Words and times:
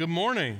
Good 0.00 0.08
morning. 0.08 0.56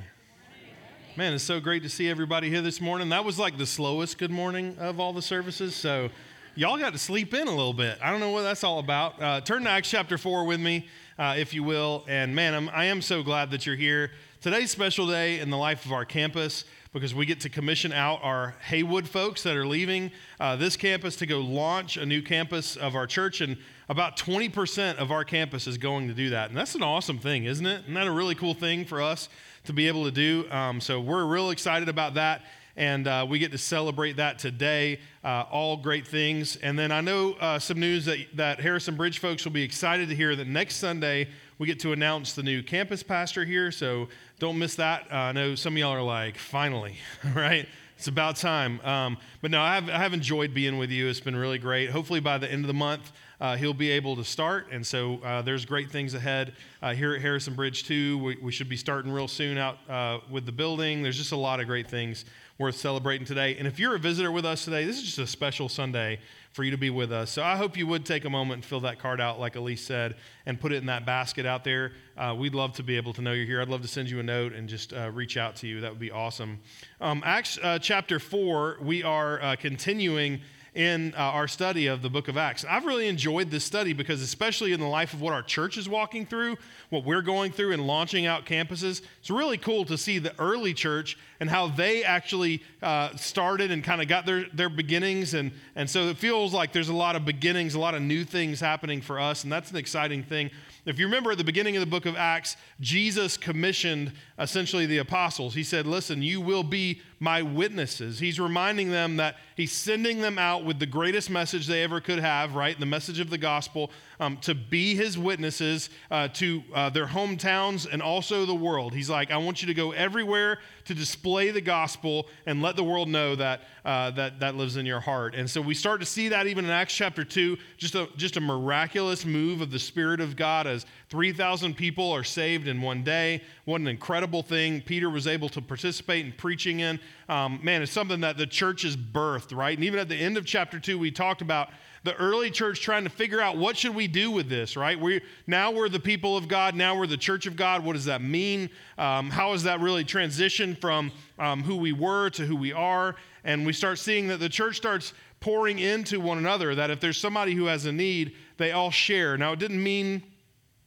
Man, 1.15 1.33
it's 1.33 1.43
so 1.43 1.59
great 1.59 1.81
to 1.81 1.89
see 1.89 2.07
everybody 2.07 2.47
here 2.47 2.61
this 2.61 2.79
morning. 2.79 3.09
That 3.09 3.25
was 3.25 3.39
like 3.39 3.57
the 3.57 3.65
slowest 3.65 4.19
good 4.19 4.29
morning 4.29 4.77
of 4.77 4.99
all 4.99 5.13
the 5.13 5.21
services. 5.23 5.75
So, 5.75 6.11
y'all 6.53 6.77
got 6.77 6.93
to 6.93 6.99
sleep 6.99 7.33
in 7.33 7.47
a 7.47 7.49
little 7.49 7.73
bit. 7.73 7.97
I 8.03 8.11
don't 8.11 8.19
know 8.19 8.29
what 8.29 8.43
that's 8.43 8.63
all 8.63 8.77
about. 8.77 9.19
Uh, 9.19 9.41
turn 9.41 9.63
to 9.63 9.69
Acts 9.71 9.89
chapter 9.89 10.19
4 10.19 10.45
with 10.45 10.59
me, 10.59 10.87
uh, 11.17 11.33
if 11.39 11.55
you 11.55 11.63
will. 11.63 12.05
And 12.07 12.35
man, 12.35 12.53
I'm, 12.53 12.69
I 12.69 12.85
am 12.85 13.01
so 13.01 13.23
glad 13.23 13.49
that 13.49 13.65
you're 13.65 13.75
here. 13.75 14.11
Today's 14.41 14.69
special 14.69 15.07
day 15.07 15.39
in 15.39 15.49
the 15.49 15.57
life 15.57 15.87
of 15.87 15.91
our 15.91 16.05
campus 16.05 16.63
because 16.93 17.15
we 17.15 17.25
get 17.25 17.39
to 17.39 17.49
commission 17.49 17.93
out 17.93 18.19
our 18.21 18.53
Haywood 18.67 19.07
folks 19.07 19.43
that 19.43 19.55
are 19.55 19.65
leaving 19.65 20.11
uh, 20.41 20.57
this 20.57 20.75
campus 20.75 21.15
to 21.17 21.25
go 21.25 21.39
launch 21.39 21.95
a 21.95 22.05
new 22.05 22.21
campus 22.21 22.75
of 22.75 22.95
our 22.95 23.07
church. 23.07 23.39
And 23.39 23.57
about 23.87 24.17
20% 24.17 24.97
of 24.97 25.09
our 25.09 25.23
campus 25.23 25.67
is 25.67 25.77
going 25.77 26.09
to 26.09 26.13
do 26.13 26.31
that. 26.31 26.49
And 26.49 26.57
that's 26.57 26.75
an 26.75 26.83
awesome 26.83 27.17
thing, 27.17 27.45
isn't 27.45 27.65
it? 27.65 27.83
Isn't 27.83 27.93
that 27.93 28.07
a 28.07 28.11
really 28.11 28.35
cool 28.35 28.53
thing 28.53 28.83
for 28.83 29.01
us 29.01 29.29
to 29.65 29.73
be 29.73 29.87
able 29.87 30.03
to 30.03 30.11
do? 30.11 30.51
Um, 30.51 30.81
so 30.81 30.99
we're 30.99 31.23
real 31.23 31.51
excited 31.51 31.87
about 31.87 32.15
that. 32.15 32.41
And 32.75 33.07
uh, 33.07 33.25
we 33.27 33.39
get 33.39 33.51
to 33.51 33.57
celebrate 33.57 34.17
that 34.17 34.37
today. 34.37 34.99
Uh, 35.23 35.45
all 35.49 35.77
great 35.77 36.07
things. 36.07 36.57
And 36.57 36.77
then 36.77 36.91
I 36.91 36.99
know 36.99 37.33
uh, 37.33 37.59
some 37.59 37.79
news 37.79 38.05
that, 38.05 38.17
that 38.35 38.59
Harrison 38.59 38.95
Bridge 38.95 39.19
folks 39.19 39.45
will 39.45 39.51
be 39.51 39.63
excited 39.63 40.09
to 40.09 40.15
hear 40.15 40.35
that 40.35 40.47
next 40.47 40.75
Sunday 40.75 41.29
we 41.61 41.67
get 41.67 41.79
to 41.79 41.91
announce 41.91 42.33
the 42.33 42.41
new 42.41 42.63
campus 42.63 43.03
pastor 43.03 43.45
here. 43.45 43.71
So 43.71 44.09
don't 44.39 44.57
miss 44.57 44.73
that. 44.77 45.03
Uh, 45.11 45.15
I 45.15 45.31
know 45.31 45.53
some 45.53 45.73
of 45.73 45.77
y'all 45.77 45.91
are 45.91 46.01
like, 46.01 46.39
finally, 46.39 46.95
right? 47.35 47.67
It's 47.99 48.07
about 48.07 48.37
time. 48.37 48.81
Um, 48.81 49.19
but 49.43 49.51
no, 49.51 49.61
I 49.61 49.75
have, 49.75 49.87
I 49.87 49.99
have 49.99 50.11
enjoyed 50.11 50.55
being 50.55 50.79
with 50.79 50.89
you. 50.89 51.07
It's 51.07 51.19
been 51.19 51.35
really 51.35 51.59
great. 51.59 51.91
Hopefully, 51.91 52.19
by 52.19 52.39
the 52.39 52.51
end 52.51 52.63
of 52.63 52.67
the 52.67 52.73
month, 52.73 53.11
uh, 53.39 53.57
he'll 53.57 53.75
be 53.75 53.91
able 53.91 54.15
to 54.15 54.23
start. 54.23 54.69
And 54.71 54.85
so 54.85 55.19
uh, 55.23 55.43
there's 55.43 55.65
great 55.65 55.91
things 55.91 56.15
ahead 56.15 56.53
uh, 56.81 56.95
here 56.95 57.13
at 57.13 57.21
Harrison 57.21 57.53
Bridge, 57.53 57.83
too. 57.83 58.17
We, 58.17 58.37
we, 58.41 58.51
should 58.51 58.67
be 58.67 58.75
starting 58.75 59.11
real 59.11 59.27
soon 59.27 59.59
out 59.59 59.77
uh, 59.87 60.17
with 60.31 60.47
the 60.47 60.51
building. 60.51 61.03
There's 61.03 61.17
just 61.17 61.31
a 61.31 61.37
lot 61.37 61.59
of 61.59 61.67
great 61.67 61.87
things 61.87 62.25
worth 62.61 62.77
celebrating 62.77 63.25
today. 63.25 63.57
And 63.57 63.67
if 63.67 63.79
you're 63.79 63.95
a 63.95 63.99
visitor 63.99 64.31
with 64.31 64.45
us 64.45 64.63
today, 64.63 64.85
this 64.85 64.97
is 64.97 65.03
just 65.03 65.17
a 65.17 65.25
special 65.25 65.67
Sunday 65.67 66.19
for 66.53 66.63
you 66.63 66.69
to 66.69 66.77
be 66.77 66.91
with 66.91 67.11
us. 67.11 67.31
So 67.31 67.43
I 67.43 67.57
hope 67.57 67.75
you 67.75 67.87
would 67.87 68.05
take 68.05 68.23
a 68.23 68.29
moment 68.29 68.59
and 68.59 68.65
fill 68.65 68.81
that 68.81 68.99
card 68.99 69.19
out, 69.19 69.39
like 69.39 69.55
Elise 69.55 69.83
said, 69.83 70.15
and 70.45 70.59
put 70.59 70.71
it 70.71 70.75
in 70.75 70.85
that 70.85 71.03
basket 71.03 71.45
out 71.45 71.63
there. 71.63 71.93
Uh, 72.15 72.35
we'd 72.37 72.53
love 72.53 72.73
to 72.73 72.83
be 72.83 72.97
able 72.97 73.13
to 73.13 73.21
know 73.21 73.33
you're 73.33 73.47
here. 73.47 73.61
I'd 73.61 73.67
love 73.67 73.81
to 73.81 73.87
send 73.87 74.11
you 74.11 74.19
a 74.19 74.23
note 74.23 74.53
and 74.53 74.69
just 74.69 74.93
uh, 74.93 75.09
reach 75.11 75.37
out 75.37 75.55
to 75.57 75.67
you. 75.67 75.81
That 75.81 75.89
would 75.89 75.99
be 75.99 76.11
awesome. 76.11 76.59
Um, 77.01 77.23
Acts 77.25 77.57
uh, 77.63 77.79
chapter 77.79 78.19
4, 78.19 78.77
we 78.79 79.01
are 79.01 79.41
uh, 79.41 79.55
continuing 79.55 80.41
in 80.73 81.13
uh, 81.15 81.17
our 81.17 81.49
study 81.49 81.87
of 81.87 82.01
the 82.01 82.09
book 82.09 82.29
of 82.29 82.37
Acts. 82.37 82.63
I've 82.63 82.85
really 82.85 83.07
enjoyed 83.07 83.51
this 83.51 83.65
study 83.65 83.91
because, 83.91 84.21
especially 84.21 84.71
in 84.71 84.79
the 84.79 84.87
life 84.87 85.13
of 85.13 85.19
what 85.19 85.33
our 85.33 85.43
church 85.43 85.77
is 85.77 85.89
walking 85.89 86.25
through, 86.25 86.57
what 86.89 87.03
we're 87.03 87.21
going 87.21 87.51
through 87.51 87.73
and 87.73 87.85
launching 87.85 88.25
out 88.25 88.45
campuses, 88.45 89.01
it's 89.19 89.29
really 89.29 89.57
cool 89.57 89.83
to 89.85 89.97
see 89.97 90.17
the 90.17 90.33
early 90.39 90.73
church 90.73 91.17
and 91.41 91.49
how 91.49 91.67
they 91.67 92.05
actually 92.05 92.63
uh, 92.81 93.13
started 93.17 93.69
and 93.69 93.83
kind 93.83 94.01
of 94.01 94.07
got 94.07 94.25
their, 94.25 94.45
their 94.53 94.69
beginnings. 94.69 95.33
And, 95.33 95.51
and 95.75 95.89
so 95.89 96.07
it 96.07 96.17
feels 96.17 96.53
like 96.53 96.71
there's 96.71 96.89
a 96.89 96.95
lot 96.95 97.17
of 97.17 97.25
beginnings, 97.25 97.75
a 97.75 97.79
lot 97.79 97.93
of 97.93 98.01
new 98.01 98.23
things 98.23 98.61
happening 98.61 99.01
for 99.01 99.19
us, 99.19 99.43
and 99.43 99.51
that's 99.51 99.71
an 99.71 99.77
exciting 99.77 100.23
thing. 100.23 100.51
If 100.83 100.97
you 100.97 101.05
remember 101.05 101.31
at 101.31 101.37
the 101.37 101.43
beginning 101.43 101.75
of 101.75 101.81
the 101.81 101.85
book 101.85 102.07
of 102.07 102.15
Acts, 102.15 102.57
Jesus 102.79 103.37
commissioned 103.37 104.13
essentially 104.39 104.87
the 104.87 104.97
apostles. 104.97 105.53
He 105.53 105.63
said, 105.63 105.85
Listen, 105.85 106.23
you 106.23 106.41
will 106.41 106.63
be 106.63 107.01
my 107.19 107.43
witnesses. 107.43 108.17
He's 108.17 108.39
reminding 108.39 108.89
them 108.89 109.17
that 109.17 109.35
he's 109.55 109.71
sending 109.71 110.21
them 110.21 110.39
out 110.39 110.65
with 110.65 110.79
the 110.79 110.87
greatest 110.87 111.29
message 111.29 111.67
they 111.67 111.83
ever 111.83 112.01
could 112.01 112.17
have, 112.17 112.55
right? 112.55 112.79
The 112.79 112.87
message 112.87 113.19
of 113.19 113.29
the 113.29 113.37
gospel, 113.37 113.91
um, 114.21 114.37
to 114.37 114.53
be 114.53 114.95
his 114.95 115.17
witnesses 115.17 115.89
uh, 116.11 116.27
to 116.29 116.63
uh, 116.73 116.89
their 116.91 117.07
hometowns 117.07 117.91
and 117.91 118.01
also 118.01 118.45
the 118.45 118.55
world. 118.55 118.93
He's 118.93 119.09
like, 119.09 119.31
I 119.31 119.37
want 119.37 119.63
you 119.63 119.67
to 119.67 119.73
go 119.73 119.91
everywhere 119.91 120.59
to 120.85 120.93
display 120.93 121.49
the 121.49 121.59
gospel 121.59 122.27
and 122.45 122.61
let 122.61 122.75
the 122.75 122.83
world 122.83 123.09
know 123.09 123.35
that 123.35 123.63
uh, 123.83 124.11
that, 124.11 124.39
that 124.39 124.55
lives 124.55 124.77
in 124.77 124.85
your 124.85 124.99
heart. 124.99 125.33
And 125.33 125.49
so 125.49 125.59
we 125.59 125.73
start 125.73 126.01
to 126.01 126.05
see 126.05 126.29
that 126.29 126.45
even 126.45 126.65
in 126.65 126.71
Acts 126.71 126.93
chapter 126.93 127.23
2, 127.23 127.57
just 127.77 127.95
a, 127.95 128.07
just 128.15 128.37
a 128.37 128.41
miraculous 128.41 129.25
move 129.25 129.59
of 129.61 129.71
the 129.71 129.79
Spirit 129.79 130.21
of 130.21 130.35
God 130.35 130.67
as 130.67 130.85
3,000 131.09 131.75
people 131.75 132.11
are 132.11 132.23
saved 132.23 132.67
in 132.67 132.79
one 132.79 133.03
day. 133.03 133.41
What 133.65 133.81
an 133.81 133.87
incredible 133.87 134.43
thing 134.43 134.81
Peter 134.81 135.09
was 135.09 135.25
able 135.25 135.49
to 135.49 135.61
participate 135.61 136.25
in 136.25 136.31
preaching 136.33 136.81
in. 136.81 136.99
Um, 137.27 137.59
man, 137.63 137.81
it's 137.81 137.91
something 137.91 138.21
that 138.21 138.37
the 138.37 138.45
church 138.45 138.85
is 138.85 138.95
birthed, 138.95 139.55
right? 139.55 139.75
And 139.75 139.83
even 139.83 139.99
at 139.99 140.09
the 140.09 140.15
end 140.15 140.37
of 140.37 140.45
chapter 140.45 140.79
2, 140.79 140.99
we 140.99 141.09
talked 141.09 141.41
about 141.41 141.69
the 142.03 142.15
early 142.15 142.49
church 142.49 142.81
trying 142.81 143.03
to 143.03 143.09
figure 143.09 143.39
out 143.39 143.57
what 143.57 143.77
should 143.77 143.93
we 143.93 144.07
do 144.07 144.31
with 144.31 144.49
this 144.49 144.75
right? 144.75 144.99
We 144.99 145.21
now 145.47 145.71
we're 145.71 145.89
the 145.89 145.99
people 145.99 146.35
of 146.35 146.47
god. 146.47 146.75
Now 146.75 146.97
we're 146.97 147.07
the 147.07 147.17
church 147.17 147.45
of 147.45 147.55
god. 147.55 147.83
What 147.83 147.93
does 147.93 148.05
that 148.05 148.21
mean? 148.21 148.69
Um, 148.97 149.29
how 149.29 149.51
has 149.51 149.63
that 149.63 149.79
really 149.79 150.03
transitioned 150.03 150.79
from 150.79 151.11
um, 151.37 151.63
who 151.63 151.77
we 151.77 151.93
were 151.93 152.29
to 152.31 152.45
who 152.45 152.55
we 152.55 152.73
are? 152.73 153.15
And 153.43 153.65
we 153.65 153.73
start 153.73 153.99
seeing 153.99 154.27
that 154.27 154.39
the 154.39 154.49
church 154.49 154.77
starts 154.77 155.13
pouring 155.39 155.79
into 155.79 156.19
one 156.19 156.37
another 156.37 156.75
that 156.75 156.91
if 156.91 156.99
there's 156.99 157.17
somebody 157.17 157.53
who 157.53 157.65
has 157.65 157.85
a 157.85 157.91
need 157.91 158.35
they 158.57 158.71
all 158.71 158.91
share. 158.91 159.37
Now 159.37 159.53
it 159.53 159.59
didn't 159.59 159.81
mean 159.81 160.23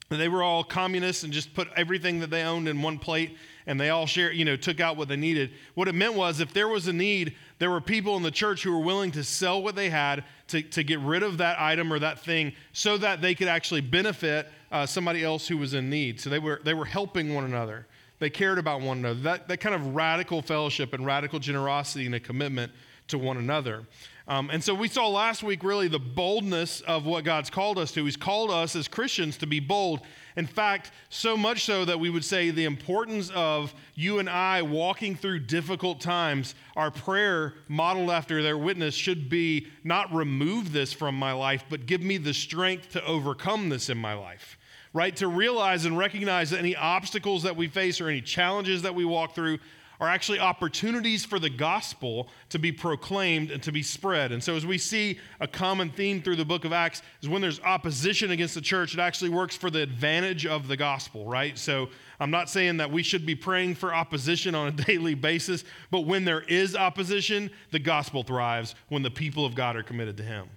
that 0.08 0.16
they 0.16 0.28
were 0.28 0.42
all 0.42 0.62
communists 0.62 1.24
and 1.24 1.32
just 1.32 1.54
put 1.54 1.68
everything 1.76 2.20
that 2.20 2.30
they 2.30 2.42
owned 2.42 2.68
in 2.68 2.82
one 2.82 2.98
plate 2.98 3.36
and 3.66 3.80
they 3.80 3.90
all 3.90 4.06
share 4.06 4.32
you 4.32 4.44
know 4.44 4.56
took 4.56 4.80
out 4.80 4.96
what 4.96 5.08
they 5.08 5.16
needed 5.16 5.50
what 5.74 5.88
it 5.88 5.94
meant 5.94 6.14
was 6.14 6.40
if 6.40 6.52
there 6.52 6.68
was 6.68 6.86
a 6.86 6.92
need 6.92 7.34
there 7.58 7.70
were 7.70 7.80
people 7.80 8.16
in 8.16 8.22
the 8.22 8.30
church 8.30 8.62
who 8.62 8.72
were 8.72 8.84
willing 8.84 9.10
to 9.10 9.24
sell 9.24 9.62
what 9.62 9.74
they 9.74 9.90
had 9.90 10.24
to, 10.48 10.62
to 10.62 10.82
get 10.82 10.98
rid 11.00 11.22
of 11.22 11.38
that 11.38 11.58
item 11.60 11.92
or 11.92 11.98
that 11.98 12.18
thing 12.20 12.52
so 12.72 12.96
that 12.98 13.20
they 13.20 13.34
could 13.34 13.48
actually 13.48 13.80
benefit 13.80 14.48
uh, 14.70 14.84
somebody 14.84 15.24
else 15.24 15.46
who 15.48 15.56
was 15.56 15.74
in 15.74 15.88
need 15.88 16.20
so 16.20 16.28
they 16.28 16.38
were 16.38 16.60
they 16.64 16.74
were 16.74 16.84
helping 16.84 17.34
one 17.34 17.44
another 17.44 17.86
they 18.18 18.30
cared 18.30 18.58
about 18.58 18.80
one 18.80 18.98
another. 18.98 19.20
That, 19.20 19.48
that 19.48 19.58
kind 19.58 19.74
of 19.74 19.94
radical 19.94 20.40
fellowship 20.40 20.92
and 20.92 21.04
radical 21.04 21.38
generosity 21.38 22.06
and 22.06 22.14
a 22.14 22.20
commitment 22.20 22.72
to 23.08 23.18
one 23.18 23.36
another. 23.36 23.84
Um, 24.26 24.48
and 24.50 24.64
so 24.64 24.74
we 24.74 24.88
saw 24.88 25.08
last 25.08 25.42
week 25.42 25.62
really 25.62 25.88
the 25.88 25.98
boldness 25.98 26.80
of 26.82 27.04
what 27.04 27.24
God's 27.24 27.50
called 27.50 27.78
us 27.78 27.92
to. 27.92 28.04
He's 28.04 28.16
called 28.16 28.50
us 28.50 28.74
as 28.76 28.88
Christians 28.88 29.36
to 29.38 29.46
be 29.46 29.60
bold. 29.60 30.00
In 30.36 30.46
fact, 30.46 30.90
so 31.10 31.36
much 31.36 31.64
so 31.64 31.84
that 31.84 32.00
we 32.00 32.10
would 32.10 32.24
say 32.24 32.50
the 32.50 32.64
importance 32.64 33.30
of 33.34 33.72
you 33.94 34.18
and 34.18 34.28
I 34.28 34.62
walking 34.62 35.14
through 35.14 35.40
difficult 35.40 36.00
times, 36.00 36.54
our 36.74 36.90
prayer 36.90 37.54
modeled 37.68 38.10
after 38.10 38.42
their 38.42 38.58
witness 38.58 38.94
should 38.94 39.28
be 39.28 39.68
not 39.84 40.12
remove 40.12 40.72
this 40.72 40.92
from 40.92 41.14
my 41.16 41.32
life, 41.32 41.64
but 41.70 41.86
give 41.86 42.00
me 42.00 42.16
the 42.16 42.34
strength 42.34 42.90
to 42.92 43.04
overcome 43.04 43.68
this 43.68 43.88
in 43.88 43.98
my 43.98 44.14
life 44.14 44.58
right? 44.94 45.16
To 45.16 45.26
realize 45.26 45.86
and 45.86 45.98
recognize 45.98 46.50
that 46.50 46.60
any 46.60 46.76
obstacles 46.76 47.42
that 47.42 47.56
we 47.56 47.66
face 47.66 48.00
or 48.00 48.08
any 48.08 48.20
challenges 48.20 48.82
that 48.82 48.94
we 48.94 49.04
walk 49.04 49.34
through 49.34 49.58
are 50.00 50.08
actually 50.08 50.38
opportunities 50.38 51.24
for 51.24 51.38
the 51.38 51.50
gospel 51.50 52.28
to 52.50 52.58
be 52.58 52.72
proclaimed 52.72 53.50
and 53.50 53.62
to 53.62 53.72
be 53.72 53.82
spread. 53.82 54.32
And 54.32 54.42
so, 54.42 54.56
as 54.56 54.66
we 54.66 54.78
see 54.78 55.18
a 55.40 55.46
common 55.46 55.90
theme 55.90 56.22
through 56.22 56.36
the 56.36 56.44
book 56.44 56.64
of 56.64 56.72
Acts, 56.72 57.02
is 57.22 57.28
when 57.28 57.42
there's 57.42 57.60
opposition 57.60 58.30
against 58.30 58.54
the 58.54 58.60
church, 58.60 58.94
it 58.94 59.00
actually 59.00 59.30
works 59.30 59.56
for 59.56 59.70
the 59.70 59.82
advantage 59.82 60.46
of 60.46 60.68
the 60.68 60.76
gospel, 60.76 61.26
right? 61.26 61.56
So, 61.58 61.88
I'm 62.20 62.30
not 62.30 62.48
saying 62.50 62.78
that 62.78 62.90
we 62.90 63.02
should 63.02 63.26
be 63.26 63.34
praying 63.34 63.76
for 63.76 63.94
opposition 63.94 64.54
on 64.54 64.68
a 64.68 64.70
daily 64.84 65.14
basis, 65.14 65.64
but 65.90 66.02
when 66.02 66.24
there 66.24 66.42
is 66.42 66.76
opposition, 66.76 67.50
the 67.70 67.78
gospel 67.78 68.22
thrives 68.22 68.74
when 68.88 69.02
the 69.02 69.10
people 69.10 69.44
of 69.46 69.54
God 69.54 69.76
are 69.76 69.82
committed 69.82 70.16
to 70.18 70.22
Him. 70.22 70.48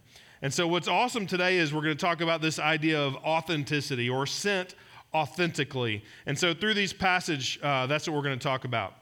And 0.42 0.54
so, 0.54 0.68
what's 0.68 0.88
awesome 0.88 1.26
today 1.26 1.58
is 1.58 1.74
we're 1.74 1.82
going 1.82 1.98
to 1.98 2.06
talk 2.06 2.22
about 2.22 2.42
this 2.42 2.60
idea 2.60 3.00
of 3.00 3.16
authenticity 3.18 4.10
or 4.10 4.26
sent 4.26 4.76
authentically. 5.14 6.04
And 6.26 6.38
so, 6.38 6.54
through 6.54 6.74
these 6.76 6.94
passage, 6.94 7.60
uh, 7.64 7.88
that's 7.88 8.08
what 8.08 8.16
we're 8.16 8.24
going 8.24 8.38
to 8.38 8.44
talk 8.44 8.66
about. 8.66 8.94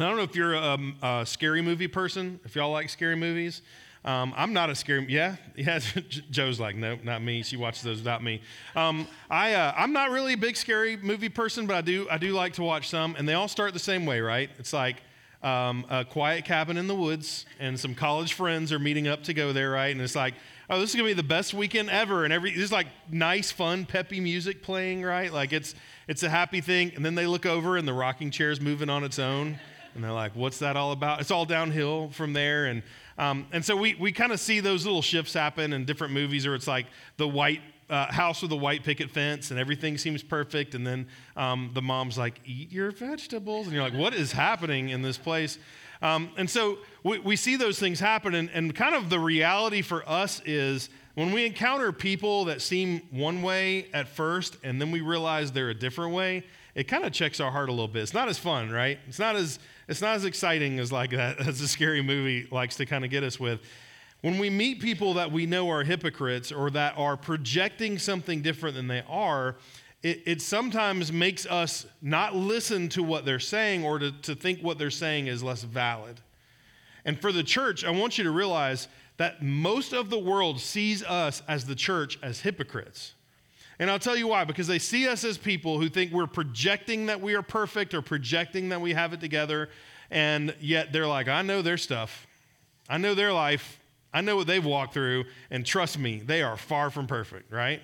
I 0.00 0.08
don't 0.08 0.16
know 0.16 0.22
if 0.22 0.34
you're 0.34 0.54
a, 0.54 0.78
a 1.02 1.26
scary 1.26 1.60
movie 1.60 1.88
person, 1.88 2.40
if 2.44 2.56
y'all 2.56 2.72
like 2.72 2.88
scary 2.88 3.16
movies. 3.16 3.60
Um, 4.02 4.32
I'm 4.34 4.54
not 4.54 4.70
a 4.70 4.74
scary, 4.74 5.04
yeah, 5.10 5.36
yeah. 5.54 5.78
Joe's 6.30 6.58
like, 6.58 6.74
no, 6.74 6.98
not 7.04 7.22
me. 7.22 7.42
She 7.42 7.58
watches 7.58 7.82
those 7.82 7.98
without 7.98 8.22
me. 8.22 8.40
Um, 8.74 9.06
I, 9.28 9.52
uh, 9.52 9.74
I'm 9.76 9.92
not 9.92 10.10
really 10.10 10.32
a 10.32 10.38
big 10.38 10.56
scary 10.56 10.96
movie 10.96 11.28
person, 11.28 11.66
but 11.66 11.76
I 11.76 11.82
do, 11.82 12.08
I 12.10 12.16
do 12.16 12.32
like 12.32 12.54
to 12.54 12.62
watch 12.62 12.88
some, 12.88 13.14
and 13.16 13.28
they 13.28 13.34
all 13.34 13.48
start 13.48 13.74
the 13.74 13.78
same 13.78 14.06
way, 14.06 14.20
right? 14.20 14.48
It's 14.58 14.72
like 14.72 15.02
um, 15.42 15.84
a 15.90 16.06
quiet 16.06 16.46
cabin 16.46 16.78
in 16.78 16.86
the 16.86 16.94
woods, 16.94 17.44
and 17.58 17.78
some 17.78 17.94
college 17.94 18.32
friends 18.32 18.72
are 18.72 18.78
meeting 18.78 19.06
up 19.06 19.22
to 19.24 19.34
go 19.34 19.52
there, 19.52 19.70
right? 19.70 19.94
And 19.94 20.00
it's 20.00 20.16
like, 20.16 20.32
oh, 20.70 20.80
this 20.80 20.90
is 20.90 20.96
gonna 20.96 21.08
be 21.08 21.12
the 21.12 21.22
best 21.22 21.52
weekend 21.52 21.90
ever, 21.90 22.24
and 22.24 22.32
every 22.32 22.54
there's 22.54 22.72
like 22.72 22.86
nice, 23.10 23.50
fun, 23.50 23.84
peppy 23.84 24.20
music 24.20 24.62
playing, 24.62 25.02
right? 25.02 25.30
Like 25.30 25.52
it's 25.52 25.74
it's 26.08 26.22
a 26.22 26.30
happy 26.30 26.60
thing. 26.60 26.92
And 26.96 27.04
then 27.04 27.16
they 27.16 27.26
look 27.26 27.44
over, 27.44 27.76
and 27.76 27.86
the 27.86 27.92
rocking 27.92 28.30
chair's 28.30 28.60
moving 28.60 28.88
on 28.88 29.04
its 29.04 29.18
own, 29.18 29.58
and 29.94 30.04
they're 30.04 30.12
like, 30.12 30.34
what's 30.34 30.58
that 30.60 30.76
all 30.76 30.92
about? 30.92 31.20
It's 31.20 31.30
all 31.30 31.44
downhill 31.44 32.10
from 32.10 32.32
there, 32.32 32.66
and 32.66 32.82
um, 33.18 33.46
and 33.52 33.64
so 33.64 33.76
we 33.76 33.94
we 33.94 34.12
kind 34.12 34.32
of 34.32 34.40
see 34.40 34.60
those 34.60 34.84
little 34.84 35.02
shifts 35.02 35.34
happen 35.34 35.72
in 35.72 35.84
different 35.84 36.12
movies, 36.12 36.46
or 36.46 36.54
it's 36.54 36.66
like 36.66 36.86
the 37.16 37.28
white 37.28 37.60
uh, 37.90 38.10
house 38.10 38.40
with 38.40 38.52
a 38.52 38.56
white 38.56 38.84
picket 38.84 39.10
fence 39.10 39.50
and 39.50 39.58
everything 39.58 39.98
seems 39.98 40.22
perfect. 40.22 40.74
And 40.74 40.86
then 40.86 41.08
um, 41.36 41.72
the 41.74 41.82
mom's 41.82 42.16
like, 42.16 42.40
eat 42.46 42.70
your 42.70 42.92
vegetables. 42.92 43.66
And 43.66 43.74
you're 43.74 43.82
like, 43.82 43.94
what 43.94 44.14
is 44.14 44.32
happening 44.32 44.90
in 44.90 45.02
this 45.02 45.18
place? 45.18 45.58
Um, 46.00 46.30
and 46.38 46.48
so 46.48 46.78
we, 47.02 47.18
we, 47.18 47.36
see 47.36 47.56
those 47.56 47.78
things 47.78 48.00
happen. 48.00 48.34
And, 48.34 48.48
and 48.54 48.74
kind 48.74 48.94
of 48.94 49.10
the 49.10 49.18
reality 49.18 49.82
for 49.82 50.08
us 50.08 50.40
is 50.46 50.88
when 51.14 51.32
we 51.32 51.44
encounter 51.44 51.92
people 51.92 52.46
that 52.46 52.62
seem 52.62 53.02
one 53.10 53.42
way 53.42 53.88
at 53.92 54.08
first 54.08 54.56
and 54.62 54.80
then 54.80 54.92
we 54.92 55.02
realize 55.02 55.52
they're 55.52 55.68
a 55.68 55.74
different 55.74 56.14
way, 56.14 56.44
it 56.74 56.84
kind 56.84 57.04
of 57.04 57.12
checks 57.12 57.40
our 57.40 57.50
heart 57.50 57.68
a 57.68 57.72
little 57.72 57.88
bit. 57.88 58.02
It's 58.02 58.14
not 58.14 58.28
as 58.28 58.38
fun, 58.38 58.70
right? 58.70 58.98
It's 59.08 59.18
not 59.18 59.36
as 59.36 59.58
it's 59.90 60.00
not 60.00 60.14
as 60.14 60.24
exciting 60.24 60.78
as 60.78 60.92
like 60.92 61.10
that 61.10 61.40
as 61.46 61.60
a 61.60 61.68
scary 61.68 62.00
movie 62.00 62.46
likes 62.50 62.76
to 62.76 62.86
kind 62.86 63.04
of 63.04 63.10
get 63.10 63.24
us 63.24 63.40
with. 63.40 63.60
When 64.20 64.38
we 64.38 64.48
meet 64.48 64.80
people 64.80 65.14
that 65.14 65.32
we 65.32 65.46
know 65.46 65.68
are 65.70 65.82
hypocrites 65.82 66.52
or 66.52 66.70
that 66.70 66.94
are 66.96 67.16
projecting 67.16 67.98
something 67.98 68.40
different 68.40 68.76
than 68.76 68.86
they 68.86 69.02
are, 69.08 69.56
it, 70.02 70.22
it 70.26 70.42
sometimes 70.42 71.10
makes 71.10 71.44
us 71.44 71.86
not 72.00 72.36
listen 72.36 72.88
to 72.90 73.02
what 73.02 73.24
they're 73.24 73.40
saying 73.40 73.84
or 73.84 73.98
to, 73.98 74.12
to 74.22 74.34
think 74.34 74.60
what 74.60 74.78
they're 74.78 74.90
saying 74.90 75.26
is 75.26 75.42
less 75.42 75.64
valid. 75.64 76.20
And 77.04 77.20
for 77.20 77.32
the 77.32 77.42
church, 77.42 77.84
I 77.84 77.90
want 77.90 78.16
you 78.16 78.24
to 78.24 78.30
realize 78.30 78.88
that 79.16 79.42
most 79.42 79.92
of 79.92 80.08
the 80.08 80.18
world 80.18 80.60
sees 80.60 81.02
us 81.02 81.42
as 81.48 81.64
the 81.64 81.74
church 81.74 82.18
as 82.22 82.40
hypocrites. 82.40 83.14
And 83.80 83.90
I'll 83.90 83.98
tell 83.98 84.14
you 84.14 84.28
why 84.28 84.44
because 84.44 84.66
they 84.66 84.78
see 84.78 85.08
us 85.08 85.24
as 85.24 85.38
people 85.38 85.80
who 85.80 85.88
think 85.88 86.12
we're 86.12 86.26
projecting 86.26 87.06
that 87.06 87.22
we 87.22 87.34
are 87.34 87.42
perfect 87.42 87.94
or 87.94 88.02
projecting 88.02 88.68
that 88.68 88.80
we 88.80 88.92
have 88.92 89.14
it 89.14 89.20
together. 89.20 89.70
And 90.10 90.54
yet 90.60 90.92
they're 90.92 91.06
like, 91.06 91.28
I 91.28 91.40
know 91.40 91.62
their 91.62 91.78
stuff, 91.78 92.26
I 92.88 92.98
know 92.98 93.14
their 93.14 93.32
life, 93.32 93.80
I 94.12 94.20
know 94.20 94.36
what 94.36 94.46
they've 94.46 94.64
walked 94.64 94.92
through. 94.92 95.24
And 95.50 95.64
trust 95.64 95.98
me, 95.98 96.20
they 96.20 96.42
are 96.42 96.58
far 96.58 96.90
from 96.90 97.06
perfect, 97.06 97.50
right? 97.50 97.80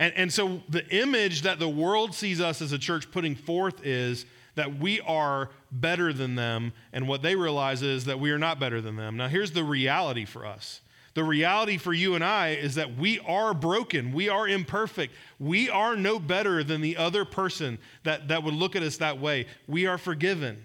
And, 0.00 0.12
and 0.16 0.32
so 0.32 0.62
the 0.68 0.84
image 0.88 1.42
that 1.42 1.60
the 1.60 1.68
world 1.68 2.12
sees 2.12 2.40
us 2.40 2.60
as 2.60 2.72
a 2.72 2.78
church 2.78 3.12
putting 3.12 3.36
forth 3.36 3.86
is 3.86 4.26
that 4.56 4.80
we 4.80 5.00
are 5.02 5.50
better 5.70 6.12
than 6.12 6.34
them, 6.34 6.72
and 6.92 7.06
what 7.06 7.22
they 7.22 7.36
realize 7.36 7.82
is 7.82 8.06
that 8.06 8.18
we 8.18 8.32
are 8.32 8.38
not 8.38 8.58
better 8.58 8.80
than 8.80 8.96
them. 8.96 9.16
Now, 9.16 9.28
here's 9.28 9.52
the 9.52 9.62
reality 9.62 10.24
for 10.24 10.44
us. 10.44 10.80
The 11.14 11.24
reality 11.24 11.76
for 11.76 11.92
you 11.92 12.14
and 12.14 12.22
I 12.22 12.50
is 12.50 12.76
that 12.76 12.96
we 12.96 13.18
are 13.20 13.52
broken. 13.52 14.12
We 14.12 14.28
are 14.28 14.46
imperfect. 14.46 15.12
We 15.38 15.68
are 15.68 15.96
no 15.96 16.18
better 16.20 16.62
than 16.62 16.80
the 16.80 16.96
other 16.96 17.24
person 17.24 17.78
that, 18.04 18.28
that 18.28 18.44
would 18.44 18.54
look 18.54 18.76
at 18.76 18.82
us 18.82 18.98
that 18.98 19.20
way. 19.20 19.46
We 19.66 19.86
are 19.86 19.98
forgiven. 19.98 20.64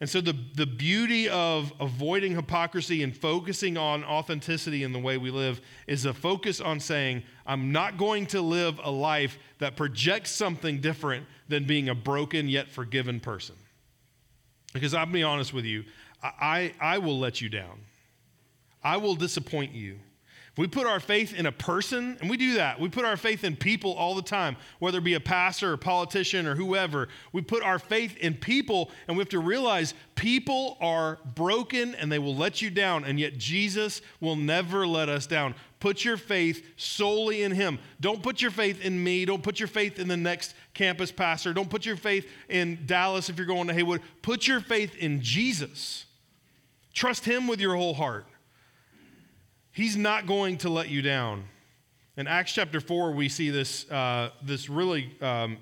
And 0.00 0.08
so, 0.08 0.22
the, 0.22 0.34
the 0.54 0.66
beauty 0.66 1.28
of 1.28 1.74
avoiding 1.78 2.34
hypocrisy 2.34 3.02
and 3.02 3.14
focusing 3.14 3.76
on 3.76 4.02
authenticity 4.02 4.82
in 4.82 4.94
the 4.94 4.98
way 4.98 5.18
we 5.18 5.30
live 5.30 5.60
is 5.86 6.06
a 6.06 6.14
focus 6.14 6.58
on 6.58 6.80
saying, 6.80 7.22
I'm 7.44 7.70
not 7.70 7.98
going 7.98 8.24
to 8.28 8.40
live 8.40 8.80
a 8.82 8.90
life 8.90 9.38
that 9.58 9.76
projects 9.76 10.30
something 10.30 10.80
different 10.80 11.26
than 11.48 11.66
being 11.66 11.90
a 11.90 11.94
broken 11.94 12.48
yet 12.48 12.70
forgiven 12.70 13.20
person. 13.20 13.56
Because 14.72 14.94
I'll 14.94 15.04
be 15.04 15.22
honest 15.22 15.52
with 15.52 15.66
you, 15.66 15.84
I, 16.22 16.72
I 16.80 16.96
will 16.96 17.18
let 17.18 17.42
you 17.42 17.50
down, 17.50 17.80
I 18.82 18.96
will 18.96 19.14
disappoint 19.14 19.72
you. 19.72 19.98
If 20.52 20.58
we 20.58 20.66
put 20.66 20.86
our 20.86 20.98
faith 20.98 21.32
in 21.32 21.46
a 21.46 21.52
person, 21.52 22.18
and 22.20 22.28
we 22.28 22.36
do 22.36 22.54
that, 22.54 22.80
we 22.80 22.88
put 22.88 23.04
our 23.04 23.16
faith 23.16 23.44
in 23.44 23.54
people 23.54 23.92
all 23.92 24.16
the 24.16 24.22
time, 24.22 24.56
whether 24.80 24.98
it 24.98 25.04
be 25.04 25.14
a 25.14 25.20
pastor 25.20 25.72
or 25.72 25.76
politician 25.76 26.44
or 26.44 26.56
whoever. 26.56 27.08
We 27.32 27.40
put 27.40 27.62
our 27.62 27.78
faith 27.78 28.16
in 28.16 28.34
people, 28.34 28.90
and 29.06 29.16
we 29.16 29.20
have 29.20 29.28
to 29.28 29.38
realize 29.38 29.94
people 30.16 30.76
are 30.80 31.18
broken 31.36 31.94
and 31.94 32.10
they 32.10 32.18
will 32.18 32.34
let 32.34 32.60
you 32.60 32.68
down, 32.68 33.04
and 33.04 33.20
yet 33.20 33.38
Jesus 33.38 34.02
will 34.20 34.34
never 34.34 34.88
let 34.88 35.08
us 35.08 35.24
down. 35.24 35.54
Put 35.78 36.04
your 36.04 36.16
faith 36.16 36.66
solely 36.76 37.44
in 37.44 37.52
Him. 37.52 37.78
Don't 38.00 38.20
put 38.20 38.42
your 38.42 38.50
faith 38.50 38.84
in 38.84 39.02
me. 39.02 39.24
Don't 39.24 39.44
put 39.44 39.60
your 39.60 39.68
faith 39.68 40.00
in 40.00 40.08
the 40.08 40.16
next 40.16 40.54
campus 40.74 41.12
pastor. 41.12 41.54
Don't 41.54 41.70
put 41.70 41.86
your 41.86 41.96
faith 41.96 42.28
in 42.48 42.80
Dallas 42.86 43.28
if 43.28 43.38
you're 43.38 43.46
going 43.46 43.68
to 43.68 43.74
Haywood. 43.74 44.02
Put 44.20 44.48
your 44.48 44.60
faith 44.60 44.96
in 44.96 45.22
Jesus. 45.22 46.06
Trust 46.92 47.24
Him 47.24 47.46
with 47.46 47.60
your 47.60 47.76
whole 47.76 47.94
heart. 47.94 48.26
He's 49.80 49.96
not 49.96 50.26
going 50.26 50.58
to 50.58 50.68
let 50.68 50.90
you 50.90 51.00
down. 51.00 51.44
In 52.18 52.26
Acts 52.26 52.52
chapter 52.52 52.82
4, 52.82 53.12
we 53.12 53.30
see 53.30 53.48
this, 53.48 53.90
uh, 53.90 54.28
this 54.42 54.68
really 54.68 55.10
um, 55.22 55.56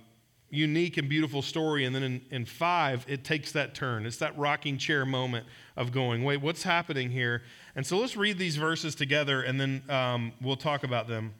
unique 0.50 0.96
and 0.96 1.08
beautiful 1.08 1.40
story. 1.40 1.84
And 1.84 1.94
then 1.94 2.02
in, 2.02 2.20
in 2.32 2.44
5, 2.44 3.04
it 3.06 3.22
takes 3.22 3.52
that 3.52 3.76
turn. 3.76 4.06
It's 4.06 4.16
that 4.16 4.36
rocking 4.36 4.76
chair 4.76 5.06
moment 5.06 5.46
of 5.76 5.92
going, 5.92 6.24
wait, 6.24 6.38
what's 6.38 6.64
happening 6.64 7.12
here? 7.12 7.42
And 7.76 7.86
so 7.86 7.96
let's 7.96 8.16
read 8.16 8.38
these 8.38 8.56
verses 8.56 8.96
together 8.96 9.40
and 9.42 9.60
then 9.60 9.84
um, 9.88 10.32
we'll 10.40 10.56
talk 10.56 10.82
about 10.82 11.06
them. 11.06 11.32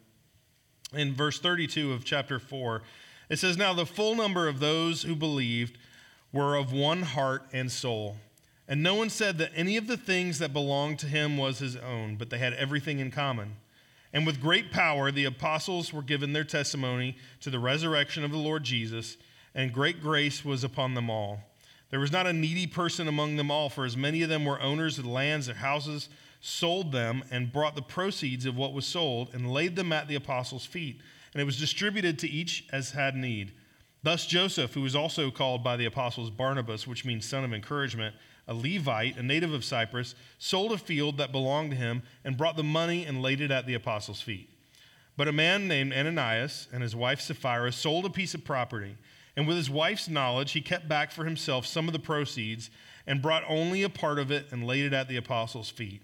In 0.93 1.13
verse 1.13 1.37
32 1.37 1.91
of 1.91 2.05
chapter 2.05 2.39
4, 2.39 2.81
it 3.27 3.39
says, 3.39 3.57
Now 3.57 3.73
the 3.73 3.85
full 3.85 4.15
number 4.15 4.47
of 4.47 4.61
those 4.61 5.03
who 5.03 5.17
believed 5.17 5.77
were 6.31 6.55
of 6.55 6.71
one 6.71 7.01
heart 7.01 7.43
and 7.51 7.69
soul. 7.69 8.15
And 8.69 8.83
no 8.83 8.93
one 8.93 9.09
said 9.09 9.39
that 9.39 9.51
any 9.55 9.77
of 9.77 9.87
the 9.87 9.97
things 9.97 10.37
that 10.37 10.53
belonged 10.53 10.99
to 10.99 11.07
him 11.07 11.37
was 11.37 11.57
his 11.57 11.75
own, 11.75 12.17
but 12.17 12.29
they 12.29 12.37
had 12.37 12.53
everything 12.53 12.99
in 12.99 13.09
common. 13.09 13.55
And 14.13 14.27
with 14.27 14.39
great 14.39 14.71
power, 14.71 15.11
the 15.11 15.25
apostles 15.25 15.91
were 15.91 16.03
given 16.03 16.33
their 16.33 16.43
testimony 16.43 17.17
to 17.41 17.49
the 17.49 17.57
resurrection 17.57 18.23
of 18.23 18.29
the 18.29 18.37
Lord 18.37 18.63
Jesus, 18.63 19.17
and 19.55 19.73
great 19.73 20.01
grace 20.01 20.45
was 20.45 20.63
upon 20.63 20.93
them 20.93 21.09
all. 21.09 21.39
There 21.89 21.99
was 21.99 22.11
not 22.11 22.27
a 22.27 22.33
needy 22.33 22.67
person 22.67 23.07
among 23.07 23.37
them 23.37 23.49
all, 23.49 23.69
for 23.69 23.85
as 23.85 23.97
many 23.97 24.21
of 24.21 24.29
them 24.29 24.45
were 24.45 24.61
owners 24.61 24.99
of 24.99 25.05
lands 25.07 25.47
and 25.47 25.57
houses, 25.57 26.07
sold 26.39 26.91
them, 26.91 27.23
and 27.31 27.51
brought 27.51 27.75
the 27.75 27.81
proceeds 27.81 28.45
of 28.45 28.55
what 28.55 28.73
was 28.73 28.85
sold, 28.85 29.33
and 29.33 29.51
laid 29.51 29.75
them 29.75 29.91
at 29.91 30.07
the 30.07 30.15
apostles' 30.15 30.67
feet. 30.67 31.01
And 31.33 31.41
it 31.41 31.45
was 31.45 31.59
distributed 31.59 32.19
to 32.19 32.29
each 32.29 32.65
as 32.71 32.91
had 32.91 33.15
need. 33.15 33.51
Thus 34.03 34.27
Joseph, 34.27 34.75
who 34.75 34.81
was 34.81 34.95
also 34.95 35.31
called 35.31 35.63
by 35.63 35.75
the 35.75 35.85
apostles 35.85 36.29
Barnabas, 36.29 36.85
which 36.85 37.03
means 37.03 37.25
son 37.25 37.43
of 37.43 37.51
encouragement, 37.51 38.15
a 38.49 38.53
Levite, 38.53 39.15
a 39.15 39.23
native 39.23 39.53
of 39.53 39.63
Cyprus, 39.63 40.15
sold 40.39 40.71
a 40.73 40.77
field 40.77 41.17
that 41.17 41.31
belonged 41.31 41.71
to 41.71 41.77
him 41.77 42.01
and 42.25 42.35
brought 42.35 42.57
the 42.57 42.63
money 42.63 43.05
and 43.05 43.21
laid 43.21 43.39
it 43.39 43.51
at 43.51 43.67
the 43.67 43.75
apostles' 43.75 44.21
feet. 44.21 44.49
But 45.15 45.27
a 45.27 45.31
man 45.31 45.67
named 45.67 45.93
Ananias 45.93 46.67
and 46.73 46.81
his 46.81 46.95
wife 46.95 47.21
Sapphira 47.21 47.71
sold 47.71 48.05
a 48.05 48.09
piece 48.09 48.33
of 48.33 48.43
property, 48.43 48.97
and 49.37 49.47
with 49.47 49.55
his 49.55 49.69
wife's 49.69 50.09
knowledge, 50.09 50.53
he 50.53 50.61
kept 50.61 50.89
back 50.89 51.11
for 51.11 51.25
himself 51.25 51.65
some 51.65 51.87
of 51.87 51.93
the 51.93 51.99
proceeds 51.99 52.71
and 53.05 53.21
brought 53.21 53.43
only 53.47 53.83
a 53.83 53.89
part 53.89 54.17
of 54.17 54.31
it 54.31 54.47
and 54.51 54.65
laid 54.65 54.85
it 54.85 54.93
at 54.93 55.07
the 55.07 55.17
apostles' 55.17 55.69
feet. 55.69 56.01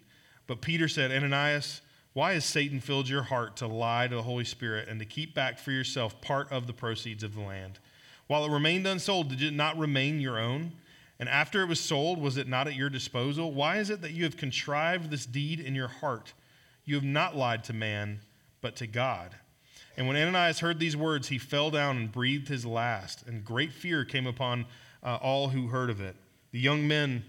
But 0.47 0.61
Peter 0.61 0.87
said, 0.87 1.11
Ananias, 1.11 1.81
why 2.13 2.33
has 2.33 2.45
Satan 2.45 2.79
filled 2.79 3.09
your 3.09 3.23
heart 3.23 3.57
to 3.57 3.67
lie 3.67 4.07
to 4.07 4.15
the 4.15 4.21
Holy 4.21 4.45
Spirit 4.45 4.87
and 4.87 4.99
to 4.99 5.05
keep 5.05 5.33
back 5.33 5.59
for 5.59 5.71
yourself 5.71 6.21
part 6.21 6.51
of 6.51 6.67
the 6.67 6.73
proceeds 6.73 7.23
of 7.23 7.33
the 7.35 7.41
land? 7.41 7.79
While 8.27 8.45
it 8.45 8.51
remained 8.51 8.87
unsold, 8.87 9.29
did 9.29 9.41
it 9.41 9.53
not 9.53 9.77
remain 9.77 10.19
your 10.19 10.39
own? 10.39 10.73
And 11.19 11.29
after 11.29 11.61
it 11.61 11.67
was 11.67 11.79
sold, 11.79 12.19
was 12.19 12.37
it 12.37 12.47
not 12.47 12.67
at 12.67 12.75
your 12.75 12.89
disposal? 12.89 13.53
Why 13.53 13.77
is 13.77 13.89
it 13.89 14.01
that 14.01 14.11
you 14.11 14.25
have 14.25 14.37
contrived 14.37 15.09
this 15.09 15.25
deed 15.25 15.59
in 15.59 15.75
your 15.75 15.87
heart? 15.87 16.33
You 16.83 16.95
have 16.95 17.03
not 17.03 17.35
lied 17.35 17.63
to 17.65 17.73
man, 17.73 18.19
but 18.61 18.75
to 18.77 18.87
God. 18.87 19.31
And 19.97 20.07
when 20.07 20.17
Ananias 20.17 20.59
heard 20.59 20.79
these 20.79 20.97
words, 20.97 21.29
he 21.29 21.37
fell 21.37 21.71
down 21.71 21.97
and 21.97 22.11
breathed 22.11 22.49
his 22.49 22.65
last, 22.65 23.25
and 23.25 23.45
great 23.45 23.71
fear 23.71 24.03
came 24.03 24.27
upon 24.27 24.65
uh, 25.01 25.17
all 25.21 25.49
who 25.49 25.67
heard 25.67 25.89
of 25.89 26.01
it. 26.01 26.17
The 26.51 26.59
young 26.59 26.87
men 26.87 27.23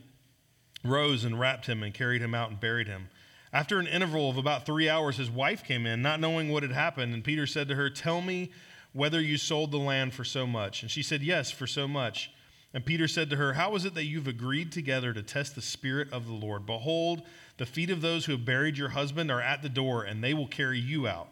rose 0.84 1.24
and 1.24 1.38
wrapped 1.38 1.66
him 1.66 1.82
and 1.82 1.94
carried 1.94 2.22
him 2.22 2.34
out 2.34 2.50
and 2.50 2.58
buried 2.58 2.88
him. 2.88 3.08
After 3.52 3.78
an 3.78 3.86
interval 3.86 4.28
of 4.28 4.36
about 4.36 4.66
three 4.66 4.88
hours, 4.88 5.16
his 5.16 5.30
wife 5.30 5.64
came 5.64 5.86
in, 5.86 6.02
not 6.02 6.20
knowing 6.20 6.50
what 6.50 6.62
had 6.62 6.72
happened. 6.72 7.14
And 7.14 7.24
Peter 7.24 7.46
said 7.46 7.68
to 7.68 7.76
her, 7.76 7.88
Tell 7.88 8.20
me 8.20 8.50
whether 8.92 9.20
you 9.20 9.36
sold 9.36 9.70
the 9.70 9.78
land 9.78 10.14
for 10.14 10.24
so 10.24 10.46
much. 10.46 10.82
And 10.82 10.90
she 10.90 11.02
said, 11.02 11.22
Yes, 11.22 11.50
for 11.50 11.66
so 11.66 11.86
much. 11.86 12.30
And 12.76 12.84
Peter 12.84 13.08
said 13.08 13.30
to 13.30 13.36
her, 13.36 13.54
How 13.54 13.74
is 13.74 13.86
it 13.86 13.94
that 13.94 14.04
you've 14.04 14.28
agreed 14.28 14.70
together 14.70 15.14
to 15.14 15.22
test 15.22 15.54
the 15.54 15.62
Spirit 15.62 16.12
of 16.12 16.26
the 16.26 16.34
Lord? 16.34 16.66
Behold, 16.66 17.22
the 17.56 17.64
feet 17.64 17.88
of 17.88 18.02
those 18.02 18.26
who 18.26 18.32
have 18.32 18.44
buried 18.44 18.76
your 18.76 18.90
husband 18.90 19.30
are 19.30 19.40
at 19.40 19.62
the 19.62 19.70
door, 19.70 20.02
and 20.02 20.22
they 20.22 20.34
will 20.34 20.46
carry 20.46 20.78
you 20.78 21.08
out. 21.08 21.28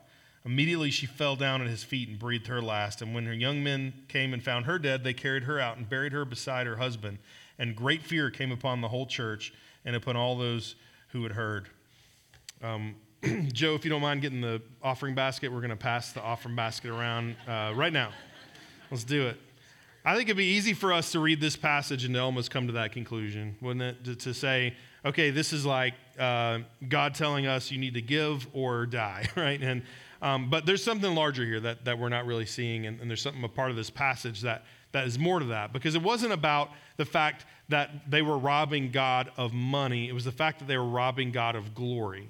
Immediately 0.47 0.91
she 0.91 1.05
fell 1.05 1.37
down 1.37 1.61
at 1.61 1.67
his 1.67 1.85
feet 1.85 2.09
and 2.09 2.19
breathed 2.19 2.47
her 2.47 2.63
last. 2.63 3.03
And 3.03 3.15
when 3.15 3.27
her 3.27 3.35
young 3.35 3.63
men 3.63 3.93
came 4.09 4.33
and 4.33 4.43
found 4.43 4.65
her 4.65 4.79
dead, 4.79 5.05
they 5.05 5.13
carried 5.13 5.43
her 5.43 5.61
out 5.61 5.77
and 5.77 5.87
buried 5.87 6.13
her 6.15 6.25
beside 6.25 6.67
her 6.67 6.77
husband. 6.77 7.19
And 7.59 7.77
great 7.77 8.03
fear 8.03 8.31
came 8.31 8.51
upon 8.51 8.81
the 8.81 8.89
whole 8.89 9.05
church 9.05 9.53
and 9.85 9.95
upon 9.95 10.17
all 10.17 10.39
those 10.39 10.77
who 11.09 11.25
had 11.25 11.33
heard. 11.33 11.69
Um, 12.63 12.95
Joe, 13.53 13.75
if 13.75 13.85
you 13.85 13.91
don't 13.91 14.01
mind 14.01 14.23
getting 14.23 14.41
the 14.41 14.63
offering 14.83 15.15
basket, 15.15 15.53
we're 15.53 15.61
going 15.61 15.69
to 15.69 15.77
pass 15.77 16.13
the 16.13 16.23
offering 16.23 16.57
basket 16.57 16.91
around 16.91 17.37
uh, 17.47 17.75
right 17.77 17.93
now. 17.93 18.13
Let's 18.91 19.05
do 19.05 19.27
it. 19.27 19.39
I 20.07 20.15
think 20.15 20.29
it'd 20.29 20.37
be 20.37 20.45
easy 20.45 20.75
for 20.75 20.93
us 20.93 21.13
to 21.13 21.21
read 21.21 21.41
this 21.41 21.57
passage 21.57 22.05
and 22.05 22.15
to 22.15 22.21
almost 22.21 22.51
come 22.51 22.67
to 22.67 22.75
that 22.75 22.93
conclusion, 22.93 23.57
wouldn't 23.63 23.83
it? 23.83 24.05
To, 24.05 24.17
to 24.17 24.35
say, 24.35 24.75
okay, 25.03 25.31
this 25.31 25.55
is 25.55 25.65
like 25.65 25.95
uh, 26.19 26.59
God 26.87 27.15
telling 27.15 27.47
us 27.47 27.71
you 27.71 27.79
need 27.79 27.95
to 27.95 28.03
give 28.03 28.47
or 28.53 28.85
die, 28.85 29.29
right? 29.37 29.61
And 29.63 29.83
um, 30.21 30.49
but 30.49 30.65
there's 30.65 30.83
something 30.83 31.15
larger 31.15 31.45
here 31.45 31.61
that, 31.61 31.85
that 31.85 31.99
we're 31.99 32.09
not 32.09 32.25
really 32.25 32.47
seeing, 32.47 32.87
and, 32.87 32.99
and 33.01 33.11
there's 33.11 33.21
something 33.21 33.45
a 33.45 33.49
part 33.49 33.71
of 33.71 33.77
this 33.77 33.91
passage 33.91 34.41
that 34.43 34.65
that 34.93 35.07
is 35.07 35.19
more 35.19 35.41
to 35.41 35.47
that 35.47 35.73
because 35.73 35.95
it 35.95 36.03
wasn't 36.03 36.33
about 36.33 36.71
the 36.97 37.05
fact 37.05 37.45
that 37.69 38.11
they 38.11 38.23
were 38.23 38.39
robbing 38.39 38.91
God 38.91 39.31
of 39.37 39.53
money; 39.53 40.09
it 40.09 40.13
was 40.13 40.25
the 40.25 40.33
fact 40.33 40.61
that 40.61 40.69
they 40.69 40.77
were 40.77 40.89
robbing 40.89 41.31
God 41.31 41.57
of 41.57 41.75
glory. 41.75 42.29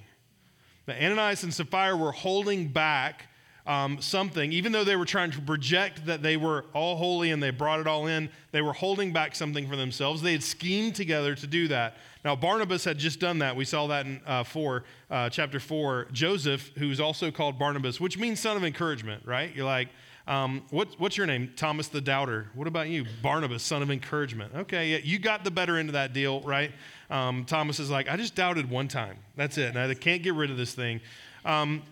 That 0.86 1.00
Ananias 1.02 1.42
and 1.42 1.52
Sapphira 1.52 1.96
were 1.96 2.12
holding 2.12 2.68
back 2.68 3.26
um, 3.66 4.00
something, 4.00 4.52
even 4.52 4.72
though 4.72 4.84
they 4.84 4.96
were 4.96 5.06
trying 5.06 5.30
to 5.30 5.40
project 5.40 6.04
that 6.06 6.22
they 6.22 6.36
were 6.36 6.66
all 6.74 6.96
holy 6.96 7.30
and 7.30 7.42
they 7.42 7.50
brought 7.50 7.80
it 7.80 7.86
all 7.86 8.06
in, 8.06 8.28
they 8.52 8.60
were 8.60 8.74
holding 8.74 9.12
back 9.12 9.34
something 9.34 9.66
for 9.68 9.76
themselves. 9.76 10.20
They 10.20 10.32
had 10.32 10.42
schemed 10.42 10.94
together 10.94 11.34
to 11.34 11.46
do 11.46 11.68
that. 11.68 11.96
Now, 12.24 12.36
Barnabas 12.36 12.84
had 12.84 12.98
just 12.98 13.20
done 13.20 13.38
that. 13.38 13.56
We 13.56 13.64
saw 13.64 13.86
that 13.86 14.06
in 14.06 14.20
uh, 14.26 14.44
4, 14.44 14.84
uh, 15.10 15.30
chapter 15.30 15.60
4. 15.60 16.08
Joseph, 16.12 16.72
who's 16.76 17.00
also 17.00 17.30
called 17.30 17.58
Barnabas, 17.58 18.00
which 18.00 18.18
means 18.18 18.40
son 18.40 18.56
of 18.56 18.64
encouragement, 18.64 19.22
right? 19.26 19.54
You're 19.54 19.66
like, 19.66 19.88
Um, 20.26 20.62
what, 20.70 20.88
what's 20.98 21.16
your 21.18 21.26
name? 21.26 21.52
Thomas 21.56 21.88
the 21.88 22.00
Doubter. 22.00 22.48
What 22.54 22.66
about 22.66 22.88
you? 22.88 23.04
Barnabas, 23.22 23.62
son 23.62 23.82
of 23.82 23.90
encouragement. 23.90 24.54
Okay, 24.54 24.92
yeah, 24.92 24.98
you 25.02 25.18
got 25.18 25.44
the 25.44 25.50
better 25.50 25.76
end 25.76 25.90
of 25.90 25.94
that 25.94 26.12
deal, 26.14 26.40
right? 26.40 26.72
Um, 27.10 27.44
Thomas 27.44 27.78
is 27.78 27.90
like, 27.90 28.08
I 28.08 28.16
just 28.16 28.34
doubted 28.34 28.70
one 28.70 28.88
time. 28.88 29.18
That's 29.36 29.58
it. 29.58 29.74
And 29.74 29.78
I 29.78 29.92
can't 29.94 30.22
get 30.22 30.34
rid 30.34 30.50
of 30.50 30.56
this 30.56 30.72
thing. 30.74 31.00
Um, 31.44 31.82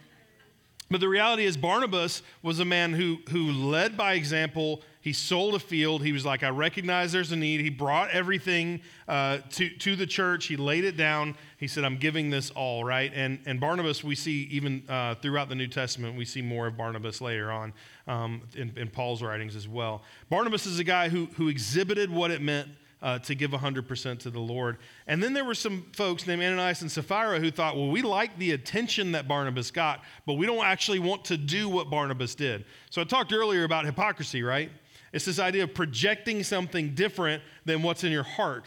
but 0.93 1.01
the 1.01 1.09
reality 1.09 1.45
is, 1.45 1.57
Barnabas 1.57 2.23
was 2.43 2.61
a 2.61 2.65
man 2.65 2.93
who, 2.93 3.19
who 3.31 3.51
led 3.51 3.97
by 3.97 4.15
example. 4.15 4.83
He 5.01 5.13
sold 5.13 5.55
a 5.55 5.59
field. 5.59 6.05
He 6.05 6.13
was 6.13 6.25
like, 6.25 6.45
I 6.45 6.51
recognize 6.51 7.11
there's 7.11 7.33
a 7.33 7.37
need. 7.37 7.61
He 7.61 7.71
brought 7.71 8.11
everything 8.11 8.81
uh, 9.09 9.39
to, 9.51 9.69
to 9.69 9.97
the 9.97 10.07
church. 10.07 10.47
He 10.47 10.57
laid 10.57 10.85
it 10.85 10.97
down. 10.97 11.35
He 11.57 11.67
said, 11.67 11.85
I'm 11.85 11.97
giving 11.97 12.31
this 12.31 12.51
all, 12.51 12.85
right? 12.85 13.11
And, 13.15 13.41
and 13.47 13.59
Barnabas, 13.59 14.05
we 14.05 14.15
see 14.15 14.49
even 14.51 14.85
uh, 14.89 15.17
throughout 15.17 15.49
the 15.49 15.57
New 15.57 15.67
Testament, 15.67 16.17
we 16.17 16.25
see 16.25 16.43
more 16.43 16.69
of 16.69 16.77
Barnabas 16.77 17.21
later 17.21 17.51
on 17.51 17.73
um, 18.07 18.43
in, 18.55 18.73
in 18.77 18.89
Paul's 18.89 19.23
writings 19.23 19.57
as 19.57 19.67
well. 19.67 20.03
Barnabas 20.31 20.67
is 20.67 20.79
a 20.79 20.85
guy 20.85 21.09
who, 21.09 21.27
who 21.35 21.49
exhibited 21.49 22.11
what 22.11 22.31
it 22.31 22.41
meant 22.41 22.69
uh, 23.02 23.18
to 23.18 23.35
give 23.35 23.50
100% 23.50 24.18
to 24.21 24.30
the 24.30 24.38
Lord. 24.38 24.78
And 25.06 25.23
then 25.23 25.32
there 25.32 25.44
were 25.44 25.54
some 25.54 25.87
folks 25.92 26.26
named 26.26 26.42
Ananias 26.42 26.82
and 26.82 26.90
Sapphira 26.90 27.40
who 27.40 27.50
thought, 27.50 27.76
well, 27.76 27.90
we 27.90 28.00
like 28.00 28.38
the 28.38 28.52
attention 28.52 29.12
that 29.12 29.26
Barnabas 29.26 29.71
got, 29.71 30.02
but 30.25 30.35
we 30.35 30.47
don't 30.47 30.64
actually 30.64 31.00
want 31.00 31.25
to 31.26 31.37
do 31.37 31.68
what 31.68 31.90
Barnabas 31.90 32.35
did. 32.35 32.64
So 32.90 33.00
I 33.00 33.04
talked 33.04 33.32
earlier 33.32 33.64
about 33.64 33.85
hypocrisy, 33.85 34.42
right? 34.42 34.71
It's 35.12 35.25
this 35.25 35.40
idea 35.40 35.64
of 35.64 35.75
projecting 35.75 36.42
something 36.42 36.94
different 36.94 37.42
than 37.64 37.82
what's 37.82 38.04
in 38.04 38.12
your 38.12 38.23
heart. 38.23 38.64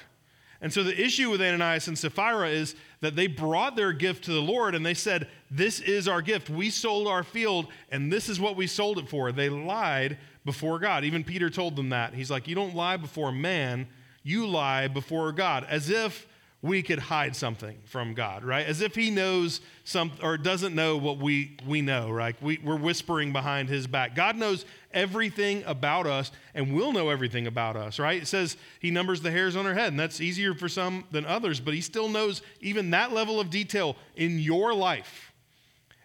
And 0.61 0.71
so 0.71 0.83
the 0.83 0.99
issue 0.99 1.29
with 1.29 1.41
Ananias 1.41 1.87
and 1.87 1.97
Sapphira 1.97 2.49
is 2.49 2.75
that 3.01 3.15
they 3.15 3.27
brought 3.27 3.75
their 3.75 3.91
gift 3.91 4.23
to 4.25 4.33
the 4.33 4.41
Lord 4.41 4.73
and 4.73 4.85
they 4.85 4.93
said, 4.93 5.27
This 5.51 5.79
is 5.79 6.07
our 6.07 6.21
gift. 6.21 6.49
We 6.49 6.69
sold 6.69 7.07
our 7.07 7.23
field 7.23 7.67
and 7.91 8.11
this 8.11 8.29
is 8.29 8.39
what 8.39 8.55
we 8.55 8.67
sold 8.67 8.97
it 8.97 9.09
for. 9.09 9.31
They 9.31 9.49
lied 9.49 10.17
before 10.43 10.79
God. 10.79 11.03
Even 11.03 11.23
Peter 11.23 11.49
told 11.49 11.75
them 11.75 11.89
that. 11.89 12.13
He's 12.13 12.31
like, 12.31 12.47
You 12.47 12.55
don't 12.55 12.75
lie 12.75 12.97
before 12.97 13.31
man, 13.31 13.87
you 14.25 14.47
lie 14.47 14.87
before 14.87 15.31
God, 15.31 15.65
as 15.69 15.89
if 15.89 16.27
we 16.63 16.81
could 16.81 16.97
hide 16.97 17.35
something 17.35 17.77
from 17.85 18.15
God, 18.15 18.43
right? 18.43 18.65
As 18.65 18.81
if 18.81 18.95
he 18.95 19.11
knows 19.11 19.61
some 19.83 20.11
or 20.23 20.35
doesn't 20.35 20.73
know 20.73 20.97
what 20.97 21.19
we, 21.19 21.55
we 21.67 21.81
know, 21.81 22.09
right? 22.09 22.35
We, 22.41 22.57
we're 22.57 22.75
whispering 22.75 23.31
behind 23.31 23.69
his 23.69 23.85
back. 23.85 24.15
God 24.15 24.35
knows 24.35 24.65
everything 24.91 25.63
about 25.67 26.07
us 26.07 26.31
and 26.55 26.73
will 26.73 26.91
know 26.91 27.09
everything 27.09 27.45
about 27.45 27.75
us, 27.75 27.99
right? 27.99 28.19
It 28.19 28.25
says 28.25 28.57
he 28.79 28.89
numbers 28.89 29.21
the 29.21 29.29
hairs 29.29 29.55
on 29.55 29.67
our 29.67 29.75
head, 29.75 29.89
and 29.89 29.99
that's 29.99 30.19
easier 30.19 30.55
for 30.55 30.67
some 30.67 31.03
than 31.11 31.23
others, 31.27 31.59
but 31.59 31.75
he 31.75 31.81
still 31.81 32.09
knows 32.09 32.41
even 32.61 32.89
that 32.89 33.13
level 33.13 33.39
of 33.39 33.51
detail 33.51 33.95
in 34.15 34.39
your 34.39 34.73
life. 34.73 35.34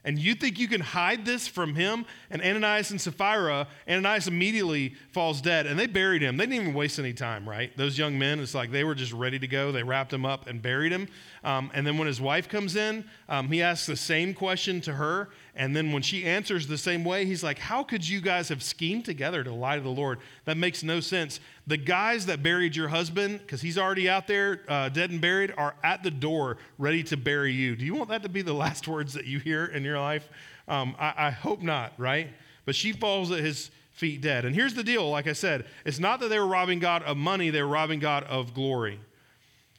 And 0.04 0.18
you 0.18 0.34
think 0.34 0.58
you 0.58 0.66
can 0.66 0.80
hide 0.80 1.26
this 1.26 1.46
from 1.46 1.74
him? 1.74 2.06
And 2.30 2.40
Ananias 2.40 2.90
and 2.90 3.00
Sapphira, 3.00 3.68
Ananias 3.88 4.28
immediately 4.28 4.94
falls 5.12 5.40
dead, 5.40 5.66
and 5.66 5.78
they 5.78 5.86
buried 5.86 6.22
him. 6.22 6.36
They 6.36 6.46
didn't 6.46 6.62
even 6.62 6.74
waste 6.74 6.98
any 6.98 7.12
time, 7.12 7.48
right? 7.48 7.76
Those 7.76 7.98
young 7.98 8.18
men, 8.18 8.40
it's 8.40 8.54
like 8.54 8.70
they 8.70 8.84
were 8.84 8.94
just 8.94 9.12
ready 9.12 9.38
to 9.38 9.46
go. 9.46 9.72
They 9.72 9.82
wrapped 9.82 10.12
him 10.12 10.24
up 10.24 10.46
and 10.46 10.62
buried 10.62 10.92
him. 10.92 11.08
Um, 11.44 11.70
and 11.74 11.86
then 11.86 11.98
when 11.98 12.06
his 12.06 12.20
wife 12.20 12.48
comes 12.48 12.76
in, 12.76 13.04
um, 13.28 13.48
he 13.48 13.62
asks 13.62 13.86
the 13.86 13.96
same 13.96 14.32
question 14.32 14.80
to 14.82 14.94
her, 14.94 15.28
and 15.60 15.76
then 15.76 15.92
when 15.92 16.00
she 16.00 16.24
answers 16.24 16.66
the 16.66 16.78
same 16.78 17.04
way, 17.04 17.26
he's 17.26 17.44
like, 17.44 17.58
How 17.58 17.82
could 17.82 18.08
you 18.08 18.22
guys 18.22 18.48
have 18.48 18.62
schemed 18.62 19.04
together 19.04 19.44
to 19.44 19.52
lie 19.52 19.76
to 19.76 19.82
the 19.82 19.90
Lord? 19.90 20.20
That 20.46 20.56
makes 20.56 20.82
no 20.82 21.00
sense. 21.00 21.38
The 21.66 21.76
guys 21.76 22.24
that 22.26 22.42
buried 22.42 22.74
your 22.74 22.88
husband, 22.88 23.40
because 23.40 23.60
he's 23.60 23.76
already 23.76 24.08
out 24.08 24.26
there 24.26 24.62
uh, 24.68 24.88
dead 24.88 25.10
and 25.10 25.20
buried, 25.20 25.52
are 25.58 25.74
at 25.84 26.02
the 26.02 26.10
door 26.10 26.56
ready 26.78 27.02
to 27.02 27.16
bury 27.18 27.52
you. 27.52 27.76
Do 27.76 27.84
you 27.84 27.94
want 27.94 28.08
that 28.08 28.22
to 28.22 28.30
be 28.30 28.40
the 28.40 28.54
last 28.64 28.88
words 28.88 29.12
that 29.12 29.26
you 29.26 29.38
hear 29.38 29.66
in 29.66 29.84
your 29.84 30.00
life? 30.00 30.30
Um, 30.66 30.96
I, 30.98 31.26
I 31.26 31.30
hope 31.30 31.60
not, 31.60 31.92
right? 31.98 32.30
But 32.64 32.74
she 32.74 32.92
falls 32.92 33.30
at 33.30 33.40
his 33.40 33.70
feet 33.92 34.22
dead. 34.22 34.46
And 34.46 34.54
here's 34.54 34.72
the 34.72 34.82
deal 34.82 35.10
like 35.10 35.26
I 35.26 35.34
said, 35.34 35.66
it's 35.84 35.98
not 35.98 36.20
that 36.20 36.28
they 36.28 36.38
were 36.38 36.46
robbing 36.46 36.78
God 36.78 37.02
of 37.02 37.18
money, 37.18 37.50
they 37.50 37.60
were 37.60 37.68
robbing 37.68 38.00
God 38.00 38.24
of 38.24 38.54
glory. 38.54 38.98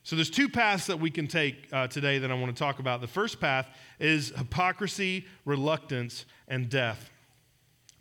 So 0.03 0.15
there's 0.15 0.31
two 0.31 0.49
paths 0.49 0.87
that 0.87 0.99
we 0.99 1.11
can 1.11 1.27
take 1.27 1.67
uh, 1.71 1.87
today 1.87 2.17
that 2.19 2.31
I 2.31 2.33
want 2.33 2.55
to 2.55 2.59
talk 2.59 2.79
about. 2.79 3.01
The 3.01 3.07
first 3.07 3.39
path 3.39 3.67
is 3.99 4.33
hypocrisy, 4.35 5.25
reluctance, 5.45 6.25
and 6.47 6.69
death. 6.69 7.11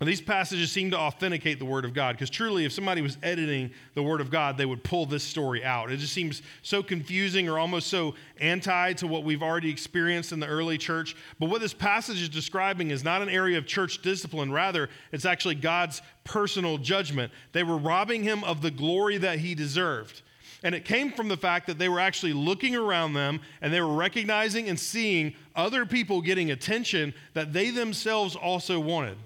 These 0.02 0.23
passages 0.23 0.73
seem 0.73 0.90
to 0.92 0.99
authenticate 0.99 1.59
the 1.59 1.66
Word 1.66 1.85
of 1.85 1.92
God 1.92 2.16
because 2.16 2.30
truly, 2.30 2.64
if 2.64 2.73
somebody 2.73 3.02
was 3.02 3.19
editing 3.23 3.71
the 3.92 4.02
Word 4.02 4.23
of 4.23 4.30
God, 4.30 4.57
they 4.57 4.64
would 4.64 4.83
pull 4.83 5.04
this 5.04 5.23
story 5.23 5.62
out. 5.62 5.92
It 5.92 5.99
just 5.99 6.14
seems 6.14 6.40
so 6.62 6.83
confusing 6.83 7.50
or 7.50 7.59
almost 7.59 7.88
so 7.88 8.14
anti 8.40 8.95
to 8.95 9.07
what 9.07 9.25
we've 9.25 9.42
already 9.42 9.69
experienced 9.69 10.33
in 10.33 10.40
the 10.40 10.47
early 10.47 10.78
church. 10.78 11.16
But 11.38 11.50
what 11.50 11.61
this 11.61 11.75
passage 11.75 12.23
is 12.23 12.30
describing 12.30 12.92
is 12.92 13.04
not 13.04 13.21
an 13.21 13.28
area 13.28 13.59
of 13.59 13.66
church 13.66 14.00
discipline, 14.00 14.50
rather, 14.50 14.88
it's 15.12 15.26
actually 15.26 15.57
God's 15.57 16.00
personal 16.25 16.78
judgment. 16.78 17.30
They 17.52 17.62
were 17.62 17.76
robbing 17.76 18.23
him 18.23 18.42
of 18.45 18.62
the 18.62 18.71
glory 18.71 19.19
that 19.19 19.40
he 19.40 19.54
deserved. 19.54 20.23
And 20.62 20.75
it 20.75 20.85
came 20.85 21.12
from 21.12 21.29
the 21.29 21.37
fact 21.37 21.67
that 21.67 21.79
they 21.79 21.88
were 21.88 22.00
actually 22.00 22.35
looking 22.35 22.76
around 22.76 23.14
them 23.14 23.40
and 23.62 23.73
they 23.73 23.81
were 23.81 23.95
recognizing 23.95 24.69
and 24.69 24.79
seeing 24.79 25.35
other 25.57 25.87
people 25.87 26.21
getting 26.21 26.50
attention 26.50 27.14
that 27.33 27.52
they 27.52 27.71
themselves 27.71 28.37
also 28.37 28.79
wanted. 28.79 29.17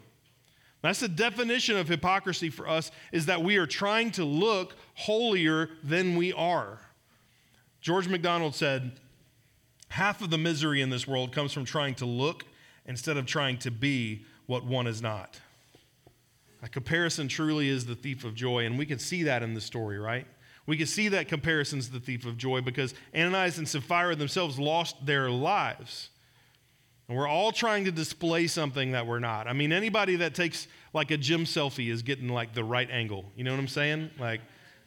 That's 0.82 1.00
the 1.00 1.08
definition 1.08 1.76
of 1.76 1.88
hypocrisy 1.88 2.50
for 2.50 2.68
us 2.68 2.90
is 3.10 3.26
that 3.26 3.42
we 3.42 3.56
are 3.56 3.66
trying 3.66 4.10
to 4.12 4.24
look 4.24 4.76
holier 4.94 5.70
than 5.82 6.14
we 6.14 6.32
are. 6.34 6.78
George 7.80 8.06
MacDonald 8.06 8.54
said, 8.54 8.92
half 9.88 10.20
of 10.22 10.30
the 10.30 10.38
misery 10.38 10.82
in 10.82 10.90
this 10.90 11.06
world 11.08 11.32
comes 11.32 11.52
from 11.52 11.64
trying 11.64 11.94
to 11.96 12.06
look 12.06 12.44
instead 12.86 13.16
of 13.16 13.26
trying 13.26 13.58
to 13.58 13.70
be 13.70 14.24
what 14.46 14.64
one 14.64 14.86
is 14.86 15.00
not. 15.00 15.40
A 16.62 16.68
comparison 16.68 17.28
truly 17.28 17.68
is 17.68 17.86
the 17.86 17.94
thief 17.94 18.24
of 18.24 18.34
joy, 18.34 18.66
and 18.66 18.78
we 18.78 18.86
can 18.86 18.98
see 18.98 19.22
that 19.24 19.42
in 19.42 19.54
the 19.54 19.60
story, 19.60 19.98
right? 19.98 20.26
We 20.66 20.76
can 20.76 20.86
see 20.86 21.08
that 21.08 21.28
comparison's 21.28 21.90
the 21.90 22.00
thief 22.00 22.24
of 22.24 22.38
joy 22.38 22.60
because 22.60 22.94
Ananias 23.14 23.58
and 23.58 23.68
Sapphira 23.68 24.16
themselves 24.16 24.58
lost 24.58 25.04
their 25.04 25.30
lives. 25.30 26.10
And 27.08 27.16
we're 27.18 27.28
all 27.28 27.52
trying 27.52 27.84
to 27.84 27.92
display 27.92 28.46
something 28.46 28.92
that 28.92 29.06
we're 29.06 29.18
not. 29.18 29.46
I 29.46 29.52
mean, 29.52 29.72
anybody 29.72 30.16
that 30.16 30.34
takes 30.34 30.66
like 30.94 31.10
a 31.10 31.18
gym 31.18 31.44
selfie 31.44 31.90
is 31.90 32.02
getting 32.02 32.28
like 32.28 32.54
the 32.54 32.64
right 32.64 32.90
angle. 32.90 33.26
You 33.36 33.44
know 33.44 33.50
what 33.52 33.60
I'm 33.60 33.68
saying? 33.68 34.10
Like, 34.18 34.40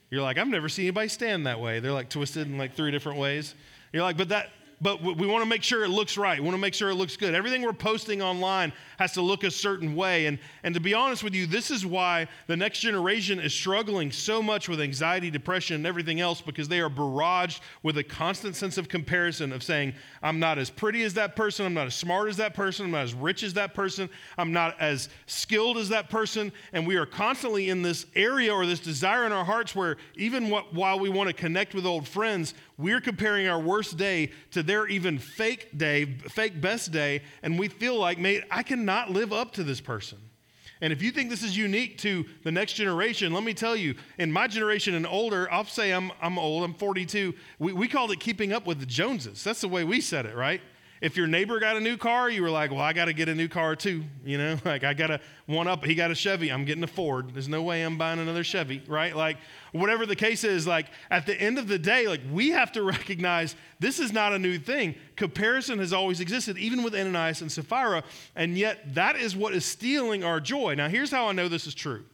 you're 0.10 0.24
like, 0.24 0.38
I've 0.38 0.48
never 0.48 0.70
seen 0.70 0.86
anybody 0.86 1.10
stand 1.10 1.46
that 1.46 1.60
way. 1.60 1.80
They're 1.80 1.92
like 1.92 2.10
twisted 2.10 2.48
in 2.48 2.58
like 2.58 2.76
three 2.76 2.92
different 2.92 3.20
ways. 3.20 3.54
You're 3.94 4.04
like, 4.04 4.18
but 4.18 4.30
that 4.30 4.50
but 4.80 5.02
we 5.02 5.26
want 5.26 5.44
to 5.44 5.50
make 5.50 5.64
sure 5.64 5.84
it 5.84 5.90
looks 5.90 6.18
right. 6.18 6.40
We 6.40 6.46
want 6.46 6.56
to 6.56 6.62
make 6.62 6.76
sure 6.76 6.90
it 6.90 6.96
looks 6.96 7.18
good. 7.18 7.34
Everything 7.34 7.64
we're 7.64 7.74
posting 7.74 8.22
online 8.22 8.72
has 9.00 9.12
to 9.14 9.22
look 9.22 9.44
a 9.44 9.50
certain 9.50 9.96
way. 9.96 10.28
And, 10.28 10.38
and 10.64 10.76
to 10.76 10.80
be 10.80 10.94
honest 10.94 11.24
with 11.24 11.34
you, 11.34 11.48
this 11.48 11.72
is 11.72 11.84
why 11.84 12.28
the 12.46 12.56
next 12.56 12.80
generation 12.80 13.40
is 13.40 13.54
struggling 13.54 14.12
so 14.12 14.42
much 14.42 14.70
with 14.70 14.80
anxiety, 14.80 15.32
depression, 15.32 15.78
and 15.78 15.88
everything 15.88 16.22
else 16.22 16.42
because 16.42 16.68
they 16.68 16.80
are 16.80 16.92
barraged 16.92 17.62
with 17.82 17.98
a 17.98 18.04
constant 18.04 18.56
sense 18.56 18.78
of 18.78 18.88
comparison 18.88 19.52
of 19.52 19.64
saying, 19.64 19.94
I'm 20.22 20.40
not 20.40 20.60
as 20.60 20.70
pretty 20.70 21.04
as 21.04 21.16
that 21.16 21.36
person, 21.36 21.66
I'm 21.66 21.74
not 21.74 21.88
as 21.88 21.96
smart 21.96 22.30
as 22.30 22.38
that 22.38 22.54
person, 22.54 22.86
I'm 22.86 22.92
not 22.92 23.04
as 23.04 23.16
rich 23.16 23.42
as 23.42 23.56
that 23.56 23.74
person, 23.74 24.10
I'm 24.38 24.52
not 24.54 24.80
as 24.80 25.10
skilled 25.26 25.78
as 25.78 25.90
that 25.90 26.12
person. 26.12 26.52
And 26.72 26.86
we 26.86 26.98
are 26.98 27.08
constantly 27.08 27.70
in 27.70 27.82
this 27.82 28.06
area 28.16 28.54
or 28.54 28.68
this 28.68 28.80
desire 28.80 29.26
in 29.26 29.32
our 29.32 29.46
hearts 29.46 29.76
where 29.76 29.98
even 30.16 30.50
what, 30.50 30.72
while 30.72 31.00
we 31.00 31.10
want 31.10 31.30
to 31.30 31.34
connect 31.34 31.74
with 31.74 31.86
old 31.86 32.08
friends, 32.08 32.54
we're 32.78 33.02
comparing 33.02 33.48
our 33.48 33.60
worst 33.60 33.98
day 33.98 34.32
to 34.52 34.62
their 34.62 34.88
even 34.88 35.18
fake 35.18 35.78
day, 35.78 36.06
fake 36.30 36.62
best 36.62 36.92
day, 36.92 37.22
and 37.42 37.58
we 37.58 37.68
feel 37.68 37.98
like, 37.98 38.20
mate, 38.20 38.44
I 38.52 38.64
cannot 38.64 39.12
live 39.12 39.34
up 39.34 39.54
to 39.54 39.64
this 39.64 39.82
person. 39.82 40.20
And 40.80 40.94
if 40.94 41.02
you 41.02 41.10
think 41.10 41.30
this 41.32 41.42
is 41.42 41.58
unique 41.58 41.98
to 42.00 42.26
the 42.44 42.52
next 42.52 42.74
generation, 42.74 43.34
let 43.34 43.44
me 43.44 43.54
tell 43.54 43.76
you, 43.76 43.96
in 44.20 44.32
my 44.32 44.48
generation 44.48 44.94
and 44.94 45.08
older, 45.08 45.52
I'll 45.52 45.66
say 45.66 45.92
I'm, 45.92 46.12
I'm 46.22 46.38
old, 46.38 46.64
I'm 46.64 46.76
42. 46.76 47.34
We, 47.58 47.74
we 47.74 47.88
called 47.88 48.12
it 48.12 48.20
keeping 48.20 48.54
up 48.54 48.68
with 48.68 48.80
the 48.80 48.86
Joneses. 48.86 49.44
That's 49.44 49.62
the 49.62 49.68
way 49.68 49.84
we 49.84 50.02
said 50.02 50.28
it, 50.28 50.36
right? 50.36 50.62
If 51.00 51.16
your 51.16 51.28
neighbor 51.28 51.60
got 51.60 51.78
a 51.78 51.80
new 51.80 51.96
car, 51.96 52.30
you 52.30 52.42
were 52.42 52.50
like, 52.50 52.72
well, 52.72 52.82
I 52.82 52.94
got 52.94 53.06
to 53.06 53.14
get 53.14 53.30
a 53.30 53.36
new 53.36 53.48
car 53.48 53.76
too. 53.76 54.04
You 54.26 54.38
know, 54.38 54.58
like 54.66 54.84
I 54.84 54.94
got 54.94 55.08
to 55.08 55.20
one 55.46 55.68
up. 55.68 55.86
He 55.86 55.96
got 55.96 56.12
a 56.12 56.16
Chevy. 56.16 56.52
I'm 56.52 56.66
getting 56.66 56.84
a 56.84 56.88
Ford. 56.88 57.34
There's 57.34 57.48
no 57.48 57.62
way 57.62 57.84
I'm 57.84 57.98
buying 57.98 58.20
another 58.20 58.44
Chevy, 58.44 58.82
right? 58.88 59.16
Like, 59.16 59.38
whatever 59.72 60.06
the 60.06 60.16
case 60.16 60.44
is, 60.44 60.66
like 60.66 60.88
at 61.10 61.26
the 61.26 61.40
end 61.40 61.58
of 61.60 61.68
the 61.68 61.80
day, 61.80 62.08
like 62.08 62.22
we 62.32 62.50
have 62.50 62.72
to 62.74 62.82
recognize 62.84 63.56
this 63.80 64.00
is 64.00 64.12
not 64.12 64.34
a 64.34 64.40
new 64.40 64.58
thing. 64.58 64.96
Comparison 65.16 65.80
has 65.80 65.94
always 65.94 66.20
existed, 66.20 66.58
even 66.58 66.84
with 66.84 66.96
Ananias 66.96 67.42
and 67.42 67.52
Sapphira. 67.52 68.04
And 68.36 68.58
yet 68.58 68.96
that 68.96 69.16
is 69.16 69.36
what 69.36 69.54
is 69.54 69.66
stealing 69.66 70.24
our 70.24 70.40
joy. 70.40 70.76
Now, 70.76 70.90
here's 70.90 71.12
how 71.12 71.28
I 71.28 71.32
know 71.32 71.48
this 71.48 71.68
is 71.68 71.76
true. 71.76 72.06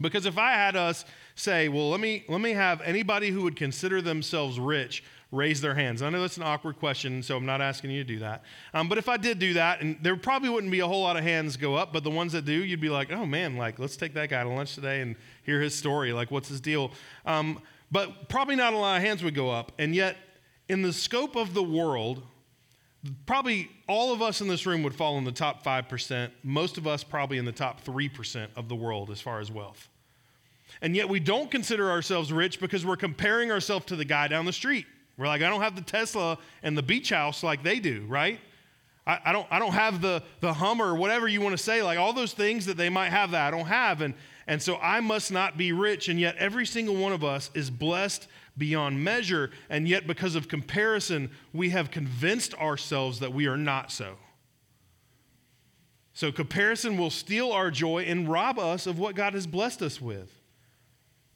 Because 0.00 0.26
if 0.26 0.38
I 0.38 0.52
had 0.52 0.74
us 0.74 1.04
say, 1.34 1.68
well, 1.68 1.90
let 1.90 2.00
me, 2.00 2.24
let 2.28 2.40
me 2.40 2.52
have 2.52 2.80
anybody 2.80 3.30
who 3.30 3.42
would 3.42 3.56
consider 3.56 4.02
themselves 4.02 4.58
rich 4.58 5.04
raise 5.32 5.62
their 5.62 5.74
hands. 5.74 6.02
I 6.02 6.10
know 6.10 6.20
that's 6.20 6.36
an 6.36 6.42
awkward 6.42 6.78
question, 6.78 7.22
so 7.22 7.36
I'm 7.36 7.46
not 7.46 7.62
asking 7.62 7.90
you 7.90 8.04
to 8.04 8.06
do 8.06 8.18
that. 8.20 8.44
Um, 8.74 8.88
but 8.88 8.98
if 8.98 9.08
I 9.08 9.16
did 9.16 9.38
do 9.38 9.54
that, 9.54 9.80
and 9.80 9.96
there 10.02 10.14
probably 10.14 10.50
wouldn't 10.50 10.70
be 10.70 10.80
a 10.80 10.86
whole 10.86 11.02
lot 11.02 11.16
of 11.16 11.24
hands 11.24 11.56
go 11.56 11.74
up, 11.74 11.92
but 11.92 12.04
the 12.04 12.10
ones 12.10 12.32
that 12.34 12.44
do, 12.44 12.52
you'd 12.52 12.80
be 12.82 12.90
like, 12.90 13.10
oh 13.10 13.24
man, 13.24 13.56
like 13.56 13.78
let's 13.78 13.96
take 13.96 14.12
that 14.14 14.28
guy 14.28 14.42
to 14.42 14.48
lunch 14.48 14.74
today 14.74 15.00
and 15.00 15.16
hear 15.42 15.60
his 15.60 15.74
story. 15.74 16.12
Like, 16.12 16.30
what's 16.30 16.48
his 16.48 16.60
deal? 16.60 16.92
Um, 17.24 17.60
but 17.90 18.28
probably 18.28 18.56
not 18.56 18.74
a 18.74 18.76
lot 18.76 18.98
of 18.98 19.02
hands 19.02 19.24
would 19.24 19.34
go 19.34 19.50
up. 19.50 19.72
And 19.78 19.94
yet, 19.94 20.16
in 20.68 20.82
the 20.82 20.92
scope 20.92 21.34
of 21.34 21.54
the 21.54 21.62
world, 21.62 22.22
probably 23.26 23.70
all 23.88 24.12
of 24.12 24.22
us 24.22 24.40
in 24.42 24.48
this 24.48 24.66
room 24.66 24.82
would 24.82 24.94
fall 24.94 25.16
in 25.18 25.24
the 25.24 25.32
top 25.32 25.64
5%, 25.64 26.30
most 26.42 26.78
of 26.78 26.86
us 26.86 27.02
probably 27.02 27.38
in 27.38 27.44
the 27.44 27.52
top 27.52 27.84
3% 27.84 28.48
of 28.54 28.68
the 28.68 28.76
world 28.76 29.10
as 29.10 29.20
far 29.20 29.40
as 29.40 29.50
wealth. 29.50 29.88
And 30.80 30.94
yet 30.94 31.08
we 31.08 31.20
don't 31.20 31.50
consider 31.50 31.90
ourselves 31.90 32.32
rich 32.32 32.60
because 32.60 32.84
we're 32.84 32.96
comparing 32.96 33.50
ourselves 33.50 33.86
to 33.86 33.96
the 33.96 34.04
guy 34.04 34.28
down 34.28 34.46
the 34.46 34.52
street. 34.52 34.86
We're 35.16 35.26
like, 35.26 35.42
I 35.42 35.50
don't 35.50 35.60
have 35.60 35.76
the 35.76 35.82
Tesla 35.82 36.38
and 36.62 36.76
the 36.76 36.82
beach 36.82 37.10
house 37.10 37.42
like 37.42 37.62
they 37.62 37.78
do, 37.80 38.04
right? 38.08 38.40
I, 39.06 39.18
I, 39.26 39.32
don't, 39.32 39.46
I 39.50 39.58
don't 39.58 39.72
have 39.72 40.00
the, 40.00 40.22
the 40.40 40.52
Hummer, 40.52 40.94
whatever 40.94 41.28
you 41.28 41.40
want 41.40 41.56
to 41.56 41.62
say, 41.62 41.82
like 41.82 41.98
all 41.98 42.12
those 42.12 42.32
things 42.32 42.66
that 42.66 42.76
they 42.76 42.88
might 42.88 43.10
have 43.10 43.32
that 43.32 43.46
I 43.46 43.50
don't 43.50 43.66
have. 43.66 44.00
And, 44.00 44.14
and 44.46 44.62
so 44.62 44.76
I 44.76 45.00
must 45.00 45.32
not 45.32 45.56
be 45.56 45.72
rich. 45.72 46.08
And 46.08 46.18
yet 46.18 46.36
every 46.36 46.66
single 46.66 46.96
one 46.96 47.12
of 47.12 47.24
us 47.24 47.50
is 47.54 47.70
blessed 47.70 48.28
beyond 48.56 49.02
measure. 49.02 49.50
And 49.68 49.88
yet, 49.88 50.06
because 50.06 50.34
of 50.34 50.48
comparison, 50.48 51.30
we 51.52 51.70
have 51.70 51.90
convinced 51.90 52.54
ourselves 52.54 53.20
that 53.20 53.32
we 53.32 53.46
are 53.46 53.56
not 53.56 53.90
so. 53.90 54.16
So, 56.14 56.30
comparison 56.30 56.98
will 56.98 57.10
steal 57.10 57.52
our 57.52 57.70
joy 57.70 58.02
and 58.02 58.28
rob 58.28 58.58
us 58.58 58.86
of 58.86 58.98
what 58.98 59.14
God 59.14 59.32
has 59.32 59.46
blessed 59.46 59.80
us 59.80 60.00
with. 60.00 60.41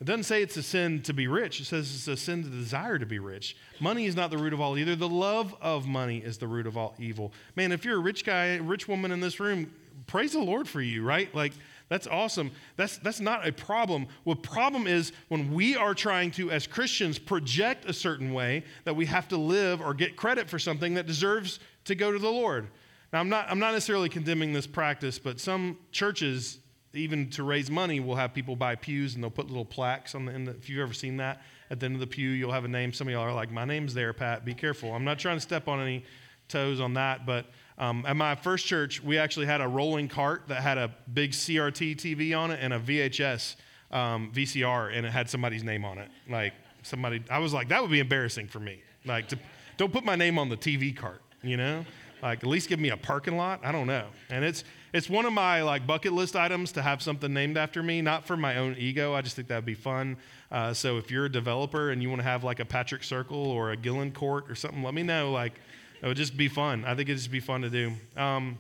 It 0.00 0.04
doesn't 0.04 0.24
say 0.24 0.42
it's 0.42 0.56
a 0.58 0.62
sin 0.62 1.00
to 1.02 1.14
be 1.14 1.26
rich. 1.26 1.60
It 1.60 1.64
says 1.64 1.92
it's 1.94 2.06
a 2.06 2.16
sin 2.16 2.42
to 2.42 2.50
desire 2.50 2.98
to 2.98 3.06
be 3.06 3.18
rich. 3.18 3.56
Money 3.80 4.04
is 4.04 4.14
not 4.14 4.30
the 4.30 4.36
root 4.36 4.52
of 4.52 4.60
all 4.60 4.76
either. 4.76 4.94
The 4.94 5.08
love 5.08 5.54
of 5.62 5.86
money 5.86 6.18
is 6.18 6.36
the 6.36 6.46
root 6.46 6.66
of 6.66 6.76
all 6.76 6.94
evil. 6.98 7.32
Man, 7.54 7.72
if 7.72 7.84
you're 7.84 7.96
a 7.96 8.02
rich 8.02 8.24
guy, 8.24 8.56
rich 8.56 8.86
woman 8.88 9.10
in 9.10 9.20
this 9.20 9.40
room, 9.40 9.72
praise 10.06 10.32
the 10.32 10.40
Lord 10.40 10.68
for 10.68 10.82
you, 10.82 11.02
right? 11.02 11.34
Like, 11.34 11.54
that's 11.88 12.06
awesome. 12.06 12.50
That's, 12.76 12.98
that's 12.98 13.20
not 13.20 13.46
a 13.46 13.52
problem. 13.52 14.06
What 14.24 14.42
problem 14.42 14.86
is 14.86 15.12
when 15.28 15.54
we 15.54 15.76
are 15.76 15.94
trying 15.94 16.30
to, 16.32 16.50
as 16.50 16.66
Christians, 16.66 17.18
project 17.18 17.88
a 17.88 17.92
certain 17.92 18.34
way 18.34 18.64
that 18.84 18.96
we 18.96 19.06
have 19.06 19.28
to 19.28 19.38
live 19.38 19.80
or 19.80 19.94
get 19.94 20.16
credit 20.16 20.50
for 20.50 20.58
something 20.58 20.94
that 20.94 21.06
deserves 21.06 21.58
to 21.84 21.94
go 21.94 22.12
to 22.12 22.18
the 22.18 22.30
Lord. 22.30 22.68
Now, 23.12 23.20
I'm 23.20 23.28
not, 23.28 23.48
I'm 23.48 23.60
not 23.60 23.72
necessarily 23.72 24.08
condemning 24.08 24.52
this 24.52 24.66
practice, 24.66 25.18
but 25.18 25.40
some 25.40 25.78
churches 25.92 26.58
even 26.93 27.28
to 27.31 27.43
raise 27.43 27.71
money, 27.71 28.00
we'll 28.00 28.16
have 28.16 28.33
people 28.33 28.57
buy 28.57 28.75
pews 28.75 29.14
and 29.14 29.23
they'll 29.23 29.31
put 29.31 29.49
little 29.49 29.64
plaques 29.64 30.14
on 30.14 30.25
the 30.25 30.33
end. 30.33 30.49
If 30.49 30.69
you've 30.69 30.81
ever 30.81 30.95
seen 30.95 31.19
that, 31.19 31.43
at 31.71 31.81
the 31.81 31.87
end 31.87 31.95
of 31.95 32.00
the 32.00 32.07
pew, 32.07 32.31
you'll 32.31 32.52
have 32.52 32.64
a 32.64 32.69
name. 32.69 32.93
Some 32.93 33.09
of 33.09 33.12
y'all 33.12 33.23
are 33.23 33.35
like, 33.35 33.50
"My 33.50 33.64
name's 33.64 33.93
there, 33.93 34.12
Pat. 34.12 34.45
Be 34.45 34.55
careful." 34.55 34.95
I'm 34.95 35.05
not 35.05 35.19
trying 35.19 35.37
to 35.37 35.40
step 35.40 35.69
on 35.69 35.81
any 35.81 36.05
toes 36.49 36.81
on 36.81 36.95
that, 36.95 37.26
but 37.26 37.47
um, 37.78 38.05
at 38.07 38.16
my 38.16 38.35
first 38.35 38.66
church, 38.66 39.02
we 39.02 39.19
actually 39.19 39.47
had 39.47 39.61
a 39.61 39.69
rolling 39.69 40.09
cart 40.09 40.45
that 40.49 40.62
had 40.62 40.78
a 40.78 40.95
big 41.12 41.33
CRT 41.33 41.97
TV 41.97 42.37
on 42.37 42.50
it 42.50 42.59
and 42.62 42.73
a 42.73 42.81
VHS 42.81 43.57
um, 43.90 44.33
VCR, 44.35 44.97
and 44.97 45.05
it 45.05 45.11
had 45.11 45.28
somebody's 45.28 45.64
name 45.64 45.85
on 45.85 45.99
it. 45.99 46.09
Like 46.28 46.55
somebody, 46.83 47.23
I 47.31 47.38
was 47.38 47.52
like, 47.52 47.69
that 47.69 47.83
would 47.83 47.90
be 47.90 48.00
embarrassing 48.00 48.49
for 48.49 48.61
me. 48.61 48.83
Like, 49.05 49.28
to, 49.28 49.38
don't 49.76 49.93
put 49.93 50.05
my 50.05 50.16
name 50.16 50.38
on 50.38 50.49
the 50.49 50.57
TV 50.57 50.97
cart, 50.97 51.23
you 51.43 51.57
know? 51.57 51.85
Like, 52.23 52.38
at 52.38 52.49
least 52.49 52.69
give 52.69 52.81
me 52.81 52.90
a 52.90 52.97
parking 52.97 53.37
lot. 53.37 53.61
I 53.62 53.73
don't 53.73 53.87
know. 53.87 54.07
And 54.31 54.45
it's 54.45 54.64
it's 54.93 55.11
one 55.11 55.26
of 55.26 55.33
my 55.33 55.62
like 55.62 55.87
bucket 55.87 56.12
list 56.12 56.37
items 56.37 56.73
to 56.73 56.83
have 56.83 57.02
something 57.02 57.33
named 57.33 57.57
after 57.57 57.83
me, 57.83 58.03
not 58.03 58.27
for 58.27 58.37
my 58.37 58.57
own 58.57 58.77
ego. 58.79 59.14
I 59.14 59.22
just 59.22 59.37
think 59.37 59.49
that'd 59.49 59.64
be 59.64 59.75
fun. 59.75 60.16
Uh, 60.51 60.72
so 60.72 60.96
if 60.96 61.11
you're 61.11 61.27
a 61.27 61.33
developer 61.33 61.90
and 61.90 62.03
you 62.03 62.09
want 62.09 62.20
to 62.20 62.29
have 62.29 62.44
like 62.44 62.61
a 62.61 62.64
Patrick 62.64 63.05
Circle 63.05 63.37
or 63.37 63.72
a 63.72 63.77
Gillen 63.77 64.12
Court 64.12 64.51
or 64.51 64.55
something, 64.55 64.83
let 64.83 64.94
me 64.94 65.03
know. 65.03 65.33
Like, 65.33 65.61
it 66.03 66.07
would 66.07 66.16
just 66.16 66.37
be 66.37 66.49
fun. 66.49 66.85
I 66.85 66.94
think 66.94 67.09
it'd 67.09 67.18
just 67.18 67.31
be 67.31 67.40
fun 67.40 67.62
to 67.62 67.70
do. 67.70 67.92
Um, 68.16 68.59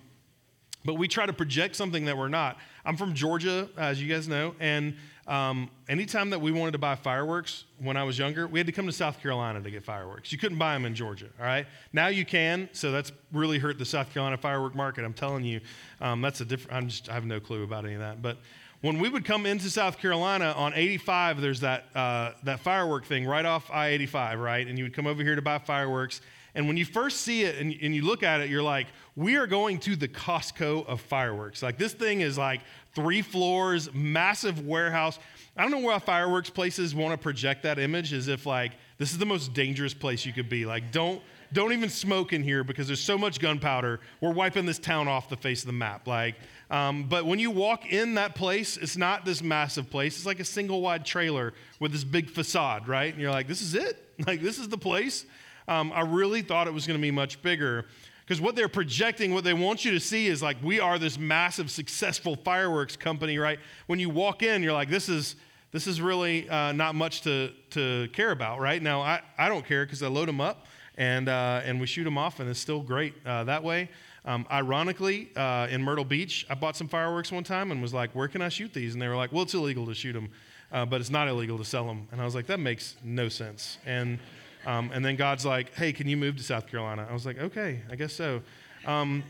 but 0.84 0.94
we 0.94 1.08
try 1.08 1.26
to 1.26 1.32
project 1.32 1.76
something 1.76 2.04
that 2.06 2.16
we're 2.16 2.28
not. 2.28 2.58
I'm 2.84 2.96
from 2.96 3.14
Georgia, 3.14 3.68
as 3.76 4.00
you 4.00 4.12
guys 4.12 4.28
know, 4.28 4.54
and 4.60 4.94
um, 5.26 5.70
anytime 5.88 6.30
that 6.30 6.40
we 6.40 6.52
wanted 6.52 6.72
to 6.72 6.78
buy 6.78 6.94
fireworks 6.94 7.64
when 7.78 7.96
I 7.96 8.04
was 8.04 8.18
younger, 8.18 8.46
we 8.46 8.60
had 8.60 8.66
to 8.66 8.72
come 8.72 8.86
to 8.86 8.92
South 8.92 9.20
Carolina 9.20 9.60
to 9.60 9.70
get 9.70 9.84
fireworks. 9.84 10.30
You 10.30 10.38
couldn't 10.38 10.58
buy 10.58 10.72
them 10.74 10.84
in 10.84 10.94
Georgia, 10.94 11.26
all 11.40 11.46
right? 11.46 11.66
Now 11.92 12.06
you 12.06 12.24
can, 12.24 12.68
so 12.72 12.92
that's 12.92 13.10
really 13.32 13.58
hurt 13.58 13.78
the 13.78 13.84
South 13.84 14.12
Carolina 14.12 14.36
firework 14.36 14.76
market. 14.76 15.04
I'm 15.04 15.12
telling 15.12 15.44
you, 15.44 15.60
um, 16.00 16.20
that's 16.20 16.40
a 16.40 16.44
different, 16.44 16.76
I'm 16.76 16.88
just, 16.88 17.08
I 17.08 17.14
have 17.14 17.24
no 17.24 17.40
clue 17.40 17.64
about 17.64 17.84
any 17.84 17.94
of 17.94 18.00
that. 18.00 18.22
But 18.22 18.38
when 18.82 19.00
we 19.00 19.08
would 19.08 19.24
come 19.24 19.46
into 19.46 19.68
South 19.68 19.98
Carolina 19.98 20.54
on 20.56 20.72
85, 20.74 21.40
there's 21.40 21.60
that, 21.60 21.86
uh, 21.96 22.32
that 22.44 22.60
firework 22.60 23.04
thing 23.04 23.26
right 23.26 23.44
off 23.44 23.68
I 23.72 23.88
85, 23.88 24.38
right? 24.38 24.66
And 24.66 24.78
you 24.78 24.84
would 24.84 24.94
come 24.94 25.08
over 25.08 25.24
here 25.24 25.34
to 25.34 25.42
buy 25.42 25.58
fireworks. 25.58 26.20
And 26.56 26.66
when 26.66 26.78
you 26.78 26.86
first 26.86 27.20
see 27.20 27.44
it 27.44 27.58
and, 27.58 27.72
and, 27.82 27.94
you 27.94 28.02
look 28.02 28.22
at 28.22 28.40
it, 28.40 28.48
you're 28.48 28.62
like, 28.62 28.86
we 29.14 29.36
are 29.36 29.46
going 29.46 29.78
to 29.80 29.94
the 29.94 30.08
Costco 30.08 30.86
of 30.86 31.02
fireworks. 31.02 31.62
Like, 31.62 31.76
this 31.76 31.92
thing 31.92 32.22
is 32.22 32.38
like 32.38 32.62
three 32.94 33.20
floors, 33.20 33.92
massive 33.92 34.66
warehouse. 34.66 35.18
I 35.54 35.62
don't 35.62 35.70
know 35.70 35.86
why 35.86 35.98
fireworks 35.98 36.48
places 36.48 36.94
want 36.94 37.12
to 37.12 37.18
project 37.18 37.62
that 37.64 37.78
image 37.78 38.14
as 38.14 38.26
if, 38.28 38.46
like, 38.46 38.72
this 38.96 39.12
is 39.12 39.18
the 39.18 39.26
most 39.26 39.52
dangerous 39.52 39.92
place 39.92 40.24
you 40.24 40.32
could 40.32 40.48
be. 40.48 40.66
Like, 40.66 40.90
don't. 40.90 41.22
Don't 41.52 41.72
even 41.72 41.88
smoke 41.88 42.32
in 42.32 42.42
here 42.42 42.64
because 42.64 42.88
there's 42.88 43.00
so 43.00 43.16
much 43.16 43.38
gunpowder. 43.38 44.00
We're 44.20 44.32
wiping 44.32 44.66
this 44.66 44.80
town 44.80 45.06
off 45.06 45.28
the 45.28 45.36
face 45.36 45.62
of 45.62 45.68
the 45.68 45.74
map. 45.74 46.08
Like, 46.08 46.34
um, 46.72 47.04
but 47.04 47.24
when 47.24 47.38
you 47.38 47.52
walk 47.52 47.86
in 47.86 48.14
that 48.14 48.34
place, 48.34 48.76
it's 48.76 48.96
not 48.96 49.24
this 49.24 49.44
massive 49.44 49.88
place. 49.88 50.16
It's 50.16 50.26
like 50.26 50.40
a 50.40 50.44
single 50.44 50.80
wide 50.80 51.06
trailer 51.06 51.54
with 51.78 51.92
this 51.92 52.02
big 52.02 52.30
facade, 52.30 52.88
right? 52.88 53.12
And 53.12 53.22
you're 53.22 53.30
like, 53.30 53.46
this 53.46 53.62
is 53.62 53.76
it? 53.76 54.02
Like, 54.26 54.40
this 54.40 54.58
is 54.58 54.68
the 54.68 54.78
place? 54.78 55.24
Um, 55.68 55.92
I 55.94 56.02
really 56.02 56.42
thought 56.42 56.68
it 56.68 56.74
was 56.74 56.86
going 56.86 56.98
to 56.98 57.02
be 57.02 57.10
much 57.10 57.42
bigger 57.42 57.86
because 58.24 58.40
what 58.40 58.56
they're 58.56 58.68
projecting, 58.68 59.32
what 59.32 59.44
they 59.44 59.54
want 59.54 59.84
you 59.84 59.92
to 59.92 60.00
see 60.00 60.26
is 60.26 60.42
like, 60.42 60.56
we 60.62 60.80
are 60.80 60.98
this 60.98 61.18
massive, 61.18 61.70
successful 61.70 62.36
fireworks 62.36 62.96
company, 62.96 63.38
right? 63.38 63.60
When 63.86 64.00
you 64.00 64.10
walk 64.10 64.42
in, 64.42 64.62
you're 64.62 64.72
like, 64.72 64.90
this 64.90 65.08
is. 65.08 65.36
This 65.72 65.88
is 65.88 66.00
really 66.00 66.48
uh, 66.48 66.72
not 66.72 66.94
much 66.94 67.22
to, 67.22 67.50
to 67.70 68.08
care 68.12 68.30
about, 68.30 68.60
right? 68.60 68.80
Now, 68.80 69.02
I, 69.02 69.20
I 69.36 69.48
don't 69.48 69.66
care 69.66 69.84
because 69.84 70.02
I 70.02 70.06
load 70.06 70.26
them 70.26 70.40
up 70.40 70.66
and, 70.96 71.28
uh, 71.28 71.60
and 71.64 71.80
we 71.80 71.86
shoot 71.86 72.04
them 72.04 72.16
off, 72.16 72.40
and 72.40 72.48
it's 72.48 72.60
still 72.60 72.80
great 72.80 73.14
uh, 73.26 73.44
that 73.44 73.62
way. 73.62 73.90
Um, 74.24 74.46
ironically, 74.50 75.30
uh, 75.36 75.68
in 75.70 75.82
Myrtle 75.82 76.04
Beach, 76.04 76.46
I 76.50 76.54
bought 76.54 76.76
some 76.76 76.88
fireworks 76.88 77.30
one 77.30 77.44
time 77.44 77.70
and 77.70 77.80
was 77.80 77.94
like, 77.94 78.12
Where 78.12 78.26
can 78.26 78.42
I 78.42 78.48
shoot 78.48 78.72
these? 78.72 78.94
And 78.94 79.02
they 79.02 79.08
were 79.08 79.16
like, 79.16 79.32
Well, 79.32 79.42
it's 79.42 79.54
illegal 79.54 79.86
to 79.86 79.94
shoot 79.94 80.14
them, 80.14 80.30
uh, 80.72 80.84
but 80.84 81.00
it's 81.00 81.10
not 81.10 81.28
illegal 81.28 81.58
to 81.58 81.64
sell 81.64 81.86
them. 81.86 82.08
And 82.10 82.20
I 82.20 82.24
was 82.24 82.34
like, 82.34 82.46
That 82.46 82.58
makes 82.58 82.96
no 83.04 83.28
sense. 83.28 83.78
And 83.86 84.18
um, 84.66 84.90
and 84.92 85.04
then 85.04 85.14
God's 85.14 85.46
like, 85.46 85.72
hey, 85.74 85.92
can 85.92 86.08
you 86.08 86.16
move 86.16 86.36
to 86.36 86.42
South 86.42 86.66
Carolina? 86.66 87.06
I 87.08 87.12
was 87.12 87.24
like, 87.24 87.38
okay, 87.38 87.80
I 87.88 87.94
guess 87.94 88.12
so. 88.12 88.42
Um, 88.84 89.22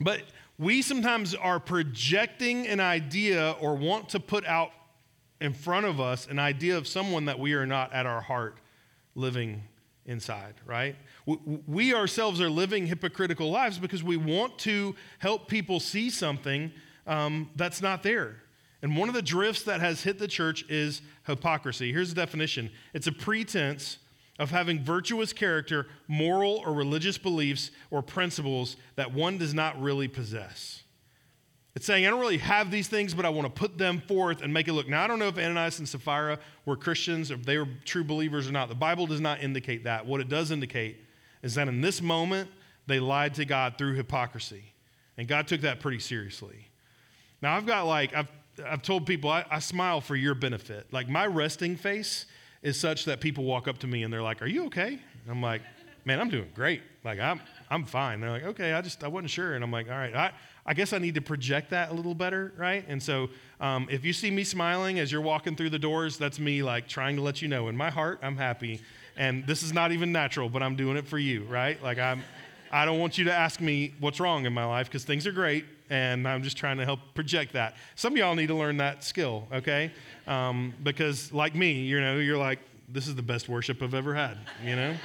but 0.00 0.22
we 0.58 0.82
sometimes 0.82 1.36
are 1.36 1.60
projecting 1.60 2.66
an 2.66 2.80
idea 2.80 3.52
or 3.60 3.76
want 3.76 4.08
to 4.10 4.20
put 4.20 4.44
out 4.44 4.72
in 5.40 5.52
front 5.52 5.86
of 5.86 6.00
us 6.00 6.26
an 6.26 6.40
idea 6.40 6.76
of 6.76 6.88
someone 6.88 7.26
that 7.26 7.38
we 7.38 7.54
are 7.54 7.64
not 7.64 7.92
at 7.92 8.06
our 8.06 8.20
heart 8.20 8.56
living 9.14 9.62
inside, 10.04 10.54
right? 10.66 10.96
We 11.66 11.94
ourselves 11.94 12.40
are 12.40 12.50
living 12.50 12.86
hypocritical 12.86 13.50
lives 13.50 13.78
because 13.78 14.02
we 14.02 14.16
want 14.16 14.58
to 14.60 14.96
help 15.20 15.48
people 15.48 15.78
see 15.78 16.10
something 16.10 16.72
um, 17.06 17.50
that's 17.54 17.80
not 17.80 18.02
there. 18.02 18.36
And 18.82 18.96
one 18.96 19.08
of 19.08 19.14
the 19.14 19.22
drifts 19.22 19.62
that 19.62 19.80
has 19.80 20.02
hit 20.02 20.18
the 20.18 20.28
church 20.28 20.64
is 20.68 21.02
hypocrisy. 21.26 21.92
Here's 21.92 22.12
the 22.12 22.20
definition 22.20 22.70
it's 22.92 23.06
a 23.06 23.12
pretense 23.12 23.98
of 24.38 24.50
having 24.50 24.82
virtuous 24.82 25.32
character, 25.32 25.86
moral 26.08 26.62
or 26.66 26.72
religious 26.72 27.18
beliefs 27.18 27.70
or 27.90 28.02
principles 28.02 28.76
that 28.96 29.12
one 29.12 29.38
does 29.38 29.54
not 29.54 29.80
really 29.80 30.08
possess. 30.08 30.82
It's 31.76 31.86
saying, 31.86 32.06
I 32.06 32.10
don't 32.10 32.20
really 32.20 32.38
have 32.38 32.70
these 32.70 32.86
things, 32.86 33.14
but 33.14 33.24
I 33.24 33.30
want 33.30 33.52
to 33.52 33.60
put 33.60 33.78
them 33.78 34.00
forth 34.00 34.42
and 34.42 34.52
make 34.54 34.68
it 34.68 34.72
look. 34.72 34.88
Now, 34.88 35.02
I 35.02 35.06
don't 35.08 35.18
know 35.18 35.26
if 35.26 35.38
Ananias 35.38 35.80
and 35.80 35.88
Sapphira 35.88 36.38
were 36.66 36.76
Christians, 36.76 37.32
if 37.32 37.44
they 37.44 37.58
were 37.58 37.68
true 37.84 38.04
believers 38.04 38.48
or 38.48 38.52
not. 38.52 38.68
The 38.68 38.76
Bible 38.76 39.06
does 39.06 39.20
not 39.20 39.42
indicate 39.42 39.84
that. 39.84 40.06
What 40.06 40.20
it 40.20 40.28
does 40.28 40.52
indicate 40.52 40.98
is 41.42 41.54
that 41.56 41.66
in 41.66 41.80
this 41.80 42.00
moment, 42.00 42.48
they 42.86 43.00
lied 43.00 43.34
to 43.34 43.44
God 43.44 43.76
through 43.76 43.94
hypocrisy. 43.94 44.62
And 45.16 45.26
God 45.26 45.48
took 45.48 45.62
that 45.62 45.80
pretty 45.80 45.98
seriously. 45.98 46.68
Now, 47.42 47.56
I've 47.56 47.66
got 47.66 47.86
like, 47.86 48.14
I've, 48.14 48.28
I've 48.64 48.82
told 48.82 49.04
people, 49.04 49.30
I, 49.30 49.44
I 49.50 49.58
smile 49.58 50.00
for 50.00 50.14
your 50.14 50.34
benefit. 50.34 50.92
Like, 50.92 51.08
my 51.08 51.26
resting 51.26 51.76
face 51.76 52.26
is 52.64 52.80
such 52.80 53.04
that 53.04 53.20
people 53.20 53.44
walk 53.44 53.68
up 53.68 53.78
to 53.78 53.86
me 53.86 54.02
and 54.02 54.12
they're 54.12 54.22
like, 54.22 54.42
Are 54.42 54.46
you 54.46 54.66
okay? 54.66 54.88
And 54.88 55.30
I'm 55.30 55.40
like, 55.40 55.62
Man, 56.04 56.20
I'm 56.20 56.28
doing 56.28 56.50
great. 56.54 56.82
Like, 57.04 57.20
I'm, 57.20 57.40
I'm 57.70 57.84
fine. 57.84 58.20
They're 58.20 58.30
like, 58.30 58.44
Okay, 58.44 58.72
I 58.72 58.80
just, 58.80 59.04
I 59.04 59.08
wasn't 59.08 59.30
sure. 59.30 59.54
And 59.54 59.62
I'm 59.62 59.70
like, 59.70 59.88
All 59.88 59.96
right, 59.96 60.14
I, 60.16 60.32
I 60.66 60.74
guess 60.74 60.92
I 60.92 60.98
need 60.98 61.14
to 61.14 61.20
project 61.20 61.70
that 61.70 61.90
a 61.90 61.94
little 61.94 62.14
better, 62.14 62.52
right? 62.56 62.84
And 62.88 63.00
so 63.00 63.28
um, 63.60 63.86
if 63.90 64.04
you 64.04 64.12
see 64.12 64.30
me 64.30 64.42
smiling 64.42 64.98
as 64.98 65.12
you're 65.12 65.20
walking 65.20 65.54
through 65.54 65.70
the 65.70 65.78
doors, 65.78 66.16
that's 66.18 66.40
me 66.40 66.62
like 66.62 66.88
trying 66.88 67.16
to 67.16 67.22
let 67.22 67.42
you 67.42 67.48
know 67.48 67.68
in 67.68 67.76
my 67.76 67.90
heart, 67.90 68.18
I'm 68.22 68.36
happy. 68.36 68.80
And 69.16 69.46
this 69.46 69.62
is 69.62 69.72
not 69.72 69.92
even 69.92 70.10
natural, 70.10 70.48
but 70.48 70.62
I'm 70.62 70.74
doing 70.74 70.96
it 70.96 71.06
for 71.06 71.18
you, 71.18 71.44
right? 71.44 71.80
Like, 71.82 71.98
I'm, 71.98 72.24
I 72.74 72.84
don't 72.84 72.98
want 72.98 73.18
you 73.18 73.24
to 73.26 73.32
ask 73.32 73.60
me 73.60 73.94
what's 74.00 74.18
wrong 74.18 74.46
in 74.46 74.52
my 74.52 74.64
life 74.64 74.88
because 74.88 75.04
things 75.04 75.28
are 75.28 75.32
great 75.32 75.64
and 75.90 76.26
I'm 76.26 76.42
just 76.42 76.56
trying 76.56 76.76
to 76.78 76.84
help 76.84 76.98
project 77.14 77.52
that. 77.52 77.76
Some 77.94 78.14
of 78.14 78.18
y'all 78.18 78.34
need 78.34 78.48
to 78.48 78.56
learn 78.56 78.78
that 78.78 79.04
skill, 79.04 79.46
okay? 79.52 79.92
Um, 80.26 80.74
because, 80.82 81.32
like 81.32 81.54
me, 81.54 81.82
you 81.82 82.00
know, 82.00 82.16
you're 82.16 82.36
like, 82.36 82.58
this 82.88 83.06
is 83.06 83.14
the 83.14 83.22
best 83.22 83.48
worship 83.48 83.80
I've 83.80 83.94
ever 83.94 84.12
had, 84.12 84.38
you 84.64 84.74
know? 84.74 84.96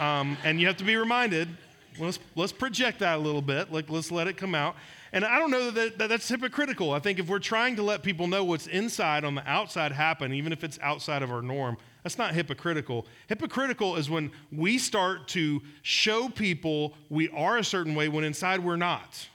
Um, 0.00 0.36
and 0.42 0.60
you 0.60 0.66
have 0.66 0.78
to 0.78 0.84
be 0.84 0.96
reminded, 0.96 1.48
let's, 1.96 2.18
let's 2.34 2.50
project 2.50 2.98
that 2.98 3.18
a 3.18 3.20
little 3.20 3.40
bit, 3.40 3.72
like, 3.72 3.88
let's 3.88 4.10
let 4.10 4.26
it 4.26 4.36
come 4.36 4.56
out. 4.56 4.74
And 5.12 5.24
I 5.24 5.38
don't 5.38 5.52
know 5.52 5.70
that, 5.70 5.98
that 5.98 6.08
that's 6.08 6.26
hypocritical. 6.26 6.90
I 6.90 6.98
think 6.98 7.20
if 7.20 7.28
we're 7.28 7.38
trying 7.38 7.76
to 7.76 7.84
let 7.84 8.02
people 8.02 8.26
know 8.26 8.42
what's 8.42 8.66
inside 8.66 9.24
on 9.24 9.36
the 9.36 9.48
outside 9.48 9.92
happen, 9.92 10.32
even 10.32 10.52
if 10.52 10.64
it's 10.64 10.78
outside 10.82 11.22
of 11.22 11.30
our 11.30 11.42
norm, 11.42 11.76
That's 12.02 12.18
not 12.18 12.34
hypocritical. 12.34 13.06
Hypocritical 13.28 13.96
is 13.96 14.10
when 14.10 14.32
we 14.50 14.78
start 14.78 15.28
to 15.28 15.62
show 15.82 16.28
people 16.28 16.94
we 17.08 17.28
are 17.30 17.58
a 17.58 17.64
certain 17.64 17.94
way 17.94 18.08
when 18.08 18.24
inside 18.24 18.60
we're 18.60 18.76
not. 18.76 19.28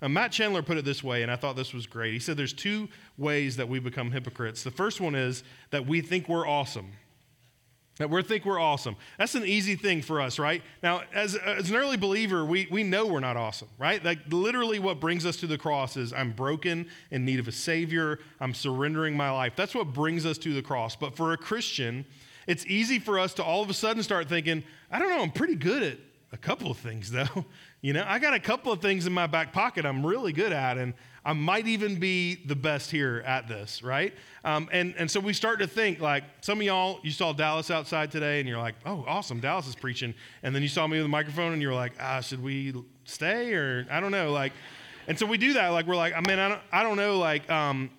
Now, 0.00 0.08
Matt 0.08 0.32
Chandler 0.32 0.62
put 0.62 0.78
it 0.78 0.84
this 0.84 1.02
way, 1.02 1.22
and 1.22 1.30
I 1.30 1.36
thought 1.36 1.54
this 1.54 1.72
was 1.72 1.86
great. 1.86 2.12
He 2.12 2.18
said 2.18 2.36
there's 2.36 2.52
two 2.52 2.88
ways 3.18 3.56
that 3.56 3.68
we 3.68 3.78
become 3.78 4.10
hypocrites. 4.10 4.64
The 4.64 4.70
first 4.70 5.00
one 5.00 5.14
is 5.14 5.44
that 5.70 5.86
we 5.86 6.00
think 6.00 6.28
we're 6.28 6.46
awesome. 6.46 6.92
That 7.98 8.08
we 8.08 8.22
think 8.22 8.46
we're 8.46 8.58
awesome. 8.58 8.96
That's 9.18 9.34
an 9.34 9.44
easy 9.44 9.76
thing 9.76 10.00
for 10.00 10.20
us, 10.20 10.38
right? 10.38 10.62
Now, 10.82 11.02
as, 11.12 11.34
as 11.36 11.68
an 11.68 11.76
early 11.76 11.98
believer, 11.98 12.42
we, 12.44 12.66
we 12.70 12.82
know 12.82 13.06
we're 13.06 13.20
not 13.20 13.36
awesome, 13.36 13.68
right? 13.78 14.02
Like, 14.02 14.18
literally, 14.30 14.78
what 14.78 14.98
brings 14.98 15.26
us 15.26 15.36
to 15.38 15.46
the 15.46 15.58
cross 15.58 15.98
is 15.98 16.12
I'm 16.12 16.32
broken, 16.32 16.86
in 17.10 17.26
need 17.26 17.38
of 17.38 17.48
a 17.48 17.52
Savior, 17.52 18.18
I'm 18.40 18.54
surrendering 18.54 19.14
my 19.14 19.30
life. 19.30 19.52
That's 19.56 19.74
what 19.74 19.92
brings 19.92 20.24
us 20.24 20.38
to 20.38 20.54
the 20.54 20.62
cross. 20.62 20.96
But 20.96 21.16
for 21.16 21.34
a 21.34 21.36
Christian, 21.36 22.06
it's 22.46 22.64
easy 22.66 22.98
for 22.98 23.18
us 23.18 23.34
to 23.34 23.44
all 23.44 23.62
of 23.62 23.68
a 23.68 23.74
sudden 23.74 24.02
start 24.02 24.26
thinking, 24.26 24.64
I 24.90 24.98
don't 24.98 25.10
know, 25.10 25.22
I'm 25.22 25.30
pretty 25.30 25.56
good 25.56 25.82
at 25.82 25.98
a 26.32 26.38
couple 26.38 26.70
of 26.70 26.78
things, 26.78 27.10
though. 27.10 27.44
You 27.84 27.92
know, 27.92 28.04
I 28.06 28.20
got 28.20 28.32
a 28.32 28.38
couple 28.38 28.70
of 28.70 28.80
things 28.80 29.08
in 29.08 29.12
my 29.12 29.26
back 29.26 29.52
pocket 29.52 29.84
I'm 29.84 30.06
really 30.06 30.32
good 30.32 30.52
at, 30.52 30.78
and 30.78 30.94
I 31.24 31.32
might 31.34 31.68
even 31.68 32.00
be 32.00 32.36
the 32.46 32.56
best 32.56 32.90
here 32.90 33.22
at 33.24 33.46
this, 33.46 33.82
right? 33.82 34.12
Um, 34.44 34.68
and, 34.72 34.94
and 34.98 35.08
so 35.08 35.20
we 35.20 35.32
start 35.32 35.60
to 35.60 35.68
think 35.68 36.00
like 36.00 36.24
some 36.40 36.58
of 36.58 36.66
y'all, 36.66 36.98
you 37.04 37.12
saw 37.12 37.32
Dallas 37.32 37.70
outside 37.70 38.10
today 38.10 38.40
and 38.40 38.48
you're 38.48 38.58
like, 38.58 38.74
oh, 38.84 39.04
awesome, 39.06 39.38
Dallas 39.38 39.68
is 39.68 39.76
preaching. 39.76 40.14
And 40.42 40.54
then 40.54 40.62
you 40.62 40.68
saw 40.68 40.86
me 40.86 40.96
with 40.96 41.04
the 41.04 41.10
microphone 41.10 41.52
and 41.52 41.62
you're 41.62 41.74
like, 41.74 41.92
ah, 42.00 42.20
should 42.20 42.42
we 42.42 42.74
stay 43.04 43.54
or 43.54 43.86
I 43.88 44.00
don't 44.00 44.10
know. 44.10 44.32
Like, 44.32 44.52
and 45.06 45.18
so 45.18 45.26
we 45.26 45.38
do 45.38 45.52
that. 45.54 45.68
Like, 45.68 45.86
we're 45.86 45.96
like, 45.96 46.14
I 46.14 46.20
mean, 46.20 46.38
I 46.38 46.48
don't, 46.48 46.60
I 46.72 46.82
don't 46.82 46.96
know. 46.96 47.18
Like, 47.18 47.48
um, 47.50 47.90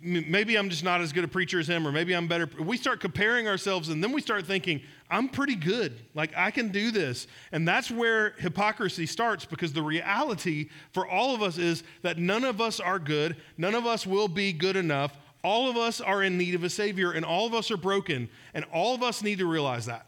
maybe 0.00 0.56
I'm 0.56 0.68
just 0.70 0.84
not 0.84 1.00
as 1.00 1.12
good 1.12 1.24
a 1.24 1.28
preacher 1.28 1.58
as 1.58 1.68
him, 1.68 1.86
or 1.86 1.92
maybe 1.92 2.14
I'm 2.14 2.26
better. 2.28 2.48
We 2.60 2.76
start 2.76 3.00
comparing 3.00 3.48
ourselves, 3.48 3.88
and 3.88 4.02
then 4.02 4.12
we 4.12 4.20
start 4.20 4.46
thinking, 4.46 4.82
I'm 5.10 5.28
pretty 5.28 5.56
good. 5.56 6.00
Like, 6.14 6.32
I 6.36 6.50
can 6.50 6.68
do 6.68 6.90
this. 6.90 7.26
And 7.52 7.66
that's 7.66 7.90
where 7.90 8.30
hypocrisy 8.38 9.06
starts 9.06 9.44
because 9.44 9.72
the 9.72 9.82
reality 9.82 10.70
for 10.92 11.06
all 11.06 11.34
of 11.34 11.42
us 11.42 11.58
is 11.58 11.84
that 12.02 12.18
none 12.18 12.44
of 12.44 12.60
us 12.60 12.80
are 12.80 12.98
good. 12.98 13.36
None 13.56 13.74
of 13.74 13.86
us 13.86 14.06
will 14.06 14.28
be 14.28 14.52
good 14.52 14.76
enough. 14.76 15.16
All 15.44 15.68
of 15.68 15.76
us 15.76 16.00
are 16.00 16.22
in 16.22 16.38
need 16.38 16.54
of 16.54 16.64
a 16.64 16.70
Savior, 16.70 17.12
and 17.12 17.24
all 17.24 17.46
of 17.46 17.54
us 17.54 17.70
are 17.70 17.76
broken. 17.76 18.28
And 18.54 18.64
all 18.72 18.94
of 18.94 19.02
us 19.02 19.22
need 19.22 19.38
to 19.38 19.46
realize 19.46 19.86
that. 19.86 20.06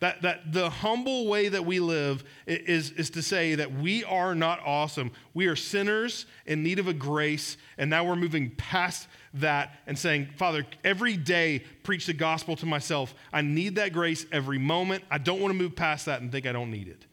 That, 0.00 0.22
that 0.22 0.52
the 0.52 0.70
humble 0.70 1.26
way 1.26 1.48
that 1.48 1.66
we 1.66 1.78
live 1.78 2.24
is, 2.46 2.90
is 2.92 3.10
to 3.10 3.22
say 3.22 3.54
that 3.54 3.72
we 3.72 4.02
are 4.04 4.34
not 4.34 4.60
awesome. 4.64 5.12
We 5.34 5.46
are 5.46 5.56
sinners 5.56 6.24
in 6.46 6.62
need 6.62 6.78
of 6.78 6.88
a 6.88 6.94
grace, 6.94 7.58
and 7.76 7.90
now 7.90 8.04
we're 8.04 8.16
moving 8.16 8.50
past 8.56 9.08
that 9.34 9.78
and 9.86 9.98
saying, 9.98 10.30
Father, 10.36 10.64
every 10.84 11.18
day 11.18 11.64
preach 11.82 12.06
the 12.06 12.14
gospel 12.14 12.56
to 12.56 12.66
myself. 12.66 13.14
I 13.30 13.42
need 13.42 13.74
that 13.74 13.92
grace 13.92 14.24
every 14.32 14.58
moment. 14.58 15.04
I 15.10 15.18
don't 15.18 15.40
want 15.40 15.52
to 15.52 15.58
move 15.58 15.76
past 15.76 16.06
that 16.06 16.22
and 16.22 16.32
think 16.32 16.46
I 16.46 16.52
don't 16.52 16.70
need 16.70 16.88
it. 16.88 17.04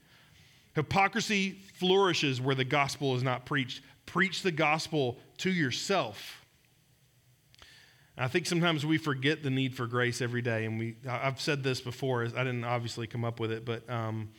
Hypocrisy 0.74 1.60
flourishes 1.74 2.40
where 2.40 2.56
the 2.56 2.64
gospel 2.64 3.16
is 3.18 3.24
not 3.24 3.46
preached. 3.46 3.82
Preach 4.06 4.44
the 4.44 4.52
gospel 4.52 5.18
to 5.40 5.52
yourself. 5.52 6.46
I 8.20 8.28
think 8.28 8.48
sometimes 8.48 8.86
we 8.86 8.98
forget 8.98 9.44
the 9.44 9.52
need 9.52 9.76
for 9.76 9.86
grace 9.86 10.22
every 10.22 10.42
day. 10.42 10.66
And 10.66 10.80
we, 10.80 10.96
I've 11.08 11.40
said 11.40 11.64
this 11.64 11.80
before, 11.80 12.24
I 12.24 12.44
didn't 12.44 12.64
obviously 12.64 13.06
come 13.06 13.24
up 13.24 13.40
with 13.40 13.52
it, 13.52 13.64
but 13.64 13.88
um, 13.90 14.30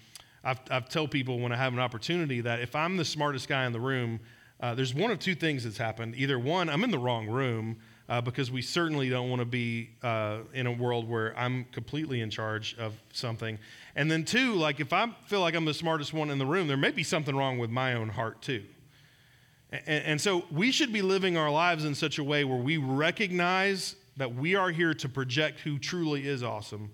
I've, 0.43 0.61
I've 0.71 0.89
tell 0.89 1.07
people 1.07 1.39
when 1.39 1.53
I 1.53 1.57
have 1.57 1.73
an 1.73 1.79
opportunity 1.79 2.41
that 2.41 2.61
if 2.61 2.75
I'm 2.75 2.97
the 2.97 3.05
smartest 3.05 3.49
guy 3.49 3.67
in 3.67 3.73
the 3.73 3.81
room, 3.81 4.19
uh, 4.61 4.75
there's 4.75 4.95
one 4.95 5.13
of 5.13 5.21
two 5.21 5.37
things 5.37 5.63
that's 5.63 5.79
happened. 5.79 6.17
Either 6.17 6.39
one, 6.41 6.69
I'm 6.69 6.83
in 6.83 6.91
the 6.91 6.99
wrong 6.99 7.29
room 7.29 7.77
uh, 8.09 8.21
because 8.21 8.51
we 8.51 8.63
certainly 8.63 9.09
don't 9.09 9.31
want 9.31 9.41
to 9.41 9.47
be 9.47 9.91
uh, 10.03 10.39
in 10.53 10.67
a 10.67 10.73
world 10.73 11.09
where 11.09 11.39
I'm 11.39 11.65
completely 11.71 12.21
in 12.21 12.31
charge 12.31 12.77
of 12.79 12.95
something. 13.13 13.59
And 13.95 14.11
then 14.11 14.25
two, 14.25 14.55
like 14.55 14.81
if 14.81 14.93
I 14.93 15.07
feel 15.27 15.41
like 15.41 15.55
I'm 15.55 15.65
the 15.65 15.75
smartest 15.75 16.13
one 16.13 16.31
in 16.31 16.39
the 16.39 16.47
room, 16.47 16.67
there 16.67 16.77
may 16.77 16.91
be 16.91 17.05
something 17.05 17.37
wrong 17.37 17.59
with 17.59 17.71
my 17.71 17.95
own 17.95 18.09
heart 18.09 18.43
too. 18.43 18.65
And, 19.71 20.05
and 20.05 20.21
so 20.21 20.45
we 20.51 20.71
should 20.73 20.93
be 20.93 21.03
living 21.03 21.37
our 21.37 21.51
lives 21.51 21.85
in 21.85 21.95
such 21.95 22.19
a 22.19 22.25
way 22.25 22.45
where 22.45 22.59
we 22.59 22.77
recognize 22.77 23.97
that 24.17 24.35
we 24.35 24.55
are 24.55 24.71
here 24.71 24.95
to 24.95 25.09
project 25.09 25.61
who 25.61 25.79
truly 25.79 26.27
is 26.27 26.43
awesome. 26.43 26.91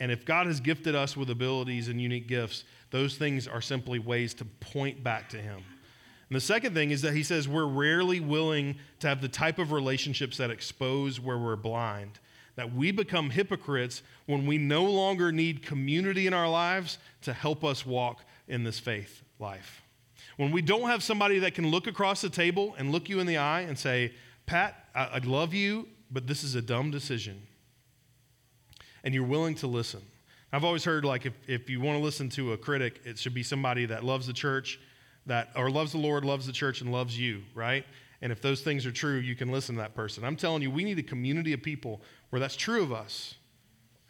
And 0.00 0.12
if 0.12 0.24
God 0.24 0.46
has 0.46 0.60
gifted 0.60 0.94
us 0.94 1.16
with 1.16 1.30
abilities 1.30 1.88
and 1.88 2.00
unique 2.00 2.28
gifts, 2.28 2.64
those 2.90 3.16
things 3.16 3.48
are 3.48 3.60
simply 3.60 3.98
ways 3.98 4.34
to 4.34 4.44
point 4.44 5.02
back 5.02 5.28
to 5.30 5.38
Him. 5.38 5.62
And 6.28 6.36
the 6.36 6.40
second 6.40 6.74
thing 6.74 6.90
is 6.90 7.02
that 7.02 7.14
he 7.14 7.22
says 7.22 7.48
we're 7.48 7.66
rarely 7.66 8.20
willing 8.20 8.76
to 9.00 9.08
have 9.08 9.22
the 9.22 9.28
type 9.28 9.58
of 9.58 9.72
relationships 9.72 10.36
that 10.36 10.50
expose 10.50 11.18
where 11.18 11.38
we're 11.38 11.56
blind. 11.56 12.18
That 12.56 12.74
we 12.74 12.90
become 12.90 13.30
hypocrites 13.30 14.02
when 14.26 14.44
we 14.46 14.58
no 14.58 14.84
longer 14.84 15.32
need 15.32 15.62
community 15.62 16.26
in 16.26 16.34
our 16.34 16.48
lives 16.48 16.98
to 17.22 17.32
help 17.32 17.64
us 17.64 17.86
walk 17.86 18.24
in 18.46 18.64
this 18.64 18.78
faith 18.78 19.22
life. 19.38 19.82
When 20.38 20.52
we 20.52 20.62
don't 20.62 20.88
have 20.88 21.02
somebody 21.02 21.40
that 21.40 21.54
can 21.54 21.66
look 21.66 21.88
across 21.88 22.20
the 22.20 22.30
table 22.30 22.76
and 22.78 22.92
look 22.92 23.08
you 23.08 23.18
in 23.18 23.26
the 23.26 23.38
eye 23.38 23.62
and 23.62 23.76
say, 23.76 24.12
Pat, 24.46 24.86
I, 24.94 25.04
I 25.04 25.18
love 25.18 25.52
you, 25.52 25.88
but 26.12 26.28
this 26.28 26.44
is 26.44 26.54
a 26.54 26.62
dumb 26.62 26.92
decision. 26.92 27.42
And 29.02 29.12
you're 29.12 29.26
willing 29.26 29.56
to 29.56 29.66
listen. 29.66 30.00
I've 30.52 30.62
always 30.64 30.84
heard 30.84 31.04
like 31.04 31.26
if, 31.26 31.34
if 31.48 31.68
you 31.68 31.80
want 31.80 31.98
to 31.98 32.04
listen 32.04 32.28
to 32.30 32.52
a 32.52 32.56
critic, 32.56 33.00
it 33.04 33.18
should 33.18 33.34
be 33.34 33.42
somebody 33.42 33.84
that 33.86 34.04
loves 34.04 34.28
the 34.28 34.32
church, 34.32 34.78
that 35.26 35.50
or 35.56 35.72
loves 35.72 35.90
the 35.90 35.98
Lord, 35.98 36.24
loves 36.24 36.46
the 36.46 36.52
church, 36.52 36.82
and 36.82 36.92
loves 36.92 37.18
you, 37.18 37.42
right? 37.52 37.84
And 38.22 38.30
if 38.30 38.40
those 38.40 38.60
things 38.60 38.86
are 38.86 38.92
true, 38.92 39.16
you 39.16 39.34
can 39.34 39.50
listen 39.50 39.74
to 39.74 39.80
that 39.80 39.96
person. 39.96 40.24
I'm 40.24 40.36
telling 40.36 40.62
you, 40.62 40.70
we 40.70 40.84
need 40.84 41.00
a 41.00 41.02
community 41.02 41.52
of 41.52 41.62
people 41.62 42.00
where 42.30 42.38
that's 42.38 42.56
true 42.56 42.84
of 42.84 42.92
us. 42.92 43.34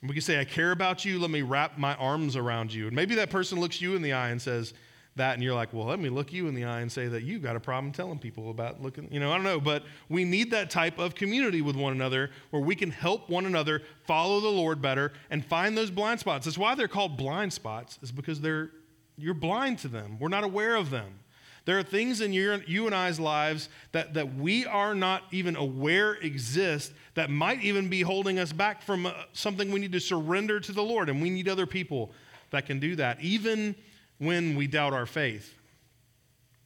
And 0.02 0.10
we 0.10 0.14
can 0.14 0.22
say, 0.22 0.38
I 0.38 0.44
care 0.44 0.72
about 0.72 1.06
you, 1.06 1.18
let 1.18 1.30
me 1.30 1.40
wrap 1.40 1.78
my 1.78 1.94
arms 1.94 2.36
around 2.36 2.70
you. 2.72 2.86
And 2.86 2.94
maybe 2.94 3.14
that 3.14 3.30
person 3.30 3.58
looks 3.58 3.80
you 3.80 3.96
in 3.96 4.02
the 4.02 4.12
eye 4.12 4.28
and 4.28 4.40
says, 4.40 4.74
that 5.18 5.34
and 5.34 5.42
you're 5.42 5.54
like, 5.54 5.72
well, 5.72 5.86
let 5.86 6.00
me 6.00 6.08
look 6.08 6.32
you 6.32 6.48
in 6.48 6.54
the 6.54 6.64
eye 6.64 6.80
and 6.80 6.90
say 6.90 7.06
that 7.06 7.22
you've 7.22 7.42
got 7.42 7.54
a 7.54 7.60
problem 7.60 7.92
telling 7.92 8.18
people 8.18 8.50
about 8.50 8.82
looking, 8.82 9.08
you 9.12 9.20
know, 9.20 9.30
I 9.30 9.36
don't 9.36 9.44
know, 9.44 9.60
but 9.60 9.84
we 10.08 10.24
need 10.24 10.50
that 10.50 10.70
type 10.70 10.98
of 10.98 11.14
community 11.14 11.62
with 11.62 11.76
one 11.76 11.92
another 11.92 12.30
where 12.50 12.62
we 12.62 12.74
can 12.74 12.90
help 12.90 13.28
one 13.28 13.46
another 13.46 13.82
follow 14.06 14.40
the 14.40 14.48
Lord 14.48 14.82
better 14.82 15.12
and 15.30 15.44
find 15.44 15.76
those 15.76 15.90
blind 15.90 16.20
spots. 16.20 16.46
That's 16.46 16.58
why 16.58 16.74
they're 16.74 16.88
called 16.88 17.16
blind 17.16 17.52
spots, 17.52 17.98
is 18.02 18.10
because 18.10 18.40
they're 18.40 18.70
you're 19.18 19.34
blind 19.34 19.78
to 19.80 19.88
them. 19.88 20.16
We're 20.20 20.28
not 20.28 20.44
aware 20.44 20.76
of 20.76 20.90
them. 20.90 21.18
There 21.64 21.78
are 21.78 21.82
things 21.82 22.22
in 22.22 22.32
your, 22.32 22.62
you 22.62 22.86
and 22.86 22.94
I's 22.94 23.20
lives 23.20 23.68
that, 23.92 24.14
that 24.14 24.36
we 24.36 24.64
are 24.64 24.94
not 24.94 25.24
even 25.32 25.54
aware 25.54 26.14
exist 26.14 26.92
that 27.14 27.28
might 27.28 27.62
even 27.62 27.90
be 27.90 28.00
holding 28.00 28.38
us 28.38 28.52
back 28.52 28.80
from 28.80 29.04
uh, 29.04 29.12
something 29.34 29.70
we 29.70 29.80
need 29.80 29.92
to 29.92 30.00
surrender 30.00 30.60
to 30.60 30.72
the 30.72 30.82
Lord. 30.82 31.10
And 31.10 31.20
we 31.20 31.28
need 31.28 31.46
other 31.46 31.66
people 31.66 32.12
that 32.52 32.64
can 32.64 32.80
do 32.80 32.96
that. 32.96 33.20
Even 33.20 33.74
when 34.18 34.56
we 34.56 34.66
doubt 34.66 34.92
our 34.92 35.06
faith, 35.06 35.54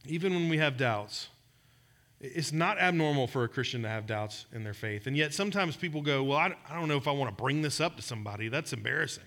even 0.07 0.35
when 0.35 0.49
we 0.49 0.59
have 0.59 0.77
doubts. 0.77 1.29
It's 2.21 2.53
not 2.53 2.79
abnormal 2.79 3.27
for 3.27 3.43
a 3.43 3.49
Christian 3.49 3.83
to 3.83 3.89
have 3.89 4.07
doubts 4.07 4.47
in 4.53 4.63
their 4.63 4.75
faith. 4.75 5.09
And 5.09 5.17
yet 5.17 5.35
sometimes 5.35 5.77
people 5.77 6.03
go, 6.03 6.23
Well, 6.23 6.39
I, 6.39 6.55
don't 6.73 6.89
know 6.89 6.97
if 6.97 7.09
I 7.09 7.11
want 7.11 7.37
to 7.37 7.43
bring 7.43 7.63
this 7.63 7.81
up 7.81 7.97
to 7.97 8.03
somebody. 8.03 8.49
That's 8.49 8.73
embarrassing. 8.73 9.25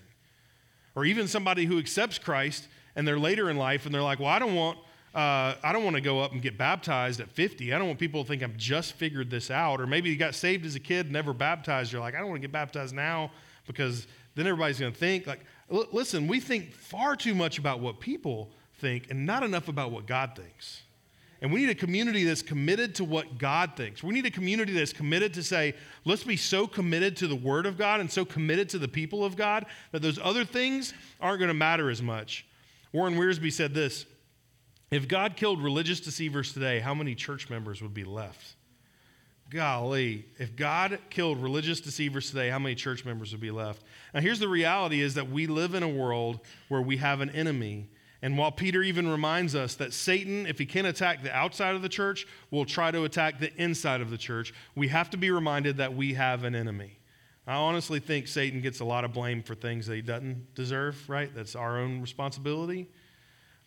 Or 0.94 1.04
even 1.04 1.28
somebody 1.28 1.66
who 1.66 1.78
accepts 1.78 2.18
Christ 2.18 2.68
and 2.94 3.06
they're 3.06 3.18
later 3.18 3.50
in 3.50 3.58
life 3.58 3.84
and 3.84 3.94
they're 3.94 4.02
like, 4.02 4.18
Well, 4.18 4.30
I 4.30 4.38
don't 4.38 4.54
want. 4.54 4.78
Uh, 5.14 5.54
I 5.62 5.72
don't 5.72 5.82
want 5.82 5.96
to 5.96 6.02
go 6.02 6.20
up 6.20 6.32
and 6.32 6.42
get 6.42 6.58
baptized 6.58 7.20
at 7.20 7.30
50. 7.30 7.72
I 7.72 7.78
don't 7.78 7.86
want 7.86 7.98
people 7.98 8.22
to 8.22 8.28
think 8.28 8.42
I've 8.42 8.58
just 8.58 8.92
figured 8.94 9.30
this 9.30 9.50
out. 9.50 9.80
Or 9.80 9.86
maybe 9.86 10.10
you 10.10 10.16
got 10.16 10.34
saved 10.34 10.66
as 10.66 10.74
a 10.74 10.80
kid, 10.80 11.10
never 11.10 11.32
baptized. 11.32 11.90
You're 11.90 12.02
like, 12.02 12.14
I 12.14 12.18
don't 12.18 12.28
want 12.28 12.42
to 12.42 12.46
get 12.46 12.52
baptized 12.52 12.94
now 12.94 13.30
because 13.66 14.06
then 14.34 14.46
everybody's 14.46 14.78
going 14.78 14.92
to 14.92 14.98
think. 14.98 15.26
Like, 15.26 15.40
L- 15.70 15.86
listen, 15.92 16.28
we 16.28 16.40
think 16.40 16.72
far 16.72 17.16
too 17.16 17.34
much 17.34 17.58
about 17.58 17.80
what 17.80 18.00
people 18.00 18.50
think 18.78 19.10
and 19.10 19.26
not 19.26 19.42
enough 19.42 19.68
about 19.68 19.90
what 19.90 20.06
God 20.06 20.32
thinks. 20.36 20.82
And 21.42 21.52
we 21.52 21.60
need 21.60 21.70
a 21.70 21.74
community 21.74 22.24
that's 22.24 22.42
committed 22.42 22.94
to 22.96 23.04
what 23.04 23.38
God 23.38 23.72
thinks. 23.76 24.02
We 24.02 24.14
need 24.14 24.24
a 24.24 24.30
community 24.30 24.72
that's 24.72 24.92
committed 24.92 25.34
to 25.34 25.42
say, 25.42 25.74
let's 26.04 26.24
be 26.24 26.36
so 26.36 26.66
committed 26.66 27.16
to 27.18 27.28
the 27.28 27.36
Word 27.36 27.66
of 27.66 27.76
God 27.76 28.00
and 28.00 28.10
so 28.10 28.24
committed 28.24 28.70
to 28.70 28.78
the 28.78 28.88
people 28.88 29.24
of 29.24 29.36
God 29.36 29.66
that 29.92 30.00
those 30.00 30.18
other 30.22 30.44
things 30.44 30.94
aren't 31.20 31.40
going 31.40 31.48
to 31.48 31.54
matter 31.54 31.90
as 31.90 32.00
much. 32.00 32.46
Warren 32.92 33.16
Wiersbe 33.16 33.52
said 33.52 33.74
this 33.74 34.06
If 34.90 35.08
God 35.08 35.36
killed 35.36 35.62
religious 35.62 36.00
deceivers 36.00 36.54
today, 36.54 36.80
how 36.80 36.94
many 36.94 37.14
church 37.14 37.50
members 37.50 37.82
would 37.82 37.94
be 37.94 38.04
left? 38.04 38.54
Golly, 39.50 40.26
if 40.38 40.56
God 40.56 40.98
killed 41.10 41.42
religious 41.42 41.80
deceivers 41.80 42.30
today, 42.30 42.50
how 42.50 42.58
many 42.58 42.74
church 42.74 43.04
members 43.04 43.32
would 43.32 43.40
be 43.40 43.50
left? 43.50 43.82
Now, 44.12 44.20
here's 44.20 44.38
the 44.38 44.48
reality 44.48 45.00
is 45.00 45.14
that 45.14 45.30
we 45.30 45.46
live 45.46 45.74
in 45.74 45.82
a 45.82 45.88
world 45.88 46.40
where 46.68 46.82
we 46.82 46.96
have 46.98 47.20
an 47.20 47.30
enemy. 47.30 47.88
And 48.22 48.36
while 48.38 48.50
Peter 48.50 48.82
even 48.82 49.08
reminds 49.08 49.54
us 49.54 49.74
that 49.76 49.92
Satan, 49.92 50.46
if 50.46 50.58
he 50.58 50.66
can 50.66 50.86
attack 50.86 51.22
the 51.22 51.34
outside 51.34 51.74
of 51.74 51.82
the 51.82 51.88
church, 51.88 52.26
will 52.50 52.64
try 52.64 52.90
to 52.90 53.04
attack 53.04 53.38
the 53.38 53.54
inside 53.60 54.00
of 54.00 54.10
the 54.10 54.18
church, 54.18 54.52
we 54.74 54.88
have 54.88 55.10
to 55.10 55.16
be 55.16 55.30
reminded 55.30 55.76
that 55.76 55.94
we 55.94 56.14
have 56.14 56.44
an 56.44 56.54
enemy. 56.54 56.98
I 57.46 57.54
honestly 57.54 58.00
think 58.00 58.26
Satan 58.26 58.60
gets 58.60 58.80
a 58.80 58.84
lot 58.84 59.04
of 59.04 59.12
blame 59.12 59.42
for 59.42 59.54
things 59.54 59.86
that 59.86 59.94
he 59.94 60.02
doesn't 60.02 60.54
deserve, 60.54 61.08
right? 61.08 61.32
That's 61.32 61.54
our 61.54 61.78
own 61.78 62.00
responsibility. 62.00 62.88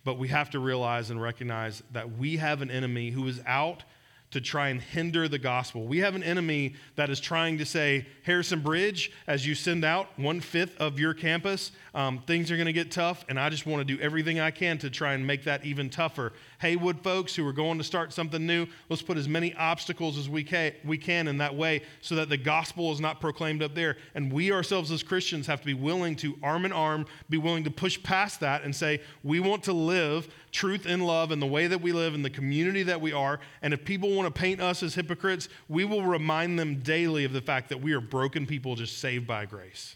But 0.04 0.18
we 0.18 0.28
have 0.30 0.50
to 0.50 0.60
realize 0.60 1.12
and 1.12 1.22
recognize 1.22 1.82
that 1.92 2.18
we 2.18 2.38
have 2.38 2.62
an 2.62 2.72
enemy 2.72 3.12
who 3.12 3.26
is 3.28 3.42
out 3.46 3.84
to 4.32 4.40
try 4.40 4.70
and 4.70 4.82
hinder 4.82 5.28
the 5.28 5.40
gospel. 5.40 5.86
We 5.86 6.00
have 6.00 6.16
an 6.16 6.24
enemy 6.24 6.76
that 6.96 7.10
is 7.10 7.20
trying 7.20 7.58
to 7.58 7.66
say, 7.66 8.06
Harrison 8.24 8.62
Bridge, 8.62 9.12
as 9.26 9.46
you 9.46 9.56
send 9.56 9.84
out 9.84 10.08
one 10.18 10.40
fifth 10.40 10.78
of 10.78 11.00
your 11.00 11.14
campus, 11.14 11.72
um, 11.96 12.22
things 12.28 12.52
are 12.52 12.56
going 12.56 12.68
to 12.68 12.74
get 12.74 12.92
tough, 12.92 13.26
and 13.28 13.40
I 13.40 13.50
just 13.50 13.66
want 13.66 13.86
to 13.86 13.96
do 13.96 14.00
everything 14.02 14.40
I 14.40 14.52
can 14.52 14.78
to 14.80 14.90
try 14.90 15.14
and 15.14 15.26
make 15.26 15.46
that 15.46 15.66
even 15.66 15.90
tougher. 15.90 16.34
Haywood 16.60 17.02
folks 17.02 17.36
who 17.36 17.48
are 17.48 17.54
going 17.54 17.80
to 17.80 17.84
start 17.84 18.14
something 18.14 18.46
new, 18.46 18.68
let's 18.90 19.02
put 19.02 19.18
as 19.18 19.28
many 19.28 19.56
obstacles 19.56 20.18
as 20.18 20.30
we 20.30 20.44
can, 20.44 20.74
we 20.84 20.98
can 20.98 21.28
in 21.28 21.38
that 21.40 21.56
way 21.56 21.82
so 22.02 22.16
that 22.16 22.30
the 22.30 22.38
gospel 22.38 22.92
is 22.92 23.00
not 23.00 23.20
proclaimed 23.20 23.64
up 23.64 23.74
there. 23.74 23.98
And 24.14 24.32
we 24.32 24.52
ourselves 24.52 24.92
as 24.92 25.02
Christians 25.02 25.48
have 25.48 25.62
to 25.62 25.66
be 25.66 25.74
willing 25.74 26.16
to 26.18 26.38
arm 26.44 26.66
in 26.66 26.72
arm, 26.72 27.06
be 27.30 27.38
willing 27.38 27.64
to 27.64 27.72
push 27.72 28.02
past 28.04 28.42
that 28.42 28.64
and 28.64 28.76
say, 28.76 29.02
we 29.24 29.40
want 29.40 29.64
to 29.64 29.74
live 29.74 30.28
truth 30.52 30.86
and 30.86 31.06
love 31.06 31.32
and 31.32 31.42
the 31.42 31.48
way 31.48 31.68
that 31.68 31.82
we 31.82 31.92
live, 31.92 32.14
and 32.14 32.24
the 32.24 32.30
community 32.30 32.84
that 32.84 33.02
we 33.02 33.14
are. 33.14 33.40
And 33.62 33.74
if 33.74 33.86
people 33.86 34.14
want 34.16 34.34
to 34.34 34.40
paint 34.40 34.62
us 34.62 34.84
as 34.84 34.96
hypocrites, 34.96 35.50
we 35.68 35.86
will 35.86 36.04
remind 36.04 36.58
them 36.58 36.80
daily 36.80 37.26
of 37.26 37.34
the 37.34 37.42
fact 37.42 37.70
that 37.70 37.82
we 37.82 37.94
are 37.94 38.02
broken 38.02 38.46
people 38.46 38.76
just 38.76 38.98
saved 39.00 39.28
by 39.28 39.46
grace. 39.46 39.96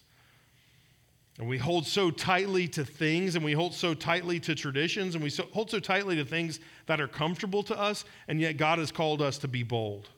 And 1.39 1.49
we 1.49 1.57
hold 1.57 1.87
so 1.87 2.11
tightly 2.11 2.67
to 2.69 2.85
things 2.85 3.35
and 3.35 3.43
we 3.43 3.53
hold 3.53 3.73
so 3.73 3.95
tightly 3.95 4.39
to 4.41 4.53
traditions 4.53 5.15
and 5.15 5.23
we 5.23 5.31
so, 5.31 5.47
hold 5.51 5.71
so 5.71 5.79
tightly 5.79 6.15
to 6.15 6.25
things 6.25 6.59
that 6.85 7.01
are 7.01 7.07
comfortable 7.07 7.63
to 7.63 7.79
us, 7.79 8.05
and 8.27 8.39
yet 8.39 8.57
God 8.57 8.77
has 8.77 8.91
called 8.91 9.21
us 9.21 9.39
to 9.39 9.47
be 9.47 9.63
bold. 9.63 10.09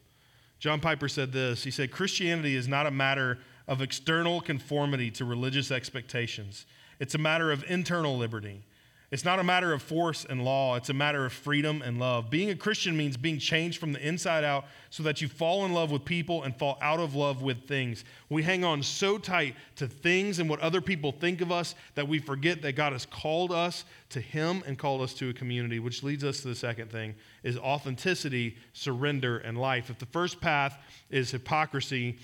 John 0.60 0.80
Piper 0.82 1.08
said 1.08 1.32
this 1.32 1.64
He 1.64 1.72
said, 1.72 1.92
Christianity 1.92 2.56
is 2.56 2.68
not 2.68 2.86
a 2.86 2.92
matter 2.92 3.40
of 3.68 3.82
external 3.82 4.42
conformity 4.42 5.10
to 5.12 5.26
religious 5.26 5.72
expectations, 5.72 6.66
it's 7.00 7.16
a 7.16 7.20
matter 7.20 7.52
of 7.52 7.64
internal 7.70 8.18
liberty. 8.18 8.64
It's 9.12 9.24
not 9.24 9.40
a 9.40 9.44
matter 9.44 9.72
of 9.72 9.82
force 9.82 10.26
and 10.26 10.44
law, 10.44 10.76
it's 10.76 10.90
a 10.90 10.94
matter 10.94 11.26
of 11.26 11.34
freedom 11.34 11.82
and 11.82 12.00
love. 12.00 12.30
Being 12.30 12.50
a 12.50 12.56
Christian 12.56 12.98
means 12.98 13.18
being 13.18 13.38
changed 13.38 13.80
from 13.80 13.94
the 13.94 14.06
inside 14.06 14.44
out 14.44 14.66
so 14.90 15.04
that 15.04 15.22
you 15.22 15.28
fall 15.28 15.66
in 15.66 15.74
love 15.74 15.92
with 15.92 16.04
people 16.04 16.44
and 16.44 16.56
fall 16.56 16.78
out 16.82 17.00
of 17.00 17.14
love 17.16 17.42
with 17.42 17.68
things. 17.68 18.04
We 18.30 18.42
hang 18.42 18.64
on 18.64 18.82
so 18.82 19.18
tight 19.18 19.56
to 19.76 19.88
things 19.88 20.40
and 20.40 20.50
what 20.50 20.60
other 20.60 20.82
people 20.82 21.12
think 21.12 21.42
of 21.42 21.52
us 21.52 21.76
that 21.94 22.08
we 22.08 22.20
forget 22.20 22.62
that 22.64 22.74
God 22.74 22.94
has 22.94 23.06
called 23.06 23.52
us 23.52 23.86
to 24.10 24.20
Him 24.20 24.64
and 24.66 24.78
called 24.78 25.02
us 25.02 25.14
to 25.16 25.30
a 25.30 25.34
community, 25.34 25.80
which 25.80 26.02
leads 26.02 26.24
us 26.24 26.42
to 26.42 26.48
the 26.48 26.56
second 26.56 26.92
thing 26.92 27.16
is 27.44 27.58
authenticity, 27.58 28.58
surrender, 28.74 29.38
and 29.38 29.58
life. 29.58 29.92
If 29.92 30.00
the 30.00 30.08
first 30.08 30.42
path 30.42 30.78
is 31.12 31.30
hypocrisy 31.30 32.18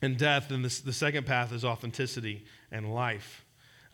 and 0.00 0.16
death, 0.16 0.48
then 0.48 0.62
the, 0.62 0.80
the 0.84 0.92
second 0.92 1.26
path 1.26 1.52
is 1.52 1.64
authenticity 1.64 2.44
and 2.70 2.92
life. 2.92 3.44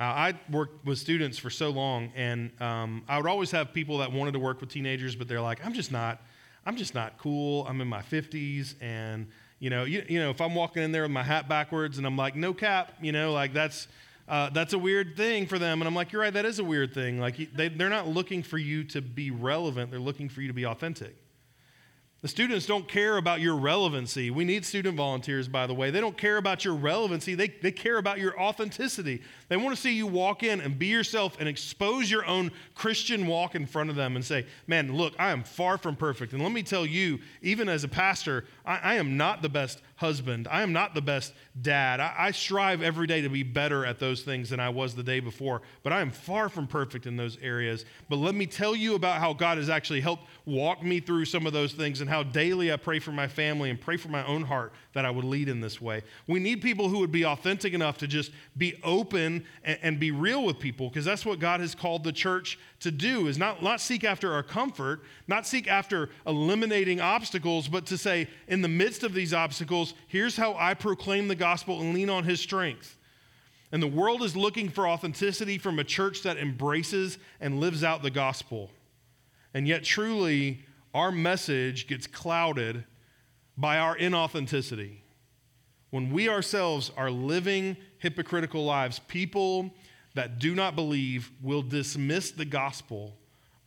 Uh, 0.00 0.04
I 0.04 0.34
worked 0.50 0.86
with 0.86 0.98
students 0.98 1.38
for 1.38 1.50
so 1.50 1.70
long, 1.70 2.12
and 2.14 2.50
um, 2.62 3.02
I 3.08 3.16
would 3.16 3.26
always 3.26 3.50
have 3.50 3.72
people 3.72 3.98
that 3.98 4.12
wanted 4.12 4.32
to 4.32 4.38
work 4.38 4.60
with 4.60 4.70
teenagers, 4.70 5.16
but 5.16 5.26
they're 5.26 5.40
like, 5.40 5.64
I'm 5.66 5.72
just 5.72 5.90
not, 5.90 6.22
I'm 6.64 6.76
just 6.76 6.94
not 6.94 7.18
cool. 7.18 7.66
I'm 7.66 7.80
in 7.80 7.88
my 7.88 8.02
50s, 8.02 8.74
and 8.80 9.26
you 9.58 9.70
know, 9.70 9.82
you, 9.82 10.04
you 10.08 10.20
know, 10.20 10.30
if 10.30 10.40
I'm 10.40 10.54
walking 10.54 10.84
in 10.84 10.92
there 10.92 11.02
with 11.02 11.10
my 11.10 11.24
hat 11.24 11.48
backwards, 11.48 11.98
and 11.98 12.06
I'm 12.06 12.16
like, 12.16 12.36
no 12.36 12.54
cap, 12.54 12.92
you 13.00 13.12
know, 13.12 13.32
like 13.32 13.52
that's. 13.52 13.88
Uh, 14.28 14.50
that's 14.50 14.74
a 14.74 14.78
weird 14.78 15.16
thing 15.16 15.46
for 15.46 15.58
them. 15.58 15.80
And 15.80 15.88
I'm 15.88 15.94
like, 15.94 16.12
you're 16.12 16.20
right, 16.20 16.34
that 16.34 16.44
is 16.44 16.58
a 16.58 16.62
weird 16.62 16.92
thing. 16.92 17.18
Like, 17.18 17.50
they, 17.54 17.68
they're 17.70 17.88
not 17.88 18.08
looking 18.08 18.42
for 18.42 18.58
you 18.58 18.84
to 18.84 19.00
be 19.00 19.30
relevant, 19.30 19.90
they're 19.90 19.98
looking 19.98 20.28
for 20.28 20.42
you 20.42 20.48
to 20.48 20.52
be 20.52 20.66
authentic. 20.66 21.16
The 22.20 22.26
students 22.26 22.66
don't 22.66 22.88
care 22.88 23.16
about 23.16 23.40
your 23.40 23.54
relevancy. 23.54 24.32
We 24.32 24.44
need 24.44 24.64
student 24.64 24.96
volunteers, 24.96 25.46
by 25.46 25.68
the 25.68 25.74
way. 25.74 25.92
They 25.92 26.00
don't 26.00 26.16
care 26.16 26.36
about 26.36 26.64
your 26.64 26.74
relevancy, 26.74 27.36
they, 27.36 27.46
they 27.46 27.70
care 27.70 27.96
about 27.96 28.18
your 28.18 28.38
authenticity. 28.40 29.22
They 29.48 29.56
want 29.56 29.76
to 29.76 29.80
see 29.80 29.94
you 29.94 30.08
walk 30.08 30.42
in 30.42 30.60
and 30.60 30.76
be 30.76 30.88
yourself 30.88 31.36
and 31.38 31.48
expose 31.48 32.10
your 32.10 32.26
own 32.26 32.50
Christian 32.74 33.28
walk 33.28 33.54
in 33.54 33.66
front 33.66 33.88
of 33.88 33.94
them 33.94 34.16
and 34.16 34.24
say, 34.24 34.46
Man, 34.66 34.96
look, 34.96 35.14
I 35.16 35.30
am 35.30 35.44
far 35.44 35.78
from 35.78 35.94
perfect. 35.94 36.32
And 36.32 36.42
let 36.42 36.50
me 36.50 36.64
tell 36.64 36.84
you, 36.84 37.20
even 37.40 37.68
as 37.68 37.84
a 37.84 37.88
pastor, 37.88 38.46
I, 38.66 38.78
I 38.78 38.94
am 38.94 39.16
not 39.16 39.40
the 39.40 39.48
best 39.48 39.80
husband. 39.98 40.46
I 40.48 40.62
am 40.62 40.72
not 40.72 40.94
the 40.94 41.02
best 41.02 41.32
dad. 41.60 41.98
I, 41.98 42.14
I, 42.16 42.30
strive 42.30 42.82
every 42.82 43.08
day 43.08 43.20
to 43.20 43.28
be 43.28 43.42
better 43.42 43.84
at 43.84 43.98
those 43.98 44.22
things 44.22 44.50
than 44.50 44.60
I 44.60 44.68
was 44.68 44.94
the 44.94 45.02
day 45.02 45.18
before, 45.18 45.60
but 45.82 45.92
I 45.92 46.00
am 46.00 46.12
far 46.12 46.48
from 46.48 46.68
perfect 46.68 47.04
in 47.04 47.16
those 47.16 47.36
areas. 47.42 47.84
But 48.08 48.16
let 48.16 48.36
me 48.36 48.46
tell 48.46 48.76
you 48.76 48.94
about 48.94 49.18
how 49.18 49.32
God 49.32 49.58
has 49.58 49.68
actually 49.68 50.00
helped 50.00 50.28
walk 50.46 50.84
me 50.84 51.00
through 51.00 51.24
some 51.24 51.48
of 51.48 51.52
those 51.52 51.72
things 51.72 52.00
and 52.00 52.08
how 52.08 52.22
daily 52.22 52.72
I 52.72 52.76
pray 52.76 53.00
for 53.00 53.10
my 53.10 53.26
family 53.26 53.70
and 53.70 53.80
pray 53.80 53.96
for 53.96 54.08
my 54.08 54.24
own 54.24 54.42
heart 54.42 54.72
that 54.98 55.04
I 55.04 55.12
would 55.12 55.24
lead 55.24 55.48
in 55.48 55.60
this 55.60 55.80
way. 55.80 56.02
We 56.26 56.40
need 56.40 56.60
people 56.60 56.88
who 56.88 56.98
would 56.98 57.12
be 57.12 57.24
authentic 57.24 57.72
enough 57.72 57.98
to 57.98 58.08
just 58.08 58.32
be 58.56 58.80
open 58.82 59.44
and, 59.62 59.78
and 59.80 60.00
be 60.00 60.10
real 60.10 60.44
with 60.44 60.58
people 60.58 60.88
because 60.88 61.04
that's 61.04 61.24
what 61.24 61.38
God 61.38 61.60
has 61.60 61.72
called 61.72 62.02
the 62.02 62.10
church 62.10 62.58
to 62.80 62.90
do 62.90 63.28
is 63.28 63.38
not, 63.38 63.62
not 63.62 63.80
seek 63.80 64.02
after 64.02 64.32
our 64.32 64.42
comfort, 64.42 65.04
not 65.28 65.46
seek 65.46 65.68
after 65.68 66.10
eliminating 66.26 67.00
obstacles, 67.00 67.68
but 67.68 67.86
to 67.86 67.96
say, 67.96 68.26
in 68.48 68.60
the 68.60 68.66
midst 68.66 69.04
of 69.04 69.14
these 69.14 69.32
obstacles, 69.32 69.94
here's 70.08 70.36
how 70.36 70.56
I 70.58 70.74
proclaim 70.74 71.28
the 71.28 71.36
gospel 71.36 71.80
and 71.80 71.94
lean 71.94 72.10
on 72.10 72.24
his 72.24 72.40
strength. 72.40 72.96
And 73.70 73.80
the 73.80 73.86
world 73.86 74.24
is 74.24 74.34
looking 74.34 74.68
for 74.68 74.88
authenticity 74.88 75.58
from 75.58 75.78
a 75.78 75.84
church 75.84 76.24
that 76.24 76.38
embraces 76.38 77.18
and 77.40 77.60
lives 77.60 77.84
out 77.84 78.02
the 78.02 78.10
gospel. 78.10 78.72
And 79.54 79.68
yet, 79.68 79.84
truly, 79.84 80.64
our 80.92 81.12
message 81.12 81.86
gets 81.86 82.08
clouded 82.08 82.82
by 83.58 83.78
our 83.78 83.96
inauthenticity. 83.96 84.98
When 85.90 86.12
we 86.12 86.28
ourselves 86.28 86.92
are 86.96 87.10
living 87.10 87.76
hypocritical 87.98 88.64
lives, 88.64 89.00
people 89.00 89.74
that 90.14 90.38
do 90.38 90.54
not 90.54 90.76
believe 90.76 91.30
will 91.42 91.62
dismiss 91.62 92.30
the 92.30 92.44
gospel 92.44 93.16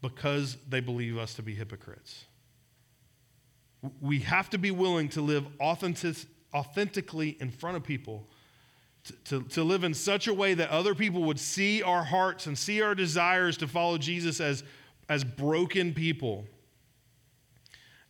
because 0.02 0.58
they 0.68 0.80
believe 0.80 1.18
us 1.18 1.34
to 1.36 1.44
be 1.44 1.54
hypocrites. 1.54 2.26
We 4.00 4.20
have 4.20 4.50
to 4.52 4.58
be 4.58 4.72
willing 4.72 5.10
to 5.10 5.22
live 5.22 5.46
authentic, 5.60 6.18
authentically 6.54 7.38
in 7.40 7.50
front 7.50 7.78
of 7.78 7.84
people, 7.84 8.28
to, 9.06 9.14
to, 9.26 9.44
to 9.50 9.64
live 9.64 9.84
in 9.84 9.94
such 9.94 10.28
a 10.28 10.34
way 10.34 10.54
that 10.54 10.70
other 10.70 10.96
people 10.96 11.24
would 11.24 11.40
see 11.40 11.82
our 11.82 12.04
hearts 12.04 12.46
and 12.46 12.58
see 12.58 12.82
our 12.82 12.96
desires 12.96 13.58
to 13.58 13.68
follow 13.68 13.98
Jesus 13.98 14.40
as, 14.40 14.64
as 15.10 15.24
broken 15.24 15.94
people. 15.94 16.46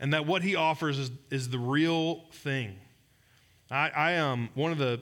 And 0.02 0.14
that 0.14 0.26
what 0.26 0.42
he 0.42 0.56
offers 0.56 1.00
is, 1.00 1.12
is 1.30 1.50
the 1.50 1.60
real 1.60 2.26
thing. 2.34 2.76
I, 3.70 3.90
I 3.96 4.12
am 4.12 4.32
um, 4.34 4.50
one 4.56 4.74
of 4.74 4.78
the 4.78 5.02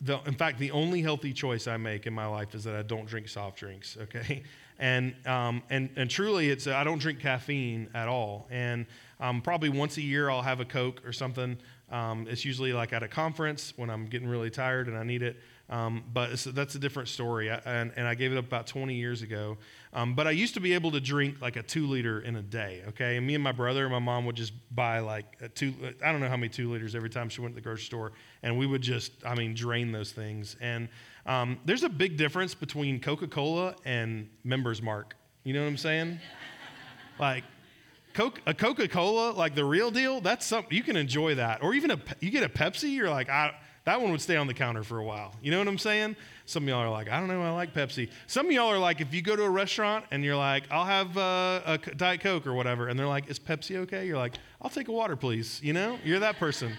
the, 0.00 0.20
in 0.26 0.34
fact, 0.34 0.58
the 0.58 0.70
only 0.70 1.02
healthy 1.02 1.32
choice 1.32 1.66
I 1.66 1.76
make 1.76 2.06
in 2.06 2.14
my 2.14 2.26
life 2.26 2.54
is 2.54 2.64
that 2.64 2.76
I 2.76 2.82
don't 2.82 3.06
drink 3.06 3.28
soft 3.28 3.58
drinks, 3.58 3.96
okay? 4.02 4.42
And, 4.78 5.14
um, 5.26 5.62
and, 5.70 5.90
and 5.96 6.08
truly, 6.08 6.50
it's, 6.50 6.68
I 6.68 6.84
don't 6.84 6.98
drink 6.98 7.18
caffeine 7.18 7.88
at 7.94 8.06
all. 8.06 8.46
And 8.48 8.86
um, 9.18 9.42
probably 9.42 9.70
once 9.70 9.96
a 9.96 10.02
year, 10.02 10.30
I'll 10.30 10.42
have 10.42 10.60
a 10.60 10.64
Coke 10.64 11.02
or 11.04 11.12
something. 11.12 11.58
Um, 11.90 12.26
it's 12.28 12.44
usually 12.44 12.72
like 12.72 12.92
at 12.92 13.02
a 13.02 13.08
conference 13.08 13.72
when 13.76 13.88
I'm 13.88 14.06
getting 14.06 14.28
really 14.28 14.50
tired 14.50 14.88
and 14.88 14.96
I 14.96 15.04
need 15.04 15.22
it. 15.22 15.36
Um, 15.70 16.04
but 16.14 16.30
that's 16.32 16.74
a 16.74 16.78
different 16.78 17.10
story. 17.10 17.50
I, 17.50 17.56
and, 17.66 17.92
and, 17.96 18.06
I 18.06 18.14
gave 18.14 18.32
it 18.32 18.38
up 18.38 18.46
about 18.46 18.66
20 18.66 18.94
years 18.94 19.20
ago. 19.20 19.58
Um, 19.92 20.14
but 20.14 20.26
I 20.26 20.30
used 20.30 20.54
to 20.54 20.60
be 20.60 20.72
able 20.72 20.90
to 20.92 21.00
drink 21.00 21.42
like 21.42 21.56
a 21.56 21.62
two 21.62 21.86
liter 21.86 22.20
in 22.20 22.36
a 22.36 22.42
day, 22.42 22.82
okay? 22.88 23.18
And 23.18 23.26
me 23.26 23.34
and 23.34 23.44
my 23.44 23.52
brother 23.52 23.84
and 23.84 23.92
my 23.92 23.98
mom 23.98 24.24
would 24.24 24.36
just 24.36 24.54
buy 24.74 25.00
like 25.00 25.26
a 25.42 25.48
two, 25.50 25.74
I 26.02 26.10
don't 26.10 26.22
know 26.22 26.28
how 26.28 26.38
many 26.38 26.48
two 26.48 26.70
liters 26.70 26.94
every 26.94 27.10
time 27.10 27.28
she 27.28 27.42
went 27.42 27.52
to 27.52 27.56
the 27.56 27.60
grocery 27.60 27.84
store. 27.84 28.12
And 28.42 28.58
we 28.58 28.66
would 28.66 28.80
just, 28.80 29.12
I 29.26 29.34
mean, 29.34 29.52
drain 29.52 29.92
those 29.92 30.10
things. 30.10 30.56
And 30.60 30.88
um, 31.26 31.58
there's 31.66 31.82
a 31.82 31.90
big 31.90 32.16
difference 32.16 32.54
between 32.54 32.98
Coca 32.98 33.26
Cola 33.26 33.74
and 33.84 34.30
Members 34.44 34.80
Mark. 34.80 35.16
You 35.44 35.52
know 35.52 35.60
what 35.60 35.68
I'm 35.68 35.76
saying? 35.76 36.18
like, 37.18 37.44
Coke, 38.18 38.42
a 38.46 38.52
Coca 38.52 38.88
Cola, 38.88 39.30
like 39.30 39.54
the 39.54 39.64
real 39.64 39.92
deal, 39.92 40.20
that's 40.20 40.44
something 40.44 40.76
you 40.76 40.82
can 40.82 40.96
enjoy 40.96 41.36
that. 41.36 41.62
Or 41.62 41.72
even 41.72 41.92
a, 41.92 42.00
you 42.18 42.32
get 42.32 42.42
a 42.42 42.48
Pepsi, 42.48 42.92
you're 42.92 43.08
like, 43.08 43.30
I, 43.30 43.54
that 43.84 44.00
one 44.00 44.10
would 44.10 44.20
stay 44.20 44.34
on 44.34 44.48
the 44.48 44.54
counter 44.54 44.82
for 44.82 44.98
a 44.98 45.04
while. 45.04 45.36
You 45.40 45.52
know 45.52 45.58
what 45.60 45.68
I'm 45.68 45.78
saying? 45.78 46.16
Some 46.44 46.64
of 46.64 46.68
y'all 46.68 46.80
are 46.80 46.90
like, 46.90 47.08
I 47.08 47.20
don't 47.20 47.28
know, 47.28 47.40
I 47.40 47.50
like 47.50 47.72
Pepsi. 47.72 48.10
Some 48.26 48.46
of 48.46 48.52
y'all 48.52 48.72
are 48.72 48.78
like, 48.78 49.00
if 49.00 49.14
you 49.14 49.22
go 49.22 49.36
to 49.36 49.44
a 49.44 49.48
restaurant 49.48 50.04
and 50.10 50.24
you're 50.24 50.34
like, 50.34 50.64
I'll 50.68 50.84
have 50.84 51.16
uh, 51.16 51.60
a 51.64 51.78
Diet 51.78 52.20
Coke 52.20 52.48
or 52.48 52.54
whatever, 52.54 52.88
and 52.88 52.98
they're 52.98 53.06
like, 53.06 53.30
is 53.30 53.38
Pepsi 53.38 53.76
okay? 53.76 54.04
You're 54.04 54.18
like, 54.18 54.34
I'll 54.60 54.68
take 54.68 54.88
a 54.88 54.92
water, 54.92 55.14
please. 55.14 55.60
You 55.62 55.72
know, 55.72 55.96
you're 56.04 56.18
that 56.18 56.40
person. 56.40 56.72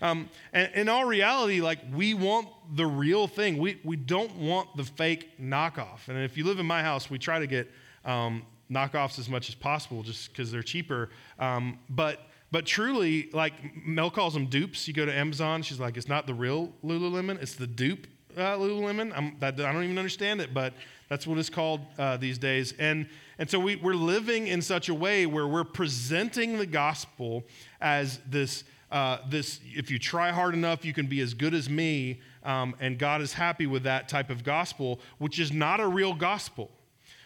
Um, 0.00 0.28
and 0.52 0.68
in 0.74 0.88
all 0.88 1.04
reality, 1.04 1.60
like 1.60 1.78
we 1.94 2.12
want 2.14 2.48
the 2.74 2.86
real 2.86 3.28
thing. 3.28 3.58
We, 3.58 3.78
we 3.84 3.94
don't 3.94 4.34
want 4.34 4.76
the 4.76 4.82
fake 4.82 5.40
knockoff. 5.40 6.08
And 6.08 6.18
if 6.18 6.36
you 6.36 6.42
live 6.42 6.58
in 6.58 6.66
my 6.66 6.82
house, 6.82 7.08
we 7.08 7.20
try 7.20 7.38
to 7.38 7.46
get 7.46 7.70
um, 8.04 8.42
knockoffs 8.72 9.18
as 9.18 9.28
much 9.28 9.48
as 9.48 9.54
possible 9.54 10.02
just 10.02 10.32
because 10.32 10.50
they're 10.50 10.62
cheaper. 10.62 11.10
Um, 11.38 11.78
but 11.90 12.28
but 12.52 12.66
truly, 12.66 13.30
like 13.32 13.54
Mel 13.86 14.10
calls 14.10 14.34
them 14.34 14.46
dupes. 14.46 14.86
You 14.86 14.92
go 14.92 15.06
to 15.06 15.12
Amazon, 15.12 15.62
she's 15.62 15.80
like, 15.80 15.96
it's 15.96 16.08
not 16.08 16.26
the 16.26 16.34
real 16.34 16.70
Lululemon, 16.84 17.40
it's 17.40 17.54
the 17.54 17.66
dupe 17.66 18.06
uh, 18.36 18.56
Lululemon. 18.56 19.12
I'm, 19.16 19.36
that, 19.40 19.58
I 19.58 19.72
don't 19.72 19.84
even 19.84 19.98
understand 19.98 20.40
it, 20.42 20.52
but 20.52 20.74
that's 21.08 21.26
what 21.26 21.38
it's 21.38 21.50
called 21.50 21.80
uh, 21.98 22.18
these 22.18 22.38
days. 22.38 22.74
And, 22.78 23.08
and 23.38 23.48
so 23.48 23.58
we, 23.58 23.76
we're 23.76 23.94
living 23.94 24.48
in 24.48 24.60
such 24.60 24.90
a 24.90 24.94
way 24.94 25.24
where 25.24 25.46
we're 25.46 25.64
presenting 25.64 26.58
the 26.58 26.66
gospel 26.66 27.44
as 27.80 28.20
this, 28.26 28.64
uh, 28.90 29.18
this 29.28 29.60
if 29.64 29.90
you 29.90 29.98
try 29.98 30.30
hard 30.30 30.52
enough, 30.54 30.84
you 30.84 30.92
can 30.92 31.06
be 31.06 31.20
as 31.20 31.32
good 31.32 31.54
as 31.54 31.70
me, 31.70 32.20
um, 32.44 32.74
and 32.80 32.98
God 32.98 33.22
is 33.22 33.32
happy 33.32 33.66
with 33.66 33.84
that 33.84 34.08
type 34.08 34.28
of 34.28 34.44
gospel, 34.44 35.00
which 35.18 35.38
is 35.38 35.52
not 35.52 35.80
a 35.80 35.86
real 35.86 36.14
gospel. 36.14 36.70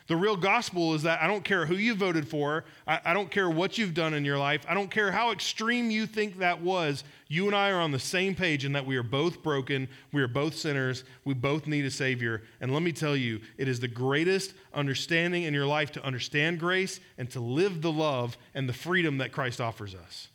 The 0.06 0.16
real 0.16 0.36
gospel 0.36 0.94
is 0.94 1.02
that 1.02 1.20
I 1.20 1.26
don't 1.26 1.42
care 1.42 1.66
who 1.66 1.74
you 1.74 1.94
voted 1.94 2.28
for, 2.28 2.64
I, 2.86 3.00
I, 3.06 3.14
don't 3.14 3.30
care 3.30 3.50
what 3.50 3.76
you've 3.76 3.94
done 3.94 4.14
in 4.14 4.24
your 4.24 4.38
life, 4.38 4.64
I 4.68 4.74
don't 4.74 4.90
care 4.90 5.10
how 5.10 5.32
extreme 5.32 5.90
you 5.90 6.06
think 6.06 6.38
that 6.38 6.60
was. 6.60 7.02
You 7.28 7.46
and 7.46 7.56
I 7.56 7.70
are 7.70 7.80
on 7.80 7.90
the 7.90 7.98
same 7.98 8.36
page 8.36 8.64
in 8.64 8.72
that 8.72 8.86
we 8.86 8.96
are 8.96 9.02
both 9.02 9.42
broken, 9.42 9.88
we 10.12 10.22
are 10.22 10.28
both 10.28 10.56
sinners, 10.56 11.02
we 11.24 11.34
both 11.34 11.66
need 11.66 11.84
a 11.84 11.90
Savior. 11.90 12.42
And 12.60 12.72
let 12.72 12.84
me 12.84 12.92
tell 12.92 13.16
you, 13.16 13.40
it 13.58 13.66
is 13.66 13.80
the 13.80 13.88
greatest 13.88 14.54
understanding 14.72 15.42
in 15.42 15.52
your 15.52 15.66
life 15.66 15.90
to 15.92 16.04
understand 16.04 16.60
grace 16.60 17.00
and 17.18 17.28
to 17.30 17.40
live 17.40 17.82
the 17.82 17.90
love 17.90 18.38
and 18.54 18.68
the 18.68 18.72
freedom 18.72 19.18
that 19.18 19.32
Christ 19.32 19.60
offers 19.60 19.96
us. 19.96 20.28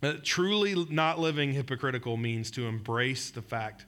Uh, 0.00 0.14
truly 0.22 0.86
not 0.90 1.18
living 1.18 1.52
hypocritical 1.52 2.16
means 2.16 2.52
to 2.52 2.68
embrace 2.68 3.30
the 3.30 3.42
fact 3.42 3.84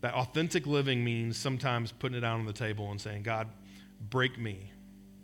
that 0.00 0.14
authentic 0.14 0.66
living 0.66 1.04
means 1.04 1.36
sometimes 1.36 1.92
putting 1.92 2.16
it 2.16 2.24
out 2.24 2.38
on 2.38 2.46
the 2.46 2.52
table 2.52 2.90
and 2.90 3.00
saying, 3.00 3.22
God, 3.22 3.48
break 4.10 4.38
me. 4.38 4.70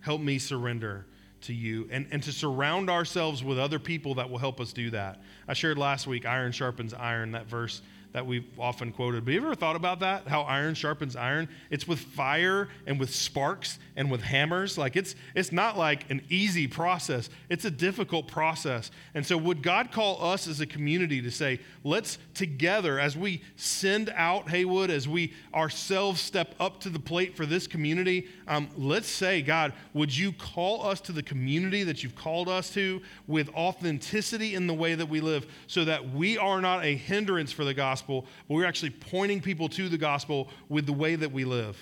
Help 0.00 0.20
me 0.20 0.38
surrender 0.38 1.06
to 1.42 1.54
you 1.54 1.88
and, 1.90 2.06
and 2.10 2.22
to 2.22 2.32
surround 2.32 2.90
ourselves 2.90 3.44
with 3.44 3.58
other 3.58 3.78
people 3.78 4.14
that 4.14 4.28
will 4.28 4.38
help 4.38 4.60
us 4.60 4.72
do 4.72 4.90
that. 4.90 5.22
I 5.46 5.54
shared 5.54 5.78
last 5.78 6.06
week, 6.06 6.26
iron 6.26 6.52
sharpens 6.52 6.94
iron, 6.94 7.32
that 7.32 7.46
verse 7.46 7.82
that 8.14 8.24
we've 8.24 8.46
often 8.60 8.92
quoted. 8.92 9.24
Have 9.24 9.28
you 9.28 9.40
ever 9.40 9.56
thought 9.56 9.74
about 9.74 9.98
that? 9.98 10.28
How 10.28 10.42
iron 10.42 10.74
sharpens 10.74 11.16
iron? 11.16 11.48
It's 11.68 11.88
with 11.88 11.98
fire 11.98 12.68
and 12.86 12.98
with 12.98 13.12
sparks 13.12 13.80
and 13.96 14.08
with 14.08 14.22
hammers. 14.22 14.78
Like 14.78 14.94
it's 14.94 15.16
it's 15.34 15.50
not 15.50 15.76
like 15.76 16.08
an 16.10 16.22
easy 16.28 16.68
process. 16.68 17.28
It's 17.50 17.64
a 17.64 17.72
difficult 17.72 18.28
process. 18.28 18.92
And 19.14 19.26
so 19.26 19.36
would 19.36 19.64
God 19.64 19.90
call 19.90 20.24
us 20.24 20.46
as 20.46 20.60
a 20.60 20.66
community 20.66 21.20
to 21.22 21.30
say, 21.32 21.58
let's 21.82 22.18
together 22.34 23.00
as 23.00 23.16
we 23.16 23.42
send 23.56 24.10
out 24.10 24.48
Haywood, 24.48 24.90
as 24.90 25.08
we 25.08 25.34
ourselves 25.52 26.20
step 26.20 26.54
up 26.60 26.78
to 26.82 26.90
the 26.90 27.00
plate 27.00 27.36
for 27.36 27.46
this 27.46 27.66
community, 27.66 28.28
um, 28.46 28.68
let's 28.76 29.08
say, 29.08 29.42
God, 29.42 29.72
would 29.92 30.16
you 30.16 30.30
call 30.30 30.86
us 30.86 31.00
to 31.02 31.12
the 31.12 31.22
community 31.22 31.82
that 31.82 32.04
you've 32.04 32.14
called 32.14 32.48
us 32.48 32.70
to 32.74 33.02
with 33.26 33.48
authenticity 33.54 34.54
in 34.54 34.68
the 34.68 34.74
way 34.74 34.94
that 34.94 35.08
we 35.08 35.20
live 35.20 35.48
so 35.66 35.84
that 35.84 36.10
we 36.10 36.38
are 36.38 36.60
not 36.60 36.84
a 36.84 36.96
hindrance 36.96 37.50
for 37.50 37.64
the 37.64 37.74
gospel 37.74 38.03
gospel, 38.04 38.26
but 38.48 38.54
we're 38.54 38.66
actually 38.66 38.90
pointing 38.90 39.40
people 39.40 39.68
to 39.70 39.88
the 39.88 39.96
gospel 39.96 40.48
with 40.68 40.84
the 40.84 40.92
way 40.92 41.16
that 41.16 41.32
we 41.32 41.44
live. 41.44 41.76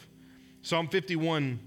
Psalm 0.63 0.87
51, 0.87 1.59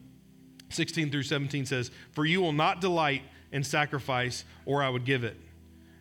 16 0.70 1.12
through 1.12 1.24
17 1.24 1.66
says, 1.66 1.92
For 2.12 2.26
you 2.26 2.42
will 2.42 2.54
not 2.54 2.80
delight 2.80 3.24
in 3.52 3.64
sacrifice, 3.64 4.46
or 4.66 4.82
I 4.82 4.90
would 4.90 5.04
give 5.04 5.24
it. 5.26 5.38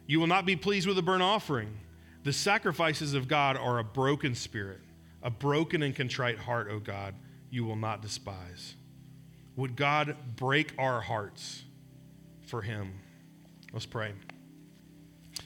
You 0.06 0.20
will 0.20 0.28
not 0.28 0.46
be 0.46 0.54
pleased 0.54 0.86
with 0.86 0.96
a 0.98 1.02
burnt 1.02 1.22
offering. 1.22 1.78
The 2.22 2.32
sacrifices 2.32 3.14
of 3.14 3.26
God 3.26 3.56
are 3.56 3.80
a 3.80 3.84
broken 3.84 4.34
spirit, 4.36 4.80
a 5.22 5.30
broken 5.30 5.82
and 5.82 5.94
contrite 5.94 6.38
heart, 6.38 6.68
O 6.70 6.78
God, 6.78 7.14
you 7.50 7.64
will 7.64 7.76
not 7.76 8.02
despise. 8.02 8.76
Would 9.56 9.74
God 9.74 10.16
break 10.36 10.72
our 10.78 11.00
hearts 11.00 11.64
for 12.46 12.62
Him? 12.62 12.92
Let's 13.72 13.86
pray. 13.86 14.12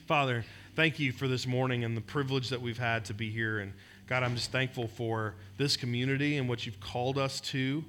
Father, 0.06 0.44
thank 0.78 1.00
you 1.00 1.10
for 1.10 1.26
this 1.26 1.44
morning 1.44 1.82
and 1.82 1.96
the 1.96 2.00
privilege 2.00 2.50
that 2.50 2.62
we've 2.62 2.78
had 2.78 3.04
to 3.04 3.12
be 3.12 3.28
here. 3.28 3.58
And 3.58 3.72
God, 4.06 4.22
I'm 4.22 4.36
just 4.36 4.52
thankful 4.52 4.86
for 4.86 5.34
this 5.56 5.76
community 5.76 6.36
and 6.36 6.48
what 6.48 6.66
you've 6.66 6.78
called 6.78 7.18
us 7.18 7.40
to. 7.40 7.84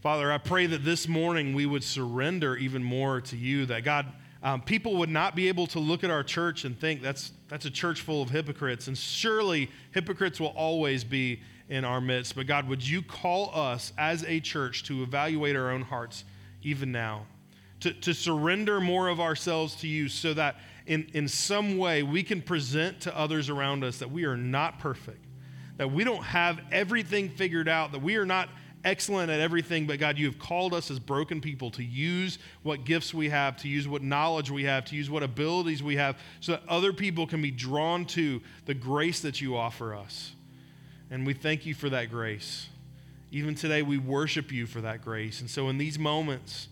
Father, 0.00 0.32
I 0.32 0.38
pray 0.38 0.64
that 0.64 0.86
this 0.86 1.06
morning 1.06 1.52
we 1.52 1.66
would 1.66 1.84
surrender 1.84 2.56
even 2.56 2.82
more 2.82 3.20
to 3.20 3.36
you, 3.36 3.66
that 3.66 3.84
God, 3.84 4.06
um, 4.42 4.62
people 4.62 4.96
would 4.96 5.10
not 5.10 5.36
be 5.36 5.48
able 5.48 5.66
to 5.66 5.80
look 5.80 6.02
at 6.02 6.08
our 6.08 6.22
church 6.22 6.64
and 6.64 6.80
think 6.80 7.02
that's, 7.02 7.30
that's 7.48 7.66
a 7.66 7.70
church 7.70 8.00
full 8.00 8.22
of 8.22 8.30
hypocrites. 8.30 8.88
And 8.88 8.96
surely 8.96 9.68
hypocrites 9.90 10.40
will 10.40 10.54
always 10.56 11.04
be 11.04 11.42
in 11.68 11.84
our 11.84 12.00
midst. 12.00 12.36
But 12.36 12.46
God, 12.46 12.66
would 12.68 12.88
you 12.88 13.02
call 13.02 13.50
us 13.52 13.92
as 13.98 14.24
a 14.24 14.40
church 14.40 14.84
to 14.84 15.02
evaluate 15.02 15.56
our 15.56 15.70
own 15.70 15.82
hearts 15.82 16.24
even 16.62 16.90
now? 16.90 17.26
To, 17.80 17.92
to 17.92 18.14
surrender 18.14 18.80
more 18.80 19.08
of 19.08 19.20
ourselves 19.20 19.76
to 19.82 19.86
you 19.86 20.08
so 20.08 20.32
that 20.32 20.56
in, 20.88 21.06
in 21.12 21.28
some 21.28 21.76
way 21.76 22.02
we 22.02 22.22
can 22.22 22.40
present 22.40 23.02
to 23.02 23.16
others 23.16 23.50
around 23.50 23.84
us 23.84 23.98
that 23.98 24.10
we 24.10 24.24
are 24.24 24.36
not 24.36 24.78
perfect, 24.80 25.24
that 25.76 25.92
we 25.92 26.02
don't 26.02 26.24
have 26.24 26.60
everything 26.72 27.28
figured 27.28 27.68
out, 27.68 27.92
that 27.92 28.02
we 28.02 28.16
are 28.16 28.24
not 28.24 28.48
excellent 28.84 29.30
at 29.30 29.38
everything, 29.38 29.86
but 29.86 29.98
God, 29.98 30.18
you 30.18 30.26
have 30.26 30.38
called 30.38 30.72
us 30.72 30.90
as 30.90 30.98
broken 30.98 31.42
people 31.42 31.70
to 31.72 31.84
use 31.84 32.38
what 32.62 32.84
gifts 32.84 33.12
we 33.12 33.28
have, 33.28 33.58
to 33.58 33.68
use 33.68 33.86
what 33.86 34.02
knowledge 34.02 34.50
we 34.50 34.64
have, 34.64 34.86
to 34.86 34.96
use 34.96 35.10
what 35.10 35.22
abilities 35.22 35.82
we 35.82 35.96
have, 35.96 36.16
so 36.40 36.52
that 36.52 36.62
other 36.68 36.94
people 36.94 37.26
can 37.26 37.42
be 37.42 37.50
drawn 37.50 38.06
to 38.06 38.40
the 38.64 38.74
grace 38.74 39.20
that 39.20 39.42
you 39.42 39.56
offer 39.56 39.94
us. 39.94 40.32
And 41.10 41.26
we 41.26 41.34
thank 41.34 41.66
you 41.66 41.74
for 41.74 41.90
that 41.90 42.10
grace. 42.10 42.68
Even 43.30 43.54
today, 43.54 43.82
we 43.82 43.98
worship 43.98 44.50
you 44.50 44.66
for 44.66 44.80
that 44.80 45.02
grace. 45.02 45.40
And 45.42 45.50
so, 45.50 45.68
in 45.68 45.76
these 45.76 45.98
moments, 45.98 46.68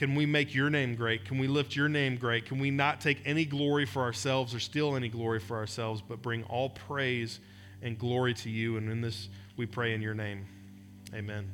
can 0.00 0.14
we 0.14 0.24
make 0.24 0.54
your 0.54 0.70
name 0.70 0.94
great? 0.94 1.26
Can 1.26 1.36
we 1.36 1.46
lift 1.46 1.76
your 1.76 1.86
name 1.86 2.16
great? 2.16 2.46
Can 2.46 2.58
we 2.58 2.70
not 2.70 3.02
take 3.02 3.20
any 3.26 3.44
glory 3.44 3.84
for 3.84 4.00
ourselves 4.00 4.54
or 4.54 4.58
steal 4.58 4.96
any 4.96 5.10
glory 5.10 5.40
for 5.40 5.58
ourselves, 5.58 6.00
but 6.00 6.22
bring 6.22 6.42
all 6.44 6.70
praise 6.70 7.38
and 7.82 7.98
glory 7.98 8.32
to 8.32 8.48
you? 8.48 8.78
And 8.78 8.90
in 8.90 9.02
this, 9.02 9.28
we 9.58 9.66
pray 9.66 9.92
in 9.92 10.00
your 10.00 10.14
name. 10.14 10.46
Amen. 11.12 11.52